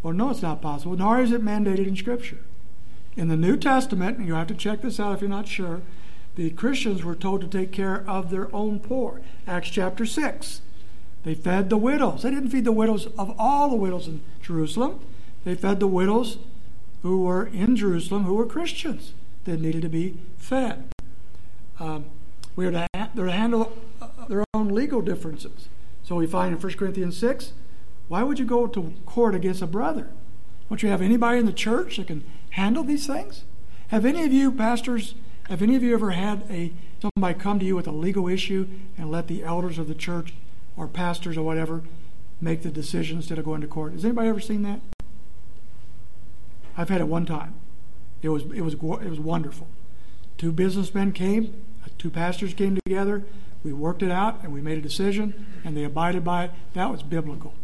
Well, 0.02 0.14
no, 0.14 0.30
it's 0.30 0.42
not 0.42 0.62
possible, 0.62 0.96
nor 0.96 1.20
is 1.20 1.32
it 1.32 1.44
mandated 1.44 1.86
in 1.86 1.96
Scripture. 1.96 2.38
In 3.18 3.26
the 3.26 3.36
New 3.36 3.56
Testament, 3.56 4.16
and 4.16 4.28
you 4.28 4.34
have 4.34 4.46
to 4.46 4.54
check 4.54 4.80
this 4.80 5.00
out 5.00 5.12
if 5.12 5.20
you're 5.20 5.28
not 5.28 5.48
sure, 5.48 5.82
the 6.36 6.50
Christians 6.50 7.02
were 7.02 7.16
told 7.16 7.40
to 7.40 7.48
take 7.48 7.72
care 7.72 8.08
of 8.08 8.30
their 8.30 8.54
own 8.54 8.78
poor. 8.78 9.20
Acts 9.44 9.70
chapter 9.70 10.06
6. 10.06 10.60
They 11.24 11.34
fed 11.34 11.68
the 11.68 11.76
widows. 11.76 12.22
They 12.22 12.30
didn't 12.30 12.50
feed 12.50 12.64
the 12.64 12.70
widows 12.70 13.06
of 13.18 13.34
all 13.36 13.70
the 13.70 13.74
widows 13.74 14.06
in 14.06 14.20
Jerusalem. 14.40 15.00
They 15.42 15.56
fed 15.56 15.80
the 15.80 15.88
widows 15.88 16.38
who 17.02 17.24
were 17.24 17.46
in 17.46 17.74
Jerusalem 17.74 18.22
who 18.22 18.34
were 18.34 18.46
Christians 18.46 19.14
that 19.46 19.60
needed 19.60 19.82
to 19.82 19.88
be 19.88 20.16
fed. 20.36 20.84
Um, 21.80 22.04
we 22.54 22.66
are 22.66 22.70
to, 22.70 22.86
they're 23.16 23.26
to 23.26 23.32
handle 23.32 23.76
uh, 24.00 24.28
their 24.28 24.44
own 24.54 24.68
legal 24.68 25.00
differences. 25.00 25.68
So 26.04 26.14
we 26.14 26.28
find 26.28 26.54
in 26.54 26.62
1 26.62 26.72
Corinthians 26.74 27.16
6 27.18 27.52
why 28.06 28.22
would 28.22 28.38
you 28.38 28.44
go 28.44 28.68
to 28.68 28.94
court 29.06 29.34
against 29.34 29.60
a 29.60 29.66
brother? 29.66 30.08
Don't 30.68 30.84
you 30.84 30.88
have 30.88 31.02
anybody 31.02 31.40
in 31.40 31.46
the 31.46 31.52
church 31.52 31.96
that 31.96 32.06
can 32.06 32.22
handle 32.50 32.84
these 32.84 33.06
things? 33.06 33.44
Have 33.88 34.04
any 34.04 34.24
of 34.24 34.32
you 34.32 34.52
pastors 34.52 35.14
have 35.48 35.62
any 35.62 35.76
of 35.76 35.82
you 35.82 35.94
ever 35.94 36.10
had 36.10 36.44
a 36.50 36.72
somebody 37.00 37.38
come 37.38 37.58
to 37.58 37.64
you 37.64 37.74
with 37.74 37.86
a 37.86 37.92
legal 37.92 38.28
issue 38.28 38.68
and 38.98 39.10
let 39.10 39.28
the 39.28 39.42
elders 39.42 39.78
of 39.78 39.88
the 39.88 39.94
church 39.94 40.34
or 40.76 40.86
pastors 40.86 41.38
or 41.38 41.42
whatever 41.42 41.82
make 42.40 42.62
the 42.62 42.70
decision 42.70 43.16
instead 43.16 43.38
of 43.38 43.44
going 43.46 43.62
to 43.62 43.66
court? 43.66 43.92
Has 43.92 44.04
anybody 44.04 44.28
ever 44.28 44.40
seen 44.40 44.62
that? 44.62 44.80
I've 46.76 46.90
had 46.90 47.00
it 47.00 47.08
one 47.08 47.24
time. 47.24 47.54
It 48.20 48.28
was 48.28 48.42
it 48.54 48.60
was 48.60 48.74
it 48.74 49.08
was 49.08 49.20
wonderful. 49.20 49.68
Two 50.36 50.52
businessmen 50.52 51.12
came, 51.12 51.62
uh, 51.84 51.88
two 51.96 52.10
pastors 52.10 52.52
came 52.52 52.78
together. 52.84 53.24
We 53.64 53.72
worked 53.72 54.02
it 54.02 54.10
out 54.10 54.40
and 54.42 54.52
we 54.52 54.60
made 54.60 54.78
a 54.78 54.82
decision 54.82 55.46
and 55.64 55.76
they 55.76 55.82
abided 55.82 56.24
by 56.24 56.44
it. 56.44 56.50
That 56.74 56.90
was 56.90 57.02
biblical. 57.02 57.54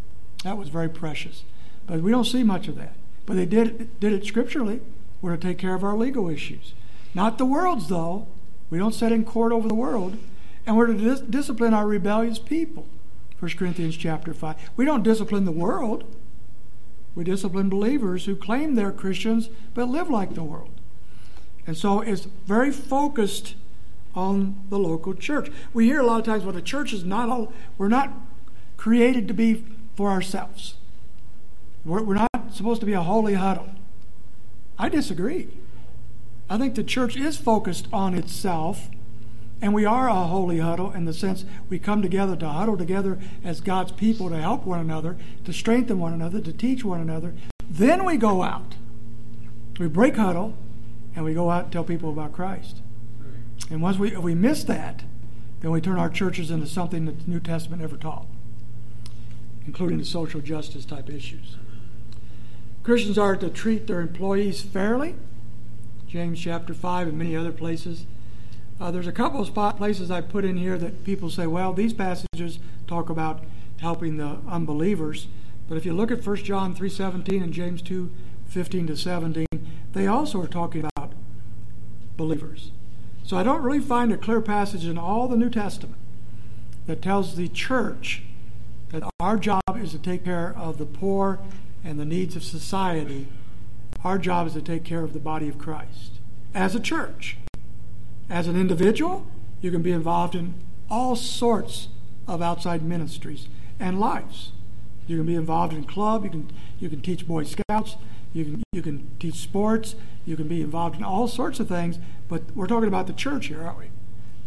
That 0.43 0.57
was 0.57 0.71
very 0.71 0.89
precious. 0.89 1.45
But 1.87 2.01
we 2.01 2.11
don't 2.11 2.25
see 2.25 2.43
much 2.43 2.67
of 2.67 2.77
that. 2.77 2.95
But 3.27 3.37
they 3.37 3.47
did 3.47 3.99
did 4.01 4.13
it 4.13 4.27
scripturally. 4.27 4.81
We're 5.21 5.37
to 5.37 5.43
take 5.43 5.59
care 5.59 5.75
of 5.75 5.83
our 5.83 5.97
legal 5.97 6.29
issues. 6.29 6.75
Not 7.15 7.39
the 7.39 7.47
world's, 7.47 7.89
though. 7.89 8.27
We 8.71 8.79
don't 8.79 8.95
sit 8.95 9.13
in 9.13 9.25
court 9.25 9.53
over 9.53 9.69
the 9.69 9.75
world. 9.75 10.19
And 10.67 10.77
we're 10.77 10.87
to 10.87 10.95
dis- 10.95 11.21
discipline 11.21 11.75
our 11.75 11.87
rebellious 11.87 12.39
people. 12.39 12.87
1 13.39 13.53
Corinthians 13.53 13.97
chapter 13.97 14.33
5. 14.33 14.57
We 14.77 14.85
don't 14.85 15.03
discipline 15.03 15.45
the 15.45 15.53
world. 15.53 16.05
We 17.15 17.25
discipline 17.25 17.69
believers 17.69 18.25
who 18.25 18.37
claim 18.37 18.75
they're 18.75 18.93
Christians 18.93 19.49
but 19.75 19.89
live 19.89 20.11
like 20.11 20.35
the 20.35 20.43
world. 20.43 20.71
And 21.67 21.77
so 21.77 22.01
it's 22.01 22.27
very 22.47 22.71
focused 22.71 23.55
on 24.15 24.61
the 24.71 24.79
local 24.79 25.15
church. 25.15 25.51
We 25.73 25.87
hear 25.87 26.01
a 26.01 26.07
lot 26.07 26.21
of 26.21 26.27
times, 26.27 26.45
well, 26.45 26.53
the 26.53 26.63
church 26.63 26.93
is 26.93 27.05
not 27.05 27.29
all, 27.29 27.53
we're 27.79 27.89
not 27.89 28.13
created 28.77 29.29
to 29.29 29.35
be 29.35 29.65
for 29.95 30.11
ourselves. 30.11 30.75
We're, 31.85 32.03
we're 32.03 32.15
not 32.15 32.31
supposed 32.53 32.81
to 32.81 32.87
be 32.87 32.93
a 32.93 33.03
holy 33.03 33.35
huddle. 33.35 33.71
I 34.79 34.89
disagree. 34.89 35.49
I 36.49 36.59
think 36.59 36.75
the 36.75 36.85
church 36.85 37.17
is 37.17 37.37
focused 37.37 37.89
on 37.93 38.15
itself, 38.15 38.89
and 39.63 39.73
we 39.73 39.85
are 39.85 40.09
a 40.09 40.27
holy 40.27 40.59
huddle 40.59 40.93
in 40.93 41.05
the 41.05 41.15
sense 41.15 41.45
we 41.69 41.79
come 41.79 42.03
together 42.03 42.37
to 42.37 42.49
huddle 42.49 42.77
together 42.77 43.19
as 43.43 43.61
God's 43.61 43.93
people 43.93 44.29
to 44.29 44.37
help 44.41 44.65
one 44.65 44.81
another, 44.81 45.17
to 45.45 45.53
strengthen 45.53 45.99
one 45.99 46.13
another, 46.13 46.41
to 46.41 46.53
teach 46.53 46.85
one 46.85 47.01
another. 47.01 47.35
Then 47.69 48.05
we 48.05 48.17
go 48.17 48.43
out. 48.43 48.75
We 49.79 49.89
break 49.89 50.17
huddle, 50.17 50.57
and 51.17 51.25
we 51.25 51.35
go 51.35 51.51
out 51.51 51.65
and 51.65 51.73
tell 51.73 51.85
people 51.85 52.11
about 52.11 52.33
Christ. 52.33 52.79
And 53.71 53.81
once 53.81 53.99
we, 53.99 54.13
if 54.13 54.19
we 54.19 54.35
miss 54.35 54.65
that, 54.65 55.05
then 55.61 55.71
we 55.71 55.81
turn 55.81 55.99
our 55.99 56.11
churches 56.11 56.51
into 56.51 56.67
something 56.67 57.07
that 57.07 57.25
the 57.25 57.31
New 57.31 57.41
Testament 57.41 57.81
never 57.81 57.97
taught, 57.97 58.27
including 59.67 59.99
the 59.99 60.05
social 60.05 60.41
justice 60.41 60.85
type 60.85 61.09
issues. 61.09 61.57
Christians 62.85 63.17
are 63.17 63.35
to 63.35 63.49
treat 63.49 63.87
their 63.87 64.03
employees 64.03 64.61
fairly, 64.61 65.15
James 66.07 66.39
chapter 66.39 66.75
5 66.75 67.09
and 67.09 67.19
many 67.19 67.35
other 67.35 67.51
places. 67.51 68.05
Uh, 68.79 68.91
there's 68.91 69.07
a 69.07 69.13
couple 69.13 69.41
of 69.41 69.47
spot 69.47 69.79
places 69.79 70.11
I 70.11 70.21
put 70.21 70.45
in 70.45 70.59
here 70.59 70.77
that 70.77 71.03
people 71.03 71.31
say, 71.31 71.47
well, 71.47 71.73
these 71.73 71.95
passages 71.95 72.59
talk 72.87 73.09
about 73.09 73.43
helping 73.81 74.19
the 74.19 74.37
unbelievers. 74.47 75.29
But 75.67 75.79
if 75.79 75.87
you 75.87 75.95
look 75.95 76.11
at 76.11 76.27
1 76.27 76.37
John 76.37 76.75
3.17 76.77 77.43
and 77.43 77.55
James 77.55 77.81
2.15 77.81 78.89
to 78.89 78.97
17, 78.99 79.47
they 79.95 80.07
also 80.07 80.43
are 80.43 80.47
talking 80.47 80.87
about 80.95 81.15
believers. 82.19 82.71
So 83.23 83.39
I 83.39 83.43
don't 83.43 83.63
really 83.63 83.81
find 83.81 84.13
a 84.13 84.19
clear 84.19 84.43
passage 84.43 84.85
in 84.85 84.99
all 84.99 85.27
the 85.27 85.39
New 85.39 85.49
Testament 85.49 85.97
that 86.87 87.01
tells 87.01 87.37
the 87.37 87.49
church 87.49 88.25
that 88.95 89.11
our 89.19 89.37
job 89.37 89.61
is 89.77 89.91
to 89.91 89.99
take 89.99 90.25
care 90.25 90.55
of 90.57 90.79
the 90.79 90.87
poor 90.87 91.41
and 91.83 91.99
the 91.99 92.05
needs 92.05 92.37
of 92.37 92.45
society. 92.45 93.27
Our 94.05 94.19
job 94.19 94.47
is 94.47 94.53
to 94.53 94.63
take 94.63 94.85
care 94.85 95.03
of 95.03 95.13
the 95.13 95.19
body 95.19 95.49
of 95.49 95.59
Christ 95.59 96.13
as 96.55 96.77
a 96.77 96.81
church. 96.81 97.37
As 98.31 98.47
an 98.47 98.59
individual, 98.59 99.27
you 99.61 99.73
can 99.73 99.83
be 99.83 99.91
involved 99.91 100.37
in 100.37 100.55
all 100.89 101.17
sorts 101.17 101.89
of 102.29 102.41
outside 102.41 102.83
ministries 102.83 103.49
and 103.81 103.99
lives. 103.99 104.53
You 105.09 105.17
can 105.17 105.27
be 105.27 105.35
involved 105.35 105.73
in 105.73 105.85
club, 105.85 106.25
you 106.25 106.31
can 106.31 106.53
you 106.79 106.89
can 106.89 107.03
teach 107.03 107.27
Boy 107.27 107.43
Scouts, 107.43 107.97
you 108.33 108.45
can 108.45 108.63
you 108.73 108.81
can 108.81 109.11
teach 109.19 109.37
sports, 109.37 109.97
you 110.25 110.37
can 110.37 110.47
be 110.47 110.63
involved 110.63 110.97
in 110.97 111.03
all 111.03 111.27
sorts 111.27 111.59
of 111.59 111.69
things, 111.69 111.99
but 112.29 112.43
we're 112.55 112.69
talking 112.69 112.89
about 112.89 113.09
the 113.09 113.13
church 113.13 113.47
here, 113.47 113.63
aren't 113.63 113.79
we? 113.79 113.91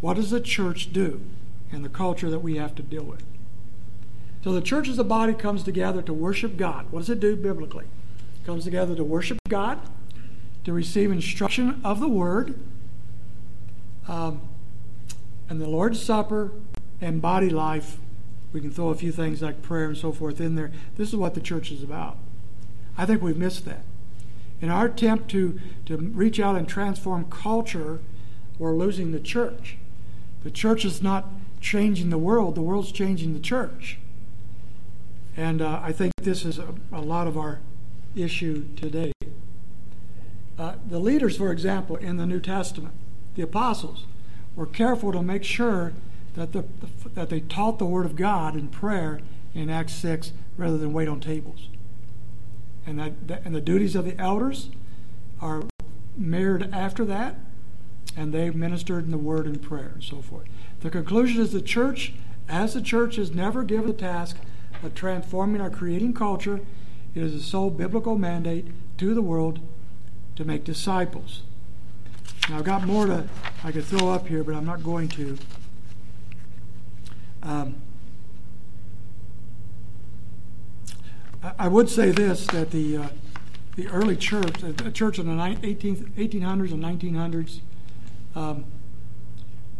What 0.00 0.14
does 0.14 0.30
the 0.30 0.40
church 0.40 0.90
do 0.90 1.20
and 1.70 1.84
the 1.84 1.90
culture 1.90 2.30
that 2.30 2.40
we 2.40 2.56
have 2.56 2.74
to 2.76 2.82
deal 2.82 3.04
with? 3.04 3.27
So 4.42 4.52
the 4.52 4.60
church 4.60 4.88
as 4.88 4.98
a 4.98 5.04
body 5.04 5.34
comes 5.34 5.62
together 5.62 6.00
to 6.02 6.12
worship 6.12 6.56
God. 6.56 6.86
What 6.90 7.00
does 7.00 7.10
it 7.10 7.20
do 7.20 7.36
biblically? 7.36 7.86
It 8.40 8.46
comes 8.46 8.64
together 8.64 8.94
to 8.94 9.04
worship 9.04 9.38
God, 9.48 9.80
to 10.64 10.72
receive 10.72 11.10
instruction 11.10 11.80
of 11.84 12.00
the 12.00 12.08
Word, 12.08 12.58
um, 14.06 14.40
and 15.48 15.60
the 15.60 15.68
Lord's 15.68 16.00
Supper 16.00 16.52
and 17.00 17.20
body 17.20 17.50
life. 17.50 17.98
We 18.52 18.60
can 18.60 18.70
throw 18.70 18.88
a 18.88 18.94
few 18.94 19.12
things 19.12 19.42
like 19.42 19.60
prayer 19.60 19.86
and 19.86 19.96
so 19.96 20.12
forth 20.12 20.40
in 20.40 20.54
there. 20.54 20.72
This 20.96 21.08
is 21.08 21.16
what 21.16 21.34
the 21.34 21.40
church 21.40 21.70
is 21.70 21.82
about. 21.82 22.16
I 22.96 23.06
think 23.06 23.22
we've 23.22 23.36
missed 23.36 23.64
that. 23.66 23.82
In 24.60 24.70
our 24.70 24.86
attempt 24.86 25.30
to, 25.30 25.60
to 25.86 25.96
reach 25.96 26.40
out 26.40 26.56
and 26.56 26.66
transform 26.66 27.30
culture, 27.30 28.00
we're 28.58 28.74
losing 28.74 29.12
the 29.12 29.20
church. 29.20 29.76
The 30.42 30.50
church 30.50 30.84
is 30.84 31.02
not 31.02 31.26
changing 31.60 32.10
the 32.10 32.18
world, 32.18 32.54
the 32.54 32.62
world's 32.62 32.92
changing 32.92 33.34
the 33.34 33.40
church. 33.40 33.98
And 35.38 35.62
uh, 35.62 35.80
I 35.82 35.92
think 35.92 36.12
this 36.20 36.44
is 36.44 36.58
a, 36.58 36.74
a, 36.92 37.00
lot 37.00 37.26
of 37.26 37.38
our 37.38 37.60
issue 38.14 38.66
today. 38.74 39.12
Uh, 40.58 40.74
the 40.86 40.98
leaders, 40.98 41.38
for 41.38 41.50
example, 41.50 41.96
in 41.96 42.18
the 42.18 42.26
New 42.26 42.40
Testament, 42.40 42.92
the 43.36 43.42
apostles, 43.42 44.04
were 44.54 44.66
careful 44.66 45.12
to 45.12 45.22
make 45.22 45.44
sure 45.44 45.94
that, 46.34 46.52
the, 46.52 46.64
that 47.14 47.30
they 47.30 47.40
taught 47.40 47.78
the 47.78 47.86
Word 47.86 48.04
of 48.04 48.16
God 48.16 48.54
in 48.54 48.68
prayer 48.68 49.20
in 49.54 49.70
Acts 49.70 49.94
6 49.94 50.32
rather 50.58 50.76
than 50.76 50.92
wait 50.92 51.08
on 51.08 51.20
tables 51.20 51.68
and, 52.88 52.98
that, 52.98 53.42
and 53.44 53.54
the 53.54 53.60
duties 53.60 53.94
of 53.94 54.04
the 54.04 54.18
elders 54.18 54.70
are 55.40 55.64
mirrored 56.16 56.68
after 56.72 57.04
that, 57.04 57.36
and 58.16 58.32
they 58.32 58.50
ministered 58.50 59.04
in 59.04 59.10
the 59.10 59.18
word 59.18 59.46
and 59.46 59.62
prayer 59.62 59.92
and 59.94 60.02
so 60.02 60.22
forth. 60.22 60.46
The 60.80 60.90
conclusion 60.90 61.42
is 61.42 61.52
the 61.52 61.60
church, 61.60 62.14
as 62.48 62.74
the 62.74 62.80
church, 62.80 63.18
is 63.18 63.32
never 63.32 63.62
given 63.62 63.86
the 63.86 63.92
task 63.92 64.38
of 64.82 64.94
transforming 64.94 65.60
or 65.60 65.70
creating 65.70 66.14
culture. 66.14 66.60
It 67.14 67.22
is 67.22 67.32
the 67.32 67.40
sole 67.40 67.70
biblical 67.70 68.18
mandate 68.18 68.66
to 68.98 69.14
the 69.14 69.22
world 69.22 69.60
to 70.36 70.44
make 70.44 70.64
disciples. 70.64 71.42
Now, 72.48 72.58
I've 72.58 72.64
got 72.64 72.86
more 72.86 73.06
to 73.06 73.28
I 73.64 73.72
could 73.72 73.84
throw 73.84 74.10
up 74.10 74.28
here, 74.28 74.44
but 74.44 74.54
I'm 74.54 74.64
not 74.64 74.82
going 74.82 75.08
to. 75.08 75.36
Um, 77.42 77.76
I 81.58 81.68
would 81.68 81.88
say 81.88 82.10
this 82.10 82.46
that 82.48 82.70
the 82.70 82.96
uh, 82.96 83.08
the 83.76 83.88
early 83.88 84.16
church, 84.16 84.60
the 84.60 84.90
church 84.90 85.18
in 85.18 85.26
the 85.26 85.42
18th, 85.42 86.10
1800s 86.12 86.72
and 86.72 86.82
1900s, 86.82 87.60
um, 88.34 88.64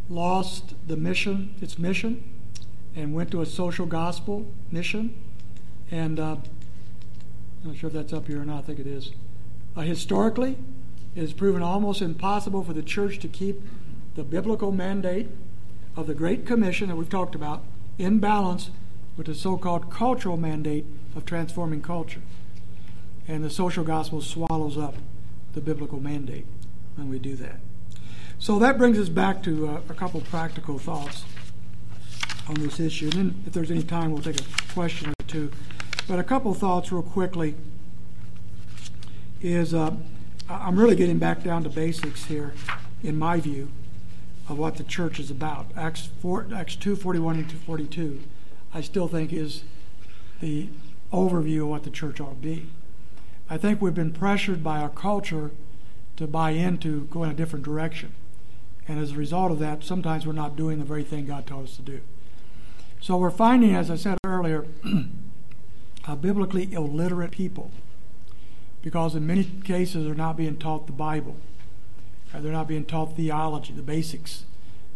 lost 0.09 0.75
the 0.87 0.97
mission, 0.97 1.55
its 1.61 1.79
mission, 1.79 2.23
and 2.99 3.15
went 3.15 3.31
to 3.31 3.41
a 3.41 3.47
social 3.47 3.87
gospel 3.87 4.45
mission. 4.73 5.15
And 5.89 6.19
uh, 6.19 6.37
I'm 7.63 7.71
not 7.71 7.77
sure 7.77 7.87
if 7.87 7.95
that's 7.95 8.13
up 8.13 8.27
here 8.27 8.43
or 8.43 8.45
not. 8.45 8.59
I 8.59 8.63
think 8.63 8.81
it 8.81 8.89
is. 8.89 9.13
Uh, 9.77 9.83
historically, 9.83 10.59
it 11.15 11.21
has 11.21 11.33
proven 11.33 11.63
almost 11.63 12.03
impossible 12.03 12.65
for 12.65 12.73
the 12.73 12.83
church 12.83 13.21
to 13.21 13.29
keep 13.29 13.63
the 14.17 14.25
biblical 14.25 14.73
mandate 14.73 15.29
of 15.97 16.09
the 16.09 16.15
Great 16.15 16.45
Commission 16.45 16.89
that 16.89 16.97
we've 16.97 17.09
talked 17.09 17.37
about 17.37 17.63
in 17.99 18.19
balance 18.19 18.71
with 19.17 19.27
the 19.27 19.35
so 19.35 19.57
called 19.57 19.93
cultural 19.93 20.37
mandate 20.37 20.85
of 21.15 21.25
transforming 21.25 21.81
culture. 21.81 22.23
And 23.29 23.45
the 23.45 23.51
social 23.51 23.85
gospel 23.85 24.21
swallows 24.23 24.77
up 24.77 24.97
the 25.55 25.61
biblical 25.61 26.01
mandate 26.01 26.47
when 26.97 27.09
we 27.09 27.21
do 27.21 27.37
that. 27.37 27.61
So 28.41 28.59
that 28.59 28.77
brings 28.77 28.99
us 28.99 29.09
back 29.09 29.43
to 29.45 29.69
uh, 29.69 29.81
a 29.89 29.95
couple 29.95 30.21
practical 30.21 30.79
thoughts 30.79 31.25
on 32.49 32.55
this 32.55 32.81
issue. 32.81 33.07
And 33.07 33.13
then, 33.13 33.45
if 33.47 33.53
there's 33.53 33.71
any 33.71 33.83
time, 33.83 34.13
we'll 34.13 34.23
take 34.23 34.41
a 34.41 34.73
question 34.73 35.11
or 35.11 35.25
two. 35.27 35.51
But 36.07 36.19
a 36.19 36.25
couple 36.25 36.55
thoughts, 36.55 36.91
real 36.91 37.03
quickly, 37.03 37.55
is 39.41 39.75
uh, 39.75 39.95
I'm 40.49 40.79
really 40.79 40.97
getting 40.97 41.19
back 41.19 41.43
down 41.43 41.63
to 41.65 41.69
basics 41.69 42.25
here, 42.25 42.55
in 43.03 43.19
my 43.19 43.41
view, 43.41 43.69
of 44.49 44.59
what 44.59 44.77
the 44.77 44.85
church 44.85 45.21
is 45.21 45.31
about. 45.31 45.67
Acts, 45.77 46.09
4, 46.21 46.49
Acts 46.55 46.77
2 46.77 46.97
41 46.97 47.37
and 47.37 47.53
42, 47.53 48.23
I 48.73 48.81
still 48.81 49.09
think 49.09 49.33
is 49.33 49.65
the 50.41 50.69
overview 51.13 51.63
of 51.63 51.69
what 51.69 51.85
the 51.85 51.91
church 51.91 52.21
ought 52.21 52.31
to 52.31 52.35
be. 52.37 52.67
I 53.51 53.57
think 53.57 53.81
we've 53.81 53.95
been 53.95 54.13
pressured 54.13 54.63
by 54.63 54.79
our 54.79 54.89
culture 54.89 55.51
to 56.17 56.27
buy 56.27 56.51
into 56.51 57.05
go 57.05 57.23
in 57.23 57.31
a 57.31 57.35
different 57.35 57.65
direction. 57.65 58.13
And 58.87 58.99
as 58.99 59.13
a 59.13 59.17
result 59.17 59.53
of 59.53 59.59
that, 59.59 59.85
sometimes 59.85 60.27
we're 60.27 60.33
not 60.33 60.57
doing 60.57 60.79
the 60.79 60.85
very 60.85 61.05
thing 61.05 61.27
God 61.27 61.47
told 61.47 61.65
us 61.65 61.77
to 61.77 61.83
do. 61.83 62.01
So 63.01 63.17
we're 63.17 63.31
finding, 63.31 63.75
as 63.75 63.91
I 63.91 63.97
said 63.97 64.19
earlier, 64.25 64.67
a 66.09 66.17
biblically 66.17 66.73
illiterate 66.73 67.31
people 67.31 67.71
because 68.83 69.15
in 69.15 69.27
many 69.27 69.45
cases 69.45 70.05
they're 70.05 70.15
not 70.15 70.37
being 70.37 70.57
taught 70.57 70.87
the 70.87 70.93
Bible. 70.93 71.37
They're 72.33 72.53
not 72.53 72.69
being 72.69 72.85
taught 72.85 73.17
theology, 73.17 73.73
the 73.73 73.83
basics, 73.83 74.45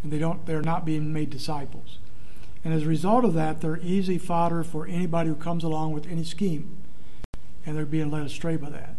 and 0.03 0.12
they 0.12 0.18
don't, 0.18 0.44
they're 0.46 0.62
not 0.62 0.84
being 0.84 1.12
made 1.12 1.30
disciples. 1.30 1.98
And 2.64 2.72
as 2.74 2.84
a 2.84 2.88
result 2.88 3.24
of 3.24 3.34
that, 3.34 3.61
they're 3.61 3.78
easy 3.78 4.18
fodder 4.18 4.62
for 4.62 4.86
anybody 4.86 5.28
who 5.28 5.34
comes 5.34 5.64
along 5.64 5.92
with 5.92 6.07
any 6.07 6.24
scheme. 6.24 6.76
And 7.64 7.76
they're 7.76 7.86
being 7.86 8.11
led 8.11 8.26
astray 8.26 8.57
by 8.57 8.70
that. 8.70 8.96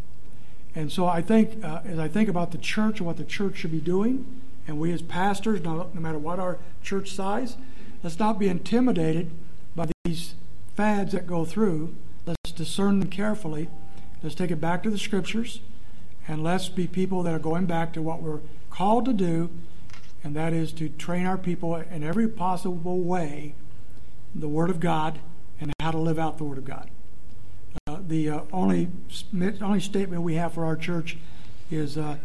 And 0.75 0.91
so 0.91 1.05
I 1.05 1.21
think, 1.21 1.63
uh, 1.63 1.81
as 1.85 1.99
I 1.99 2.07
think 2.07 2.27
about 2.27 2.51
the 2.51 2.57
church 2.57 2.99
and 2.99 3.07
what 3.07 3.17
the 3.17 3.23
church 3.23 3.57
should 3.57 3.71
be 3.71 3.79
doing, 3.79 4.41
and 4.67 4.79
we 4.79 4.91
as 4.91 5.01
pastors, 5.01 5.61
no, 5.61 5.89
no 5.93 6.01
matter 6.01 6.17
what 6.17 6.39
our 6.39 6.57
church 6.81 7.11
size, 7.11 7.57
let's 8.03 8.19
not 8.19 8.37
be 8.37 8.47
intimidated 8.47 9.31
by 9.75 9.89
these 10.03 10.35
fads 10.75 11.13
that 11.13 11.25
go 11.25 11.45
through. 11.45 11.95
Let's 12.25 12.51
discern 12.51 12.99
them 12.99 13.09
carefully. 13.09 13.69
Let's 14.21 14.35
take 14.35 14.51
it 14.51 14.61
back 14.61 14.83
to 14.83 14.89
the 14.89 14.97
scriptures, 14.97 15.59
and 16.27 16.43
let's 16.43 16.69
be 16.69 16.87
people 16.87 17.23
that 17.23 17.33
are 17.33 17.39
going 17.39 17.65
back 17.65 17.93
to 17.93 18.01
what 18.01 18.21
we're 18.21 18.39
called 18.69 19.05
to 19.05 19.13
do 19.13 19.49
and 20.23 20.35
that 20.35 20.53
is 20.53 20.71
to 20.73 20.89
train 20.89 21.25
our 21.25 21.37
people 21.37 21.75
in 21.75 22.03
every 22.03 22.27
possible 22.27 23.01
way 23.01 23.55
the 24.33 24.47
Word 24.47 24.69
of 24.69 24.79
God 24.79 25.19
and 25.59 25.73
how 25.79 25.91
to 25.91 25.97
live 25.97 26.17
out 26.17 26.37
the 26.37 26.45
Word 26.45 26.57
of 26.57 26.65
God. 26.65 26.89
Uh, 27.87 27.99
the 28.07 28.29
uh, 28.29 28.41
only 28.53 28.89
only 29.61 29.79
statement 29.79 30.21
we 30.21 30.35
have 30.35 30.53
for 30.53 30.65
our 30.65 30.77
church 30.77 31.17
is 31.69 31.97
uh, 31.97 32.17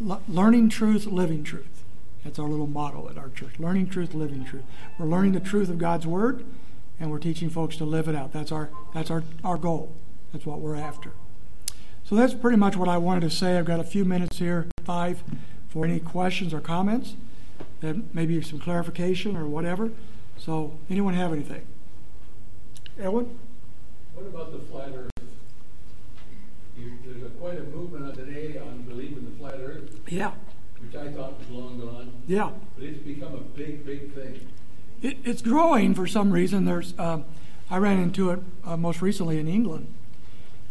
learning 0.00 0.68
truth, 0.70 1.06
living 1.06 1.44
truth. 1.44 1.81
That's 2.24 2.38
our 2.38 2.48
little 2.48 2.66
motto 2.66 3.08
at 3.08 3.18
our 3.18 3.28
church: 3.30 3.58
learning 3.58 3.88
truth, 3.88 4.14
living 4.14 4.44
truth. 4.44 4.64
We're 4.98 5.06
learning 5.06 5.32
the 5.32 5.40
truth 5.40 5.68
of 5.68 5.78
God's 5.78 6.06
Word, 6.06 6.44
and 7.00 7.10
we're 7.10 7.18
teaching 7.18 7.50
folks 7.50 7.76
to 7.76 7.84
live 7.84 8.08
it 8.08 8.14
out. 8.14 8.32
That's 8.32 8.52
our 8.52 8.70
that's 8.94 9.10
our 9.10 9.24
our 9.44 9.56
goal. 9.56 9.92
That's 10.32 10.46
what 10.46 10.60
we're 10.60 10.76
after. 10.76 11.12
So 12.04 12.16
that's 12.16 12.34
pretty 12.34 12.56
much 12.56 12.76
what 12.76 12.88
I 12.88 12.98
wanted 12.98 13.22
to 13.22 13.30
say. 13.30 13.58
I've 13.58 13.64
got 13.64 13.80
a 13.80 13.84
few 13.84 14.04
minutes 14.04 14.38
here, 14.38 14.66
five 14.84 15.22
for 15.68 15.84
any 15.84 15.98
questions 16.00 16.52
or 16.52 16.60
comments, 16.60 17.14
that 17.80 18.14
maybe 18.14 18.40
some 18.42 18.58
clarification 18.58 19.36
or 19.36 19.46
whatever. 19.46 19.90
So, 20.36 20.78
anyone 20.90 21.14
have 21.14 21.32
anything? 21.32 21.62
Edwin? 22.98 23.38
What 24.14 24.26
about 24.26 24.52
the 24.52 24.58
flat 24.58 24.90
earth? 24.94 25.10
You, 26.76 26.92
there's 27.06 27.22
a, 27.22 27.30
quite 27.36 27.58
a 27.58 27.62
movement 27.62 28.14
today 28.14 28.58
on 28.58 28.82
believing 28.82 29.24
the 29.24 29.38
flat 29.38 29.54
earth. 29.60 29.98
Yeah. 30.08 30.32
which 30.80 30.94
I 30.94 31.10
thought 31.12 31.38
was 31.38 31.48
Yeah. 32.32 32.50
but 32.74 32.84
it's 32.84 32.98
become 33.00 33.34
a 33.34 33.40
big, 33.40 33.84
big 33.84 34.14
thing. 34.14 34.48
It, 35.02 35.18
it's 35.22 35.42
growing 35.42 35.94
for 35.94 36.06
some 36.06 36.32
reason. 36.32 36.64
There's, 36.64 36.98
um, 36.98 37.26
I 37.68 37.76
ran 37.76 37.98
into 37.98 38.30
it 38.30 38.40
uh, 38.64 38.78
most 38.78 39.02
recently 39.02 39.38
in 39.38 39.46
England. 39.46 39.92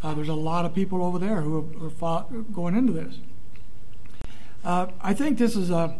Uh, 0.01 0.15
there's 0.15 0.27
a 0.27 0.33
lot 0.33 0.65
of 0.65 0.73
people 0.73 1.03
over 1.03 1.19
there 1.19 1.41
who 1.41 1.59
are, 1.59 1.85
are 1.85 1.89
fought, 1.91 2.51
going 2.51 2.75
into 2.75 2.91
this. 2.93 3.19
Uh, 4.63 4.87
I 5.01 5.13
think 5.13 5.37
this 5.37 5.55
is 5.55 5.69
a, 5.69 5.99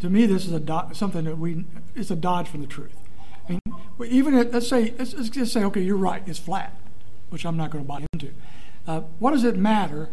to 0.00 0.08
me, 0.08 0.24
this 0.24 0.46
is 0.46 0.52
a 0.52 0.60
do- 0.60 0.94
something 0.94 1.24
that 1.26 1.36
we, 1.36 1.66
it's 1.94 2.10
a 2.10 2.16
dodge 2.16 2.48
from 2.48 2.62
the 2.62 2.66
truth. 2.66 2.96
I 3.46 3.52
mean, 3.52 3.60
even 4.06 4.32
if, 4.32 4.50
let's 4.50 4.68
say, 4.68 4.94
let's, 4.98 5.12
let's 5.12 5.28
just 5.28 5.52
say, 5.52 5.62
okay, 5.64 5.82
you're 5.82 5.96
right, 5.96 6.22
it's 6.26 6.38
flat, 6.38 6.74
which 7.28 7.44
I'm 7.44 7.58
not 7.58 7.70
going 7.70 7.84
to 7.84 7.88
buy 7.88 8.06
into. 8.14 8.32
Uh, 8.86 9.00
what 9.18 9.32
does 9.32 9.44
it 9.44 9.56
matter 9.56 10.08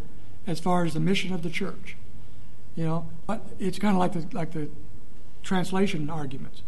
as 0.46 0.60
far 0.60 0.84
as 0.84 0.94
the 0.94 1.00
mission 1.00 1.34
of 1.34 1.42
the 1.42 1.50
church? 1.50 1.96
You 2.78 2.86
know, 2.86 3.10
but 3.26 3.46
it's 3.60 3.78
kind 3.80 3.94
of 3.96 4.00
like 4.00 4.14
the 4.14 4.38
like 4.38 4.52
the 4.54 4.70
translation 5.44 6.10
arguments. 6.10 6.62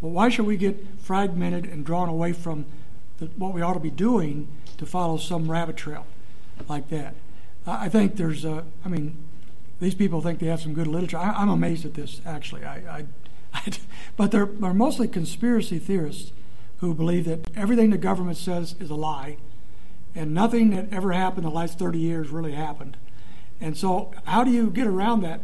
Well, 0.00 0.12
why 0.12 0.28
should 0.28 0.46
we 0.46 0.56
get 0.56 0.76
fragmented 0.98 1.64
and 1.64 1.84
drawn 1.84 2.08
away 2.08 2.32
from 2.32 2.66
the, 3.18 3.26
what 3.36 3.54
we 3.54 3.62
ought 3.62 3.74
to 3.74 3.80
be 3.80 3.90
doing 3.90 4.48
to 4.76 4.86
follow 4.86 5.16
some 5.16 5.50
rabbit 5.50 5.76
trail 5.76 6.06
like 6.68 6.90
that? 6.90 7.14
I, 7.66 7.88
think 7.88 8.16
there's, 8.16 8.44
a, 8.44 8.64
I 8.84 8.88
mean, 8.88 9.16
these 9.80 9.94
people 9.94 10.20
think 10.20 10.38
they 10.38 10.46
have 10.46 10.60
some 10.60 10.74
good 10.74 10.86
literature. 10.86 11.18
I, 11.18 11.42
am 11.42 11.48
amazed 11.48 11.84
at 11.84 11.94
this, 11.94 12.20
actually. 12.24 12.64
I, 12.64 12.76
I, 12.76 13.04
I, 13.54 13.72
but 14.16 14.30
they're, 14.30 14.46
they're 14.46 14.74
mostly 14.74 15.08
conspiracy 15.08 15.78
theorists 15.78 16.32
who 16.78 16.94
believe 16.94 17.24
that 17.24 17.50
everything 17.56 17.90
the 17.90 17.98
government 17.98 18.36
says 18.36 18.76
is 18.78 18.90
a 18.90 18.94
lie, 18.94 19.38
and 20.14 20.32
nothing 20.32 20.70
that 20.70 20.92
ever 20.92 21.12
happened 21.12 21.44
in 21.44 21.50
the 21.50 21.56
last 21.56 21.78
30 21.78 21.98
years 21.98 22.28
really 22.28 22.52
happened. 22.52 22.96
And 23.60 23.76
so, 23.76 24.12
how 24.24 24.44
do 24.44 24.50
you 24.50 24.70
get 24.70 24.86
around 24.86 25.22
that? 25.22 25.40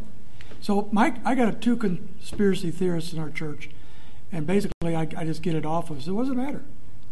So, 0.63 0.87
Mike, 0.93 1.15
I 1.25 1.35
got 1.35 1.59
two 1.59 1.75
conspiracy 1.75 2.71
theorists 2.71 3.11
in 3.11 3.19
our 3.19 3.29
church, 3.29 3.69
and 4.31 4.47
basically, 4.47 4.95
I, 4.95 5.01
I 5.01 5.25
just 5.25 5.41
get 5.41 5.55
it 5.55 5.65
off 5.65 5.89
of. 5.89 6.01
So, 6.01 6.13
what 6.13 6.23
does 6.23 6.31
it 6.31 6.37
matter? 6.37 6.63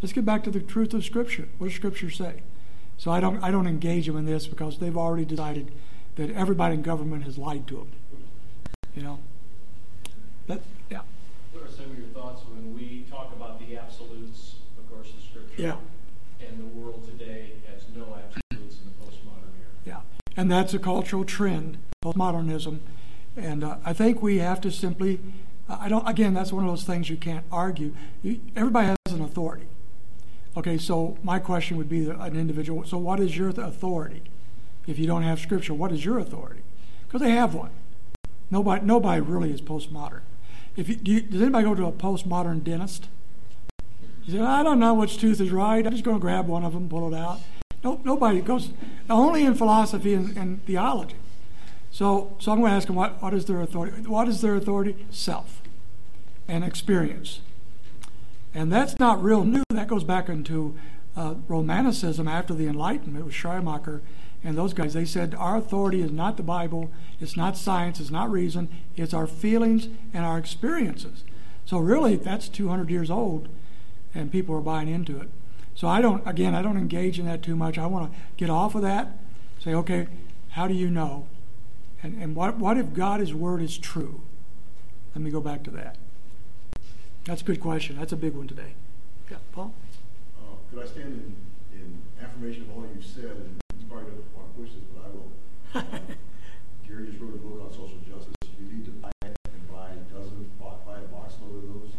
Let's 0.01 0.13
get 0.13 0.23
back 0.23 0.45
to 0.45 0.51
the 0.51 0.61
truth 0.61 0.93
of 0.93 1.03
Scripture. 1.03 1.49
What 1.57 1.67
does 1.67 1.75
Scripture 1.75 2.09
say? 2.09 2.43
So, 2.97 3.11
I 3.11 3.19
don't, 3.19 3.43
I 3.43 3.51
don't 3.51 3.67
engage 3.67 4.07
them 4.07 4.15
in 4.15 4.25
this 4.25 4.47
because 4.47 4.77
they've 4.77 4.95
already 4.95 5.25
decided 5.25 5.73
that 6.15 6.31
everybody 6.31 6.75
in 6.75 6.81
government 6.81 7.25
has 7.25 7.37
lied 7.37 7.67
to 7.67 7.75
them. 7.75 7.89
You 8.95 9.03
know. 9.03 9.19
That, 10.47 10.61
yeah. 10.89 11.01
What 11.51 11.65
are 11.65 11.71
some 11.73 11.91
of 11.91 11.97
your 11.97 12.07
thoughts 12.07 12.43
when 12.47 12.73
we 12.73 13.05
talk 13.11 13.33
about 13.35 13.59
the 13.59 13.77
absolutes, 13.77 14.55
of 14.79 14.89
course, 14.89 15.11
the 15.11 15.21
Scripture? 15.21 15.61
Yeah. 15.61 15.75
And 16.47 16.57
the 16.57 16.79
world 16.79 17.05
today 17.05 17.51
has 17.69 17.83
no 17.93 18.15
absolutes 18.15 18.77
in 18.79 18.85
the 18.85 19.05
postmodern 19.05 19.51
era. 19.59 19.73
Yeah. 19.85 19.99
And 20.37 20.49
that's 20.49 20.73
a 20.73 20.79
cultural 20.79 21.25
trend, 21.25 21.79
postmodernism 22.01 22.79
and 23.35 23.63
uh, 23.63 23.77
I 23.85 23.93
think 23.93 24.21
we 24.21 24.39
have 24.39 24.61
to 24.61 24.71
simply, 24.71 25.19
I 25.69 25.89
don't, 25.89 26.07
again, 26.07 26.33
that's 26.33 26.51
one 26.51 26.63
of 26.63 26.69
those 26.69 26.83
things 26.83 27.09
you 27.09 27.17
can't 27.17 27.45
argue. 27.51 27.93
You, 28.23 28.41
everybody 28.55 28.87
has 28.87 29.13
an 29.13 29.21
authority. 29.21 29.67
Okay, 30.57 30.77
so 30.77 31.17
my 31.23 31.39
question 31.39 31.77
would 31.77 31.87
be 31.87 32.09
an 32.09 32.35
individual. 32.35 32.83
So, 32.85 32.97
what 32.97 33.19
is 33.21 33.37
your 33.37 33.49
authority? 33.49 34.21
If 34.85 34.99
you 34.99 35.07
don't 35.07 35.23
have 35.23 35.39
scripture, 35.39 35.73
what 35.73 35.91
is 35.91 36.03
your 36.03 36.19
authority? 36.19 36.61
Because 37.07 37.21
they 37.21 37.31
have 37.31 37.53
one. 37.53 37.71
Nobody, 38.49 38.85
nobody 38.85 39.21
really 39.21 39.51
is 39.51 39.61
postmodern. 39.61 40.21
If 40.75 40.89
you, 40.89 40.95
do 40.95 41.11
you, 41.11 41.21
does 41.21 41.41
anybody 41.41 41.63
go 41.63 41.75
to 41.75 41.85
a 41.85 41.91
postmodern 41.91 42.63
dentist? 42.63 43.07
You 44.25 44.33
say, 44.33 44.39
I 44.39 44.63
don't 44.63 44.79
know 44.79 44.93
which 44.93 45.17
tooth 45.17 45.39
is 45.39 45.51
right. 45.51 45.85
I'm 45.85 45.91
just 45.91 46.03
going 46.03 46.17
to 46.17 46.21
grab 46.21 46.47
one 46.47 46.65
of 46.65 46.73
them, 46.73 46.89
pull 46.89 47.13
it 47.13 47.17
out. 47.17 47.39
No, 47.83 48.01
nobody 48.03 48.41
goes. 48.41 48.71
Only 49.09 49.45
in 49.45 49.55
philosophy 49.55 50.13
and, 50.13 50.35
and 50.37 50.65
theology. 50.65 51.15
So, 51.91 52.35
so 52.39 52.51
I'm 52.51 52.59
going 52.59 52.71
to 52.71 52.75
ask 52.75 52.87
them 52.87 52.95
what, 52.95 53.21
what 53.21 53.33
is 53.33 53.45
their 53.45 53.61
authority? 53.61 54.01
What 54.03 54.27
is 54.27 54.41
their 54.41 54.55
authority? 54.55 55.05
Self 55.09 55.61
and 56.47 56.63
experience. 56.63 57.41
And 58.53 58.71
that's 58.71 58.99
not 58.99 59.21
real 59.21 59.43
new. 59.43 59.63
That 59.69 59.87
goes 59.87 60.03
back 60.03 60.29
into 60.29 60.77
uh, 61.15 61.35
Romanticism 61.47 62.27
after 62.27 62.53
the 62.53 62.67
Enlightenment 62.67 63.25
with 63.25 63.33
Schleiermacher 63.33 64.01
and 64.43 64.57
those 64.57 64.73
guys. 64.73 64.93
They 64.93 65.05
said 65.05 65.35
our 65.35 65.57
authority 65.57 66.01
is 66.01 66.11
not 66.11 66.37
the 66.37 66.43
Bible, 66.43 66.89
it's 67.19 67.37
not 67.37 67.57
science, 67.57 67.99
it's 67.99 68.11
not 68.11 68.31
reason, 68.31 68.69
it's 68.95 69.13
our 69.13 69.27
feelings 69.27 69.87
and 70.13 70.25
our 70.25 70.37
experiences. 70.37 71.23
So 71.65 71.77
really, 71.77 72.15
that's 72.15 72.49
200 72.49 72.89
years 72.89 73.11
old, 73.11 73.47
and 74.13 74.31
people 74.31 74.55
are 74.55 74.61
buying 74.61 74.89
into 74.89 75.19
it. 75.19 75.29
So 75.75 75.87
I 75.87 76.01
don't, 76.01 76.25
again, 76.27 76.53
I 76.53 76.61
don't 76.61 76.77
engage 76.77 77.17
in 77.19 77.25
that 77.27 77.41
too 77.41 77.55
much. 77.55 77.77
I 77.77 77.85
want 77.85 78.11
to 78.11 78.19
get 78.35 78.49
off 78.49 78.75
of 78.75 78.81
that. 78.81 79.17
Say, 79.59 79.73
okay, 79.73 80.07
how 80.49 80.67
do 80.67 80.73
you 80.73 80.89
know? 80.89 81.27
And, 82.03 82.21
and 82.21 82.35
what, 82.35 82.57
what 82.57 82.77
if 82.77 82.93
God's 82.93 83.33
word 83.33 83.61
is 83.61 83.77
true? 83.77 84.21
Let 85.13 85.23
me 85.23 85.29
go 85.29 85.41
back 85.41 85.63
to 85.63 85.71
that. 85.71 85.97
That's 87.25 87.41
a 87.41 87.45
good 87.45 87.61
question. 87.61 87.97
That's 87.99 88.11
a 88.11 88.17
big 88.17 88.33
one 88.33 88.47
today. 88.47 88.73
Yeah, 89.29 89.37
Paul? 89.51 89.73
Uh, 90.39 90.55
could 90.69 90.83
I 90.83 90.87
stand 90.87 91.35
in, 91.73 91.79
in 91.79 92.01
affirmation 92.23 92.63
of 92.63 92.77
all 92.77 92.85
you've 92.95 93.05
said? 93.05 93.25
And 93.25 93.61
you 93.79 93.85
probably 93.87 94.05
don't 94.11 94.35
want 94.35 94.55
to 94.55 94.61
push 94.61 94.71
this, 94.71 94.83
but 94.95 95.05
I 95.05 95.09
will. 95.13 95.31
Uh, 95.75 95.99
Gary 96.87 97.07
just 97.07 97.19
wrote 97.19 97.35
a 97.35 97.37
book 97.37 97.61
on 97.63 97.71
social 97.71 97.99
justice. 98.09 98.33
You 98.59 98.75
need 98.75 98.85
to 98.85 98.91
buy 98.91 99.11
it 99.23 99.37
and 99.45 99.71
buy 99.71 99.89
dozens, 100.11 100.47
buy 100.59 100.97
a 100.97 101.07
box 101.13 101.35
load 101.41 101.63
of 101.63 101.69
those. 101.69 101.89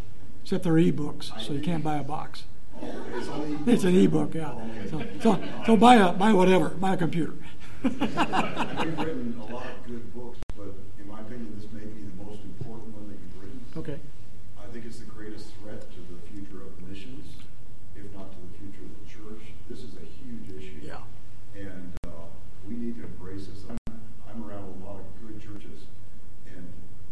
Except 0.42 0.64
they're 0.64 0.78
e-books, 0.78 1.30
so 1.38 1.52
you 1.52 1.60
can't 1.60 1.84
buy 1.84 1.96
a 1.96 2.02
box. 2.02 2.44
Oh, 2.82 3.04
it's 3.14 3.28
only 3.28 3.58
It's 3.72 3.84
an 3.84 3.94
e-book, 3.94 4.34
yeah. 4.34 4.52
Oh, 4.52 4.60
okay. 4.60 4.90
So, 4.90 5.04
so, 5.22 5.42
so 5.66 5.76
buy 5.76 5.96
a 5.96 6.12
buy 6.12 6.32
whatever, 6.32 6.70
buy 6.70 6.94
a 6.94 6.96
computer. 6.96 7.34
and 7.84 8.00
you've 8.84 8.98
written 8.98 9.40
a 9.40 9.52
lot 9.52 9.66
of 9.66 9.86
good 9.86 10.14
books, 10.14 10.38
but 10.56 10.70
in 10.98 11.08
my 11.08 11.20
opinion, 11.20 11.54
this 11.56 11.66
may 11.72 11.82
be 11.86 12.06
the 12.06 12.22
most 12.22 12.42
important 12.42 12.94
one 12.94 13.08
that 13.08 13.18
you've 13.18 13.42
written. 13.42 13.60
Okay. 13.76 13.98
I 14.54 14.66
think 14.72 14.84
it's 14.84 14.98
the 14.98 15.10
greatest 15.10 15.54
threat 15.58 15.80
to 15.80 16.00
the 16.06 16.20
future 16.30 16.62
of 16.62 16.78
missions, 16.86 17.26
if 17.96 18.06
not 18.14 18.30
to 18.30 18.38
the 18.38 18.52
future 18.58 18.86
of 18.86 18.94
the 19.02 19.06
church. 19.10 19.50
This 19.68 19.82
is 19.82 19.98
a 19.98 20.06
huge 20.06 20.46
issue. 20.54 20.78
Yeah. 20.78 21.02
And 21.58 21.92
uh, 22.06 22.30
we 22.68 22.74
need 22.74 22.96
to 22.98 23.04
embrace 23.04 23.46
this. 23.50 23.66
I'm, 23.68 23.78
I'm 24.30 24.46
around 24.46 24.64
a 24.64 24.76
lot 24.86 25.02
of 25.02 25.06
good 25.20 25.42
churches 25.42 25.90
and 26.46 26.62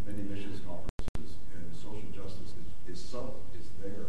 many 0.07 0.23
missions 0.23 0.63
conferences, 0.63 1.35
and 1.51 1.63
social 1.75 2.09
justice 2.15 2.55
is, 2.55 2.95
is 2.95 2.99
subtle, 3.03 3.43
it's 3.59 3.75
there, 3.83 4.07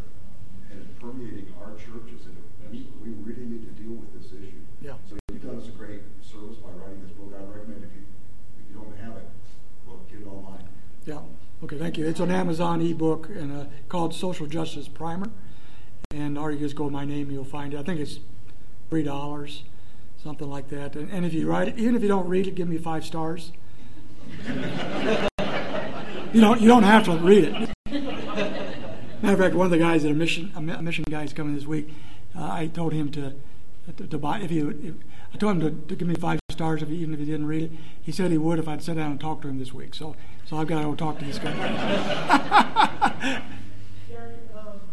and 0.69 0.77
it's 0.77 0.93
permeating 1.01 1.49
our 1.57 1.73
churches. 1.73 2.29
And 2.29 2.37
we, 2.71 2.85
we 3.03 3.11
really 3.25 3.49
need 3.49 3.65
to 3.65 3.73
deal 3.81 3.97
with 3.97 4.13
this 4.13 4.31
issue. 4.31 4.61
Yeah. 4.81 4.95
So 5.09 5.17
you've 5.29 5.43
done 5.43 5.57
us 5.59 5.67
a 5.67 5.75
great 5.75 6.01
service 6.23 6.57
by 6.57 6.69
writing 6.71 7.01
this 7.03 7.11
book. 7.11 7.33
I 7.35 7.43
recommend 7.43 7.83
if 7.83 7.91
you 7.93 8.03
if 8.57 8.65
you 8.71 8.75
don't 8.79 8.95
have 9.03 9.17
it, 9.17 9.27
well, 9.85 9.99
get 10.09 10.21
it 10.21 10.27
online. 10.27 10.63
Yeah. 11.05 11.19
Okay, 11.63 11.77
thank 11.91 11.97
you. 11.97 12.07
It's 12.07 12.21
an 12.21 12.31
Amazon 12.31 12.79
ebook 12.79 13.27
and 13.27 13.51
uh, 13.51 13.65
called 13.89 14.15
Social 14.15 14.47
Justice 14.47 14.87
Primer. 14.87 15.29
And 16.11 16.37
or 16.37 16.49
you 16.49 16.59
just 16.59 16.73
go 16.73 16.89
my 16.89 17.03
name, 17.03 17.29
you'll 17.29 17.43
find 17.43 17.73
it. 17.73 17.79
I 17.81 17.83
think 17.83 17.99
it's 17.99 18.19
three 18.89 19.03
dollars, 19.03 19.63
something 20.23 20.49
like 20.49 20.69
that. 20.69 20.95
And, 20.95 21.11
and 21.11 21.25
if 21.25 21.33
you 21.33 21.49
write 21.49 21.67
it, 21.67 21.77
even 21.77 21.93
if 21.95 22.01
you 22.01 22.07
don't 22.07 22.29
read 22.29 22.47
it, 22.47 22.55
give 22.55 22.69
me 22.69 22.77
five 22.77 23.03
stars. 23.03 23.51
you 24.47 26.39
don't 26.39 26.61
you 26.61 26.69
don't 26.69 26.83
have 26.83 27.03
to 27.05 27.17
read 27.17 27.43
it. 27.43 27.69
Matter 29.21 29.33
of 29.33 29.39
fact, 29.39 29.55
one 29.55 29.65
of 29.65 29.71
the 29.71 29.77
guys 29.77 30.05
at 30.05 30.11
a 30.11 30.13
mission 30.13 30.53
a 30.55 30.61
mission 30.61 31.03
guy 31.09 31.23
is 31.23 31.33
coming 31.33 31.55
this 31.55 31.65
week. 31.65 31.93
Uh, 32.33 32.53
I 32.53 32.67
told 32.67 32.93
him 32.93 33.11
to 33.11 33.33
to, 33.97 34.07
to 34.07 34.17
buy 34.17 34.39
if 34.39 34.49
he 34.49 34.59
if, 34.59 34.95
I 35.33 35.37
told 35.37 35.57
him 35.57 35.61
to, 35.61 35.87
to 35.87 35.95
give 35.97 36.07
me 36.07 36.15
five 36.15 36.39
stars 36.51 36.81
if 36.81 36.87
he, 36.87 36.95
even 36.95 37.13
if 37.13 37.19
he 37.19 37.25
didn't 37.25 37.47
read 37.47 37.63
it. 37.63 37.71
He 38.01 38.13
said 38.13 38.31
he 38.31 38.37
would 38.37 38.59
if 38.59 38.69
I'd 38.69 38.81
sit 38.81 38.95
down 38.95 39.11
and 39.11 39.19
talk 39.19 39.41
to 39.41 39.49
him 39.49 39.59
this 39.59 39.73
week. 39.73 39.93
So 39.93 40.15
so 40.51 40.57
I've 40.57 40.67
got 40.67 40.79
to 40.79 40.83
go 40.83 40.95
talk 40.95 41.17
to 41.19 41.23
this 41.23 41.39
guy. 41.39 41.47
Gary, 44.11 44.35
um, 44.51 44.83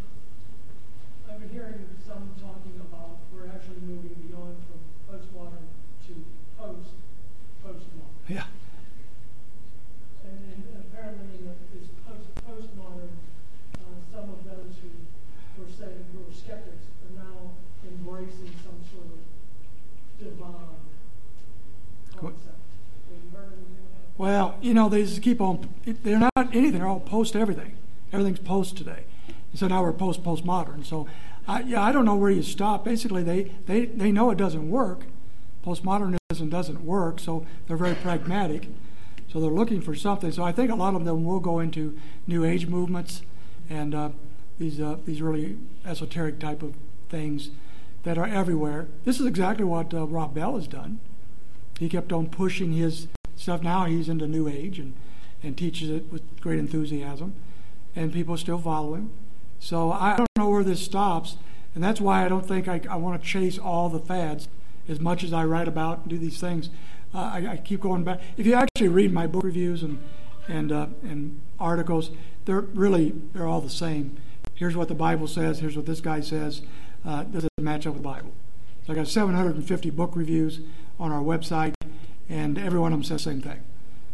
I've 1.27 1.41
been 1.43 1.51
hearing 1.51 1.83
some 2.07 2.31
talking 2.39 2.79
about 2.79 3.19
we're 3.35 3.51
actually 3.51 3.83
moving 3.83 4.15
beyond 4.23 4.55
from 4.71 4.79
postmodern 5.11 5.67
to 6.07 6.15
post 6.63 6.95
postmodern. 7.67 8.23
yeah. 8.31 8.47
And, 10.23 10.39
and 10.47 10.63
apparently 10.79 11.27
in 11.43 11.51
the, 11.51 11.55
this 11.75 11.91
post 12.07 12.31
postmodern, 12.47 13.19
uh, 13.83 13.99
some 14.15 14.31
of 14.31 14.47
those 14.47 14.79
who 14.79 14.95
were 15.59 15.67
saying 15.67 16.07
who 16.15 16.23
were 16.23 16.31
skeptics 16.39 16.87
are 17.03 17.19
now 17.19 17.51
embracing 17.83 18.55
some 18.63 18.79
sort 18.95 19.11
of 19.11 19.27
divine 20.23 20.87
concept. 22.15 22.63
Have 23.11 23.19
you 23.19 23.35
heard 23.35 23.59
anything 23.59 23.83
about 23.91 24.07
that? 24.07 24.08
Well, 24.19 24.57
you 24.61 24.75
know, 24.75 24.89
they 24.89 25.05
just 25.05 25.23
keep 25.23 25.41
on. 25.41 25.69
They're 25.87 26.19
not 26.19 26.33
anything. 26.37 26.73
They're 26.73 26.89
all 26.89 27.01
post 27.01 27.37
everything. 27.37 27.77
Everything's 28.13 28.41
post 28.41 28.77
today. 28.77 29.05
So 29.55 29.69
now 29.69 29.83
we're 29.83 29.93
post 29.93 30.25
postmodern. 30.25 30.85
So, 30.85 31.07
I, 31.47 31.61
yeah, 31.61 31.83
I 31.83 31.93
don't 31.93 32.05
know 32.05 32.17
where 32.17 32.31
you 32.31 32.43
stop. 32.43 32.85
Basically, 32.85 33.23
they, 33.23 33.53
they, 33.67 33.87
they 33.87 34.11
know 34.11 34.31
it 34.31 34.37
doesn't 34.37 34.69
work. 34.69 35.05
Postmodernism 35.65 36.51
doesn't 36.51 36.85
work, 36.85 37.21
so 37.21 37.47
they're 37.67 37.77
very 37.77 37.95
pragmatic. 37.95 38.69
So 39.33 39.41
they're 39.41 39.51
looking 39.51 39.81
for 39.81 39.95
something. 39.95 40.33
So 40.33 40.43
I 40.43 40.53
think 40.53 40.71
a 40.71 40.75
lot 40.75 40.95
of 40.95 41.05
them 41.05 41.25
will 41.25 41.41
go 41.41 41.61
into 41.61 41.97
New 42.27 42.45
Age 42.45 42.67
movements 42.67 43.23
and 43.71 43.95
uh, 43.95 44.09
these 44.59 44.81
uh, 44.81 44.97
these 45.05 45.21
really 45.21 45.59
esoteric 45.85 46.39
type 46.39 46.63
of 46.63 46.75
things 47.09 47.51
that 48.05 48.19
are 48.19 48.27
everywhere. 48.27 48.89
This 49.05 49.21
is 49.21 49.27
exactly 49.27 49.65
what 49.65 49.93
uh, 49.93 50.07
Rob 50.07 50.35
Bell 50.35 50.57
has 50.57 50.67
done. 50.67 50.99
He 51.79 51.89
kept 51.89 52.13
on 52.13 52.29
pushing 52.29 52.73
his 52.73 53.09
stuff. 53.39 53.63
Now 53.63 53.87
he's 53.87 54.09
into 54.09 54.27
New 54.27 54.49
Age, 54.49 54.79
and 54.79 54.95
and 55.43 55.57
teaches 55.57 55.91
it 55.91 56.13
with 56.13 56.23
great 56.41 56.59
enthusiasm, 56.59 57.35
and 57.95 58.13
people 58.13 58.37
still 58.37 58.59
follow 58.59 58.95
him. 58.95 59.11
So 59.59 59.93
I 59.93 60.17
don't 60.17 60.29
know 60.37 60.49
where 60.51 60.65
this 60.65 60.85
stops, 60.85 61.37
and 61.75 61.83
that's 61.83 62.01
why 62.01 62.25
I 62.25 62.29
don't 62.29 62.47
think 62.47 62.69
I, 62.69 62.81
I 62.89 62.97
want 62.97 63.21
to 63.21 63.27
chase 63.27 63.59
all 63.59 63.89
the 63.89 63.99
fads 63.99 64.49
as 64.89 65.01
much 65.01 65.23
as 65.23 65.33
I 65.33 65.45
write 65.45 65.69
about 65.69 66.01
and 66.01 66.09
do 66.09 66.19
these 66.19 66.41
things. 66.41 66.71
Uh, 67.15 67.19
I, 67.19 67.47
I, 67.53 67.57
keep 67.57 67.81
going 67.81 68.05
back. 68.05 68.21
If 68.37 68.47
you 68.47 68.55
actually 68.55 68.89
read 68.89 69.13
my 69.13 69.27
book 69.27 69.43
reviews 69.43 69.83
and 69.83 69.99
and 70.47 70.73
uh, 70.73 70.87
and 71.03 71.41
articles, 71.59 72.11
they're 72.45 72.61
really 72.61 73.15
they're 73.33 73.47
all 73.47 73.61
the 73.61 73.71
same. 73.71 74.17
Here's 74.55 74.77
what 74.77 74.89
the 74.89 74.95
Bible 74.95 75.27
says. 75.27 75.61
Here's 75.61 75.77
what 75.77 75.87
this 75.87 76.01
guy 76.01 76.21
says. 76.21 76.63
Uh, 77.05 77.23
does 77.23 77.45
it 77.45 77.51
match 77.61 77.87
up 77.87 77.95
with 77.95 78.03
the 78.03 78.09
Bible? 78.09 78.33
So 78.87 78.93
I 78.93 78.97
got 78.97 79.09
750 79.09 79.91
book 79.91 80.13
reviews 80.17 80.61
on 80.99 81.13
our 81.13 81.23
website, 81.23 81.75
and 82.29 82.59
every 82.59 82.79
one 82.79 82.93
of 82.93 82.99
them 82.99 83.05
says 83.05 83.25
the 83.25 83.31
same 83.31 83.41
thing. 83.41 83.61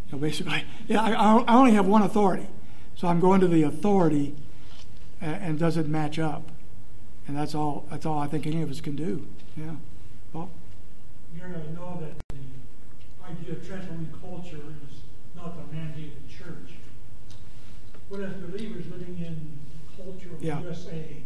You 0.07 0.13
know, 0.13 0.19
basically, 0.19 0.65
yeah, 0.89 1.03
I, 1.03 1.39
I 1.39 1.55
only 1.55 1.73
have 1.73 1.87
one 1.87 2.03
authority, 2.03 2.47
so 2.95 3.09
I'm 3.09 3.21
going 3.21 3.41
to 3.41 3.49
the 3.49 3.63
authority, 3.63 4.35
and, 5.21 5.37
and 5.43 5.59
does 5.59 5.77
it 5.77 5.89
match 5.89 6.19
up? 6.19 6.51
And 7.27 7.37
that's 7.37 7.55
all. 7.55 7.87
That's 7.91 8.05
all 8.05 8.19
I 8.19 8.27
think 8.27 8.47
any 8.47 8.61
of 8.61 8.71
us 8.71 8.81
can 8.83 8.97
do. 8.97 9.27
Yeah, 9.57 9.77
Paul. 10.33 10.51
Gary, 11.39 11.55
I 11.55 11.75
know 11.75 12.01
that 12.01 12.13
the 12.29 13.33
idea 13.33 13.53
of 13.53 13.67
transforming 13.67 14.13
culture 14.21 14.57
is 14.57 15.01
not 15.35 15.57
the 15.57 15.75
mandate 15.75 16.13
of 16.17 16.29
the 16.29 16.33
church. 16.33 16.75
But 18.11 18.21
as 18.21 18.35
believers 18.35 18.85
living 18.91 19.17
in 19.19 19.59
the 19.97 20.03
culture 20.03 20.35
of 20.35 20.43
yeah. 20.43 20.57
the 20.57 20.63
USA 20.63 21.17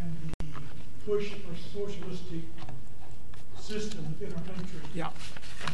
and 0.00 0.32
the 0.38 0.46
push 1.06 1.30
for 1.30 1.56
socialistic 1.56 2.42
system 3.58 4.14
within 4.18 4.36
our 4.36 4.54
country, 4.54 4.80
yeah. 4.94 5.10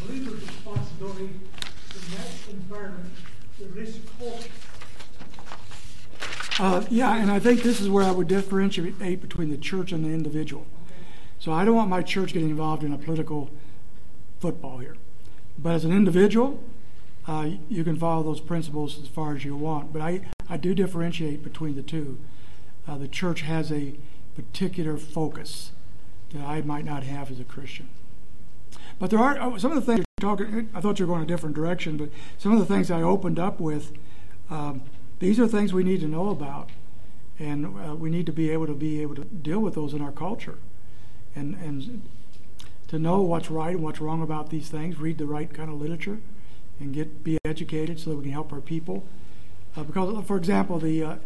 Believer's 0.04 0.42
responsibility 0.42 1.24
in 1.24 2.16
that 2.16 2.28
environment 2.50 3.10
release 3.60 3.98
culture. 4.18 4.50
Uh, 6.60 6.84
yeah, 6.90 7.16
and 7.16 7.30
I 7.30 7.38
think 7.38 7.62
this 7.62 7.80
is 7.80 7.88
where 7.88 8.04
I 8.04 8.10
would 8.10 8.28
differentiate 8.28 9.20
between 9.20 9.50
the 9.50 9.56
church 9.56 9.92
and 9.92 10.04
the 10.04 10.10
individual. 10.10 10.66
So 11.38 11.52
I 11.52 11.64
don't 11.64 11.76
want 11.76 11.88
my 11.88 12.02
church 12.02 12.32
getting 12.32 12.50
involved 12.50 12.82
in 12.82 12.92
a 12.92 12.98
political 12.98 13.50
football 14.40 14.78
here. 14.78 14.96
But 15.56 15.74
as 15.74 15.84
an 15.84 15.92
individual, 15.92 16.62
uh, 17.26 17.50
you 17.68 17.84
can 17.84 17.96
follow 17.96 18.22
those 18.22 18.40
principles 18.40 19.00
as 19.00 19.06
far 19.08 19.36
as 19.36 19.44
you 19.44 19.56
want. 19.56 19.92
But 19.92 20.02
I, 20.02 20.22
I 20.48 20.56
do 20.56 20.74
differentiate 20.74 21.44
between 21.44 21.76
the 21.76 21.82
two. 21.82 22.18
Uh, 22.86 22.98
the 22.98 23.08
church 23.08 23.42
has 23.42 23.70
a 23.70 23.94
particular 24.34 24.96
focus 24.96 25.72
that 26.32 26.42
I 26.42 26.62
might 26.62 26.84
not 26.84 27.04
have 27.04 27.30
as 27.30 27.38
a 27.38 27.44
Christian. 27.44 27.88
But 28.98 29.10
there 29.10 29.18
are 29.18 29.38
oh, 29.40 29.56
some 29.58 29.70
of 29.70 29.76
the 29.76 29.92
things 29.92 30.04
you're 30.20 30.36
talking. 30.36 30.68
I 30.74 30.80
thought 30.80 30.98
you 30.98 31.06
were 31.06 31.14
going 31.14 31.22
a 31.22 31.26
different 31.26 31.54
direction, 31.54 31.96
but 31.96 32.10
some 32.36 32.52
of 32.52 32.58
the 32.58 32.66
things 32.66 32.90
I 32.90 33.02
opened 33.02 33.38
up 33.38 33.60
with. 33.60 33.92
Um, 34.50 34.82
these 35.20 35.38
are 35.38 35.46
things 35.46 35.72
we 35.72 35.84
need 35.84 36.00
to 36.00 36.08
know 36.08 36.30
about, 36.30 36.70
and 37.38 37.66
uh, 37.66 37.94
we 37.94 38.08
need 38.08 38.26
to 38.26 38.32
be 38.32 38.50
able 38.50 38.66
to 38.66 38.74
be 38.74 39.02
able 39.02 39.14
to 39.16 39.24
deal 39.24 39.60
with 39.60 39.74
those 39.74 39.92
in 39.92 40.00
our 40.00 40.12
culture 40.12 40.58
and, 41.34 41.54
and 41.56 42.02
to 42.88 42.98
know 42.98 43.20
what's 43.20 43.50
right 43.50 43.74
and 43.74 43.82
what's 43.82 44.00
wrong 44.00 44.22
about 44.22 44.50
these 44.50 44.68
things, 44.68 44.98
read 44.98 45.18
the 45.18 45.26
right 45.26 45.52
kind 45.52 45.70
of 45.70 45.80
literature, 45.80 46.18
and 46.80 46.94
get 46.94 47.24
be 47.24 47.38
educated 47.44 47.98
so 48.00 48.10
that 48.10 48.16
we 48.16 48.22
can 48.24 48.32
help 48.32 48.52
our 48.52 48.60
people. 48.60 49.04
Uh, 49.76 49.82
because, 49.82 50.24
for 50.24 50.36
example, 50.36 50.78
the, 50.78 51.02
uh, 51.02 51.16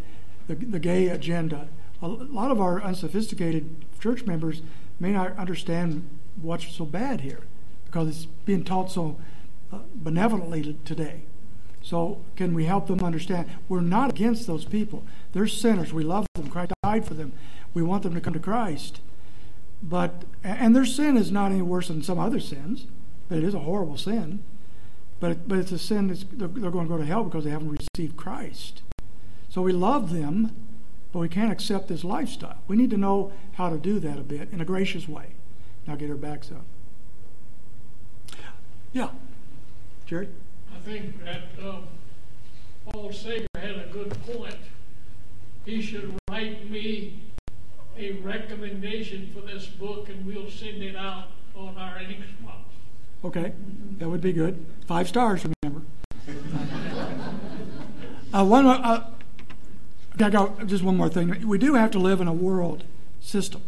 the, 0.49 0.55
the 0.55 0.79
gay 0.79 1.09
agenda, 1.09 1.69
a 2.01 2.09
lot 2.09 2.51
of 2.51 2.61
our 2.61 2.83
unsophisticated 2.83 3.85
church 4.01 4.25
members 4.25 4.63
may 4.99 5.13
not 5.13 5.37
understand 5.39 6.09
what's 6.41 6.67
so 6.75 6.85
bad 6.85 7.21
here 7.21 7.45
because 7.93 8.09
it's 8.09 8.25
being 8.47 8.65
taught 8.65 8.91
so 8.91 9.19
uh, 9.71 9.81
benevolently 9.95 10.77
today. 10.85 11.23
So, 11.83 12.25
can 12.37 12.55
we 12.55 12.65
help 12.65 12.87
them 12.87 13.03
understand? 13.03 13.51
We're 13.69 13.81
not 13.81 14.11
against 14.11 14.47
those 14.47 14.65
people. 14.65 15.05
They're 15.33 15.47
sinners. 15.47 15.93
We 15.93 16.05
love 16.05 16.27
them. 16.35 16.49
Christ 16.49 16.73
died 16.83 17.05
for 17.05 17.15
them. 17.15 17.33
We 17.75 17.83
want 17.83 18.05
them 18.05 18.15
to 18.15 18.21
come 18.21 18.33
to 18.33 18.39
Christ. 18.39 19.01
But 19.83 20.25
and 20.45 20.75
their 20.75 20.85
sin 20.85 21.17
is 21.17 21.33
not 21.33 21.51
any 21.51 21.61
worse 21.61 21.89
than 21.89 22.03
some 22.03 22.19
other 22.19 22.41
sins, 22.41 22.87
but 23.29 23.39
it 23.39 23.45
is 23.45 23.55
a 23.55 23.61
horrible 23.61 23.99
sin. 23.99 24.43
But 25.19 25.49
but 25.49 25.59
it's 25.59 25.73
a 25.73 25.79
sin 25.79 26.07
that's 26.07 26.25
they're, 26.33 26.49
they're 26.49 26.71
going 26.71 26.87
to 26.87 26.95
go 26.95 26.99
to 26.99 27.05
hell 27.05 27.25
because 27.25 27.45
they 27.45 27.51
haven't 27.51 27.77
received 27.97 28.17
Christ. 28.17 28.83
So 29.49 29.61
we 29.61 29.73
love 29.73 30.13
them, 30.13 30.55
but 31.13 31.19
we 31.19 31.29
can't 31.29 31.53
accept 31.53 31.89
this 31.89 32.05
lifestyle. 32.05 32.59
We 32.69 32.77
need 32.77 32.91
to 32.91 32.97
know 32.97 33.33
how 33.55 33.69
to 33.71 33.77
do 33.77 33.99
that 33.99 34.19
a 34.19 34.23
bit 34.23 34.49
in 34.53 34.61
a 34.61 34.65
gracious 34.65 35.09
way. 35.09 35.35
Now 35.87 35.97
get 35.97 36.09
her 36.09 36.15
backs 36.15 36.53
up. 36.53 36.65
Yeah, 38.93 39.09
Jerry. 40.07 40.29
I 40.75 40.81
think 40.81 41.25
that 41.25 41.43
uh, 41.63 41.77
Paul 42.87 43.13
Sager 43.13 43.47
had 43.55 43.71
a 43.71 43.89
good 43.91 44.11
point. 44.25 44.57
He 45.65 45.81
should 45.81 46.15
write 46.31 46.71
me 46.71 47.21
a 47.97 48.13
recommendation 48.13 49.31
for 49.35 49.41
this 49.41 49.67
book 49.67 50.09
and 50.09 50.27
we'll 50.27 50.51
send 50.51 50.83
it 50.83 50.97
out 50.97 51.29
on 51.57 51.77
our 51.79 51.99
Xbox. 51.99 52.65
Okay, 53.25 53.53
that 53.99 54.09
would 54.09 54.21
be 54.21 54.33
good. 54.33 54.65
Five 54.87 55.09
stars, 55.09 55.47
remember. 55.63 55.87
uh, 58.35 58.45
one, 58.45 58.67
uh, 58.67 59.11
I 60.19 60.31
got 60.31 60.67
just 60.67 60.83
one 60.83 60.97
more 60.97 61.09
thing. 61.09 61.47
We 61.47 61.59
do 61.59 61.75
have 61.75 61.91
to 61.93 61.99
live 61.99 62.21
in 62.21 62.29
a 62.29 62.33
world 62.33 62.85
system. 63.21 63.63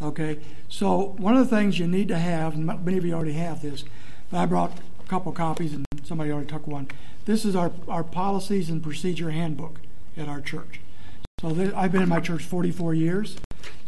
Okay, 0.00 0.38
so 0.68 1.14
one 1.18 1.36
of 1.36 1.48
the 1.48 1.56
things 1.56 1.78
you 1.78 1.86
need 1.86 2.08
to 2.08 2.18
have, 2.18 2.54
and 2.54 2.66
many 2.84 2.98
of 2.98 3.04
you 3.04 3.14
already 3.14 3.32
have 3.32 3.62
this, 3.62 3.84
I 4.32 4.46
brought 4.46 4.78
a 5.04 5.08
couple 5.08 5.32
copies 5.32 5.72
and 5.72 5.84
somebody 6.04 6.30
already 6.30 6.48
took 6.48 6.66
one. 6.66 6.88
This 7.24 7.44
is 7.44 7.54
our, 7.54 7.72
our 7.88 8.04
policies 8.04 8.68
and 8.68 8.82
procedure 8.82 9.30
handbook 9.30 9.80
at 10.16 10.28
our 10.28 10.40
church. 10.40 10.80
So 11.40 11.48
I've 11.76 11.92
been 11.92 12.02
in 12.02 12.08
my 12.08 12.20
church 12.20 12.44
44 12.44 12.94
years, 12.94 13.36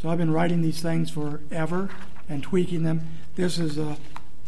so 0.01 0.11
I've 0.11 0.19
been 0.19 0.33
writing 0.33 0.63
these 0.63 0.81
things 0.81 1.11
forever 1.11 1.89
and 2.29 2.43
tweaking 2.43 2.83
them. 2.83 3.09
This 3.37 3.59
is 3.59 3.79
a, 3.79 3.97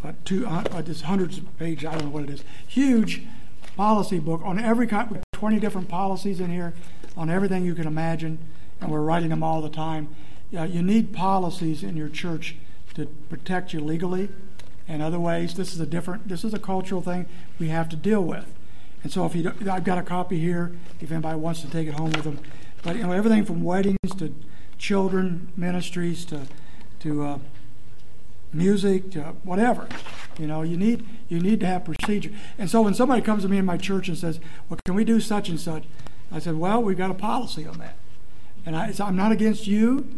a 0.05 0.15
two, 0.25 0.47
uh, 0.47 0.83
this 0.83 1.03
hundreds 1.03 1.39
of 1.39 1.59
pages, 1.59 1.87
I 1.87 1.93
don't 1.93 2.05
know 2.05 2.11
what 2.11 2.25
it 2.25 2.31
is, 2.31 2.45
huge 2.67 3.23
policy 3.77 4.19
book 4.19 4.43
on 4.45 4.59
every 4.59 4.87
kind, 4.87 5.23
20 5.33 5.59
different 5.59 5.89
policies 5.89 6.41
in 6.41 6.51
here 6.51 6.75
on 7.17 7.31
everything 7.31 7.65
you 7.65 7.75
can 7.75 7.87
imagine, 7.87 8.39
and 8.81 8.91
we're 8.91 9.01
writing 9.01 9.31
them 9.31 9.43
all 9.43 9.63
the 9.63 9.71
time. 9.71 10.15
Yeah, 10.51 10.65
you 10.65 10.83
need 10.83 11.13
policies 11.13 11.83
in 11.83 11.97
your 11.97 12.09
church 12.09 12.57
to 12.95 13.07
protect 13.29 13.73
you 13.73 13.81
legally 13.81 14.29
and 14.91 15.01
other 15.01 15.21
ways. 15.21 15.55
This 15.55 15.73
is 15.73 15.81
a 15.81 15.87
different, 15.87 16.29
this 16.29 16.45
is 16.45 16.53
a 16.53 16.59
cultural 16.59 17.01
thing 17.01 17.27
we 17.59 17.69
have 17.69 17.89
to 17.91 17.97
deal 17.97 18.23
with. 18.23 18.53
And 19.03 19.13
so 19.13 19.25
if 19.25 19.37
you, 19.37 19.53
I've 19.71 19.85
got 19.85 19.99
a 19.99 20.03
copy 20.03 20.39
here 20.39 20.73
if 21.01 21.11
anybody 21.13 21.39
wants 21.39 21.63
to 21.63 21.71
take 21.71 21.87
it 21.87 21.95
home 21.95 22.11
with 22.11 22.25
them. 22.25 22.41
But 22.83 22.97
you 22.97 23.05
know, 23.05 23.13
everything 23.13 23.45
from 23.45 23.63
weddings 23.63 23.99
to 24.19 24.35
children 24.79 25.53
ministries 25.57 26.25
to 26.27 26.47
to 27.01 27.23
uh, 27.23 27.39
music 28.53 29.11
to 29.13 29.23
whatever. 29.45 29.87
You 30.39 30.47
know, 30.47 30.63
you 30.63 30.77
need 30.77 31.07
you 31.29 31.39
need 31.39 31.61
to 31.61 31.67
have 31.67 31.85
procedure. 31.85 32.33
And 32.59 32.69
so 32.69 32.83
when 32.83 32.95
somebody 32.95 33.23
comes 33.23 33.43
to 33.45 33.49
me 33.49 33.59
in 33.59 33.65
my 33.65 33.77
church 33.77 34.09
and 34.09 34.19
says, 34.19 34.41
"Well, 34.69 34.79
can 34.85 34.95
we 34.95 35.05
do 35.05 35.21
such 35.21 35.49
and 35.49 35.61
such?" 35.61 35.85
I 36.33 36.41
said, 36.41 36.57
"Well, 36.57 36.83
we've 36.83 36.99
got 36.99 37.11
a 37.11 37.15
policy 37.15 37.67
on 37.67 37.79
that." 37.79 37.97
And 38.67 38.77
I, 38.77 38.93
I'm 38.99 39.17
not 39.17 39.33
against 39.33 39.67
you. 39.67 40.09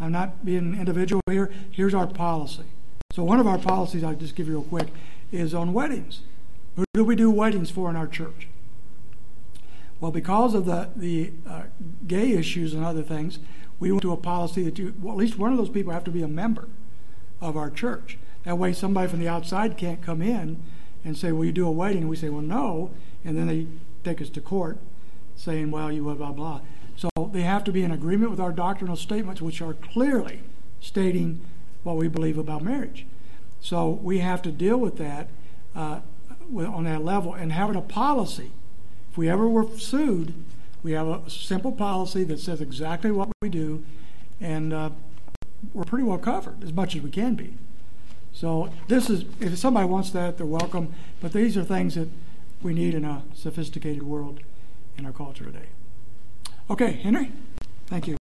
I'm 0.00 0.12
not 0.12 0.44
being 0.44 0.74
individual 0.74 1.22
here. 1.28 1.50
Here's 1.70 1.94
our 1.94 2.06
policy. 2.06 2.66
So 3.12 3.24
one 3.24 3.40
of 3.40 3.46
our 3.46 3.58
policies, 3.58 4.04
I'll 4.04 4.14
just 4.14 4.36
give 4.36 4.48
you 4.48 4.58
real 4.58 4.64
quick, 4.64 4.88
is 5.32 5.54
on 5.54 5.72
weddings. 5.72 6.20
Who 6.76 6.84
do 6.92 7.02
we 7.02 7.16
do 7.16 7.30
weddings 7.30 7.70
for 7.70 7.88
in 7.88 7.96
our 7.96 8.06
church? 8.06 8.48
Well, 9.98 10.12
because 10.12 10.54
of 10.54 10.66
the, 10.66 10.90
the 10.94 11.32
uh, 11.48 11.62
gay 12.06 12.32
issues 12.32 12.74
and 12.74 12.84
other 12.84 13.02
things, 13.02 13.38
we 13.80 13.90
went 13.90 14.02
to 14.02 14.12
a 14.12 14.16
policy 14.16 14.62
that 14.64 14.78
you, 14.78 14.94
well, 15.00 15.14
at 15.14 15.18
least 15.18 15.38
one 15.38 15.52
of 15.52 15.58
those 15.58 15.70
people 15.70 15.92
have 15.92 16.04
to 16.04 16.10
be 16.10 16.22
a 16.22 16.28
member 16.28 16.68
of 17.40 17.56
our 17.56 17.70
church. 17.70 18.18
That 18.44 18.58
way, 18.58 18.74
somebody 18.74 19.08
from 19.08 19.20
the 19.20 19.28
outside 19.28 19.78
can't 19.78 20.02
come 20.02 20.20
in 20.20 20.62
and 21.02 21.16
say, 21.16 21.32
Will 21.32 21.46
you 21.46 21.52
do 21.52 21.66
a 21.66 21.72
wedding? 21.72 22.02
And 22.02 22.10
we 22.10 22.16
say, 22.16 22.28
Well, 22.28 22.42
no. 22.42 22.90
And 23.24 23.38
then 23.38 23.46
they 23.46 23.66
take 24.04 24.20
us 24.20 24.28
to 24.30 24.40
court 24.42 24.78
saying, 25.34 25.70
Well, 25.70 25.90
you 25.90 26.02
blah, 26.02 26.14
blah, 26.14 26.32
blah. 26.32 26.60
So 26.94 27.08
they 27.32 27.42
have 27.42 27.64
to 27.64 27.72
be 27.72 27.82
in 27.82 27.90
agreement 27.90 28.30
with 28.30 28.40
our 28.40 28.52
doctrinal 28.52 28.96
statements, 28.96 29.40
which 29.40 29.62
are 29.62 29.74
clearly 29.74 30.42
stating 30.80 31.40
what 31.82 31.96
we 31.96 32.08
believe 32.08 32.38
about 32.38 32.62
marriage. 32.62 33.06
So 33.60 33.88
we 33.88 34.18
have 34.18 34.42
to 34.42 34.52
deal 34.52 34.76
with 34.76 34.98
that 34.98 35.28
uh, 35.74 36.00
on 36.56 36.84
that 36.84 37.04
level 37.04 37.34
and 37.34 37.52
having 37.52 37.76
a 37.76 37.82
policy 37.82 38.52
If 39.10 39.18
we 39.18 39.28
ever 39.28 39.48
were 39.48 39.66
sued, 39.78 40.34
we 40.82 40.92
have 40.92 41.08
a 41.08 41.30
simple 41.30 41.72
policy 41.72 42.24
that 42.24 42.38
says 42.40 42.60
exactly 42.60 43.10
what 43.10 43.28
we 43.40 43.48
do, 43.48 43.84
and 44.40 44.72
uh, 44.72 44.90
we're 45.72 45.84
pretty 45.84 46.04
well 46.04 46.18
covered 46.18 46.62
as 46.62 46.72
much 46.72 46.94
as 46.94 47.02
we 47.02 47.10
can 47.10 47.34
be. 47.34 47.54
So 48.32 48.70
this 48.86 49.10
is, 49.10 49.24
if 49.40 49.58
somebody 49.58 49.88
wants 49.88 50.10
that, 50.10 50.36
they're 50.36 50.46
welcome. 50.46 50.94
But 51.20 51.32
these 51.32 51.56
are 51.56 51.64
things 51.64 51.96
that 51.96 52.08
we 52.62 52.74
need 52.74 52.94
in 52.94 53.04
a 53.04 53.22
sophisticated 53.34 54.02
world 54.02 54.40
in 54.96 55.06
our 55.06 55.12
culture 55.12 55.44
today. 55.44 55.68
Okay, 56.70 56.92
Henry, 56.92 57.32
thank 57.86 58.06
you. 58.06 58.17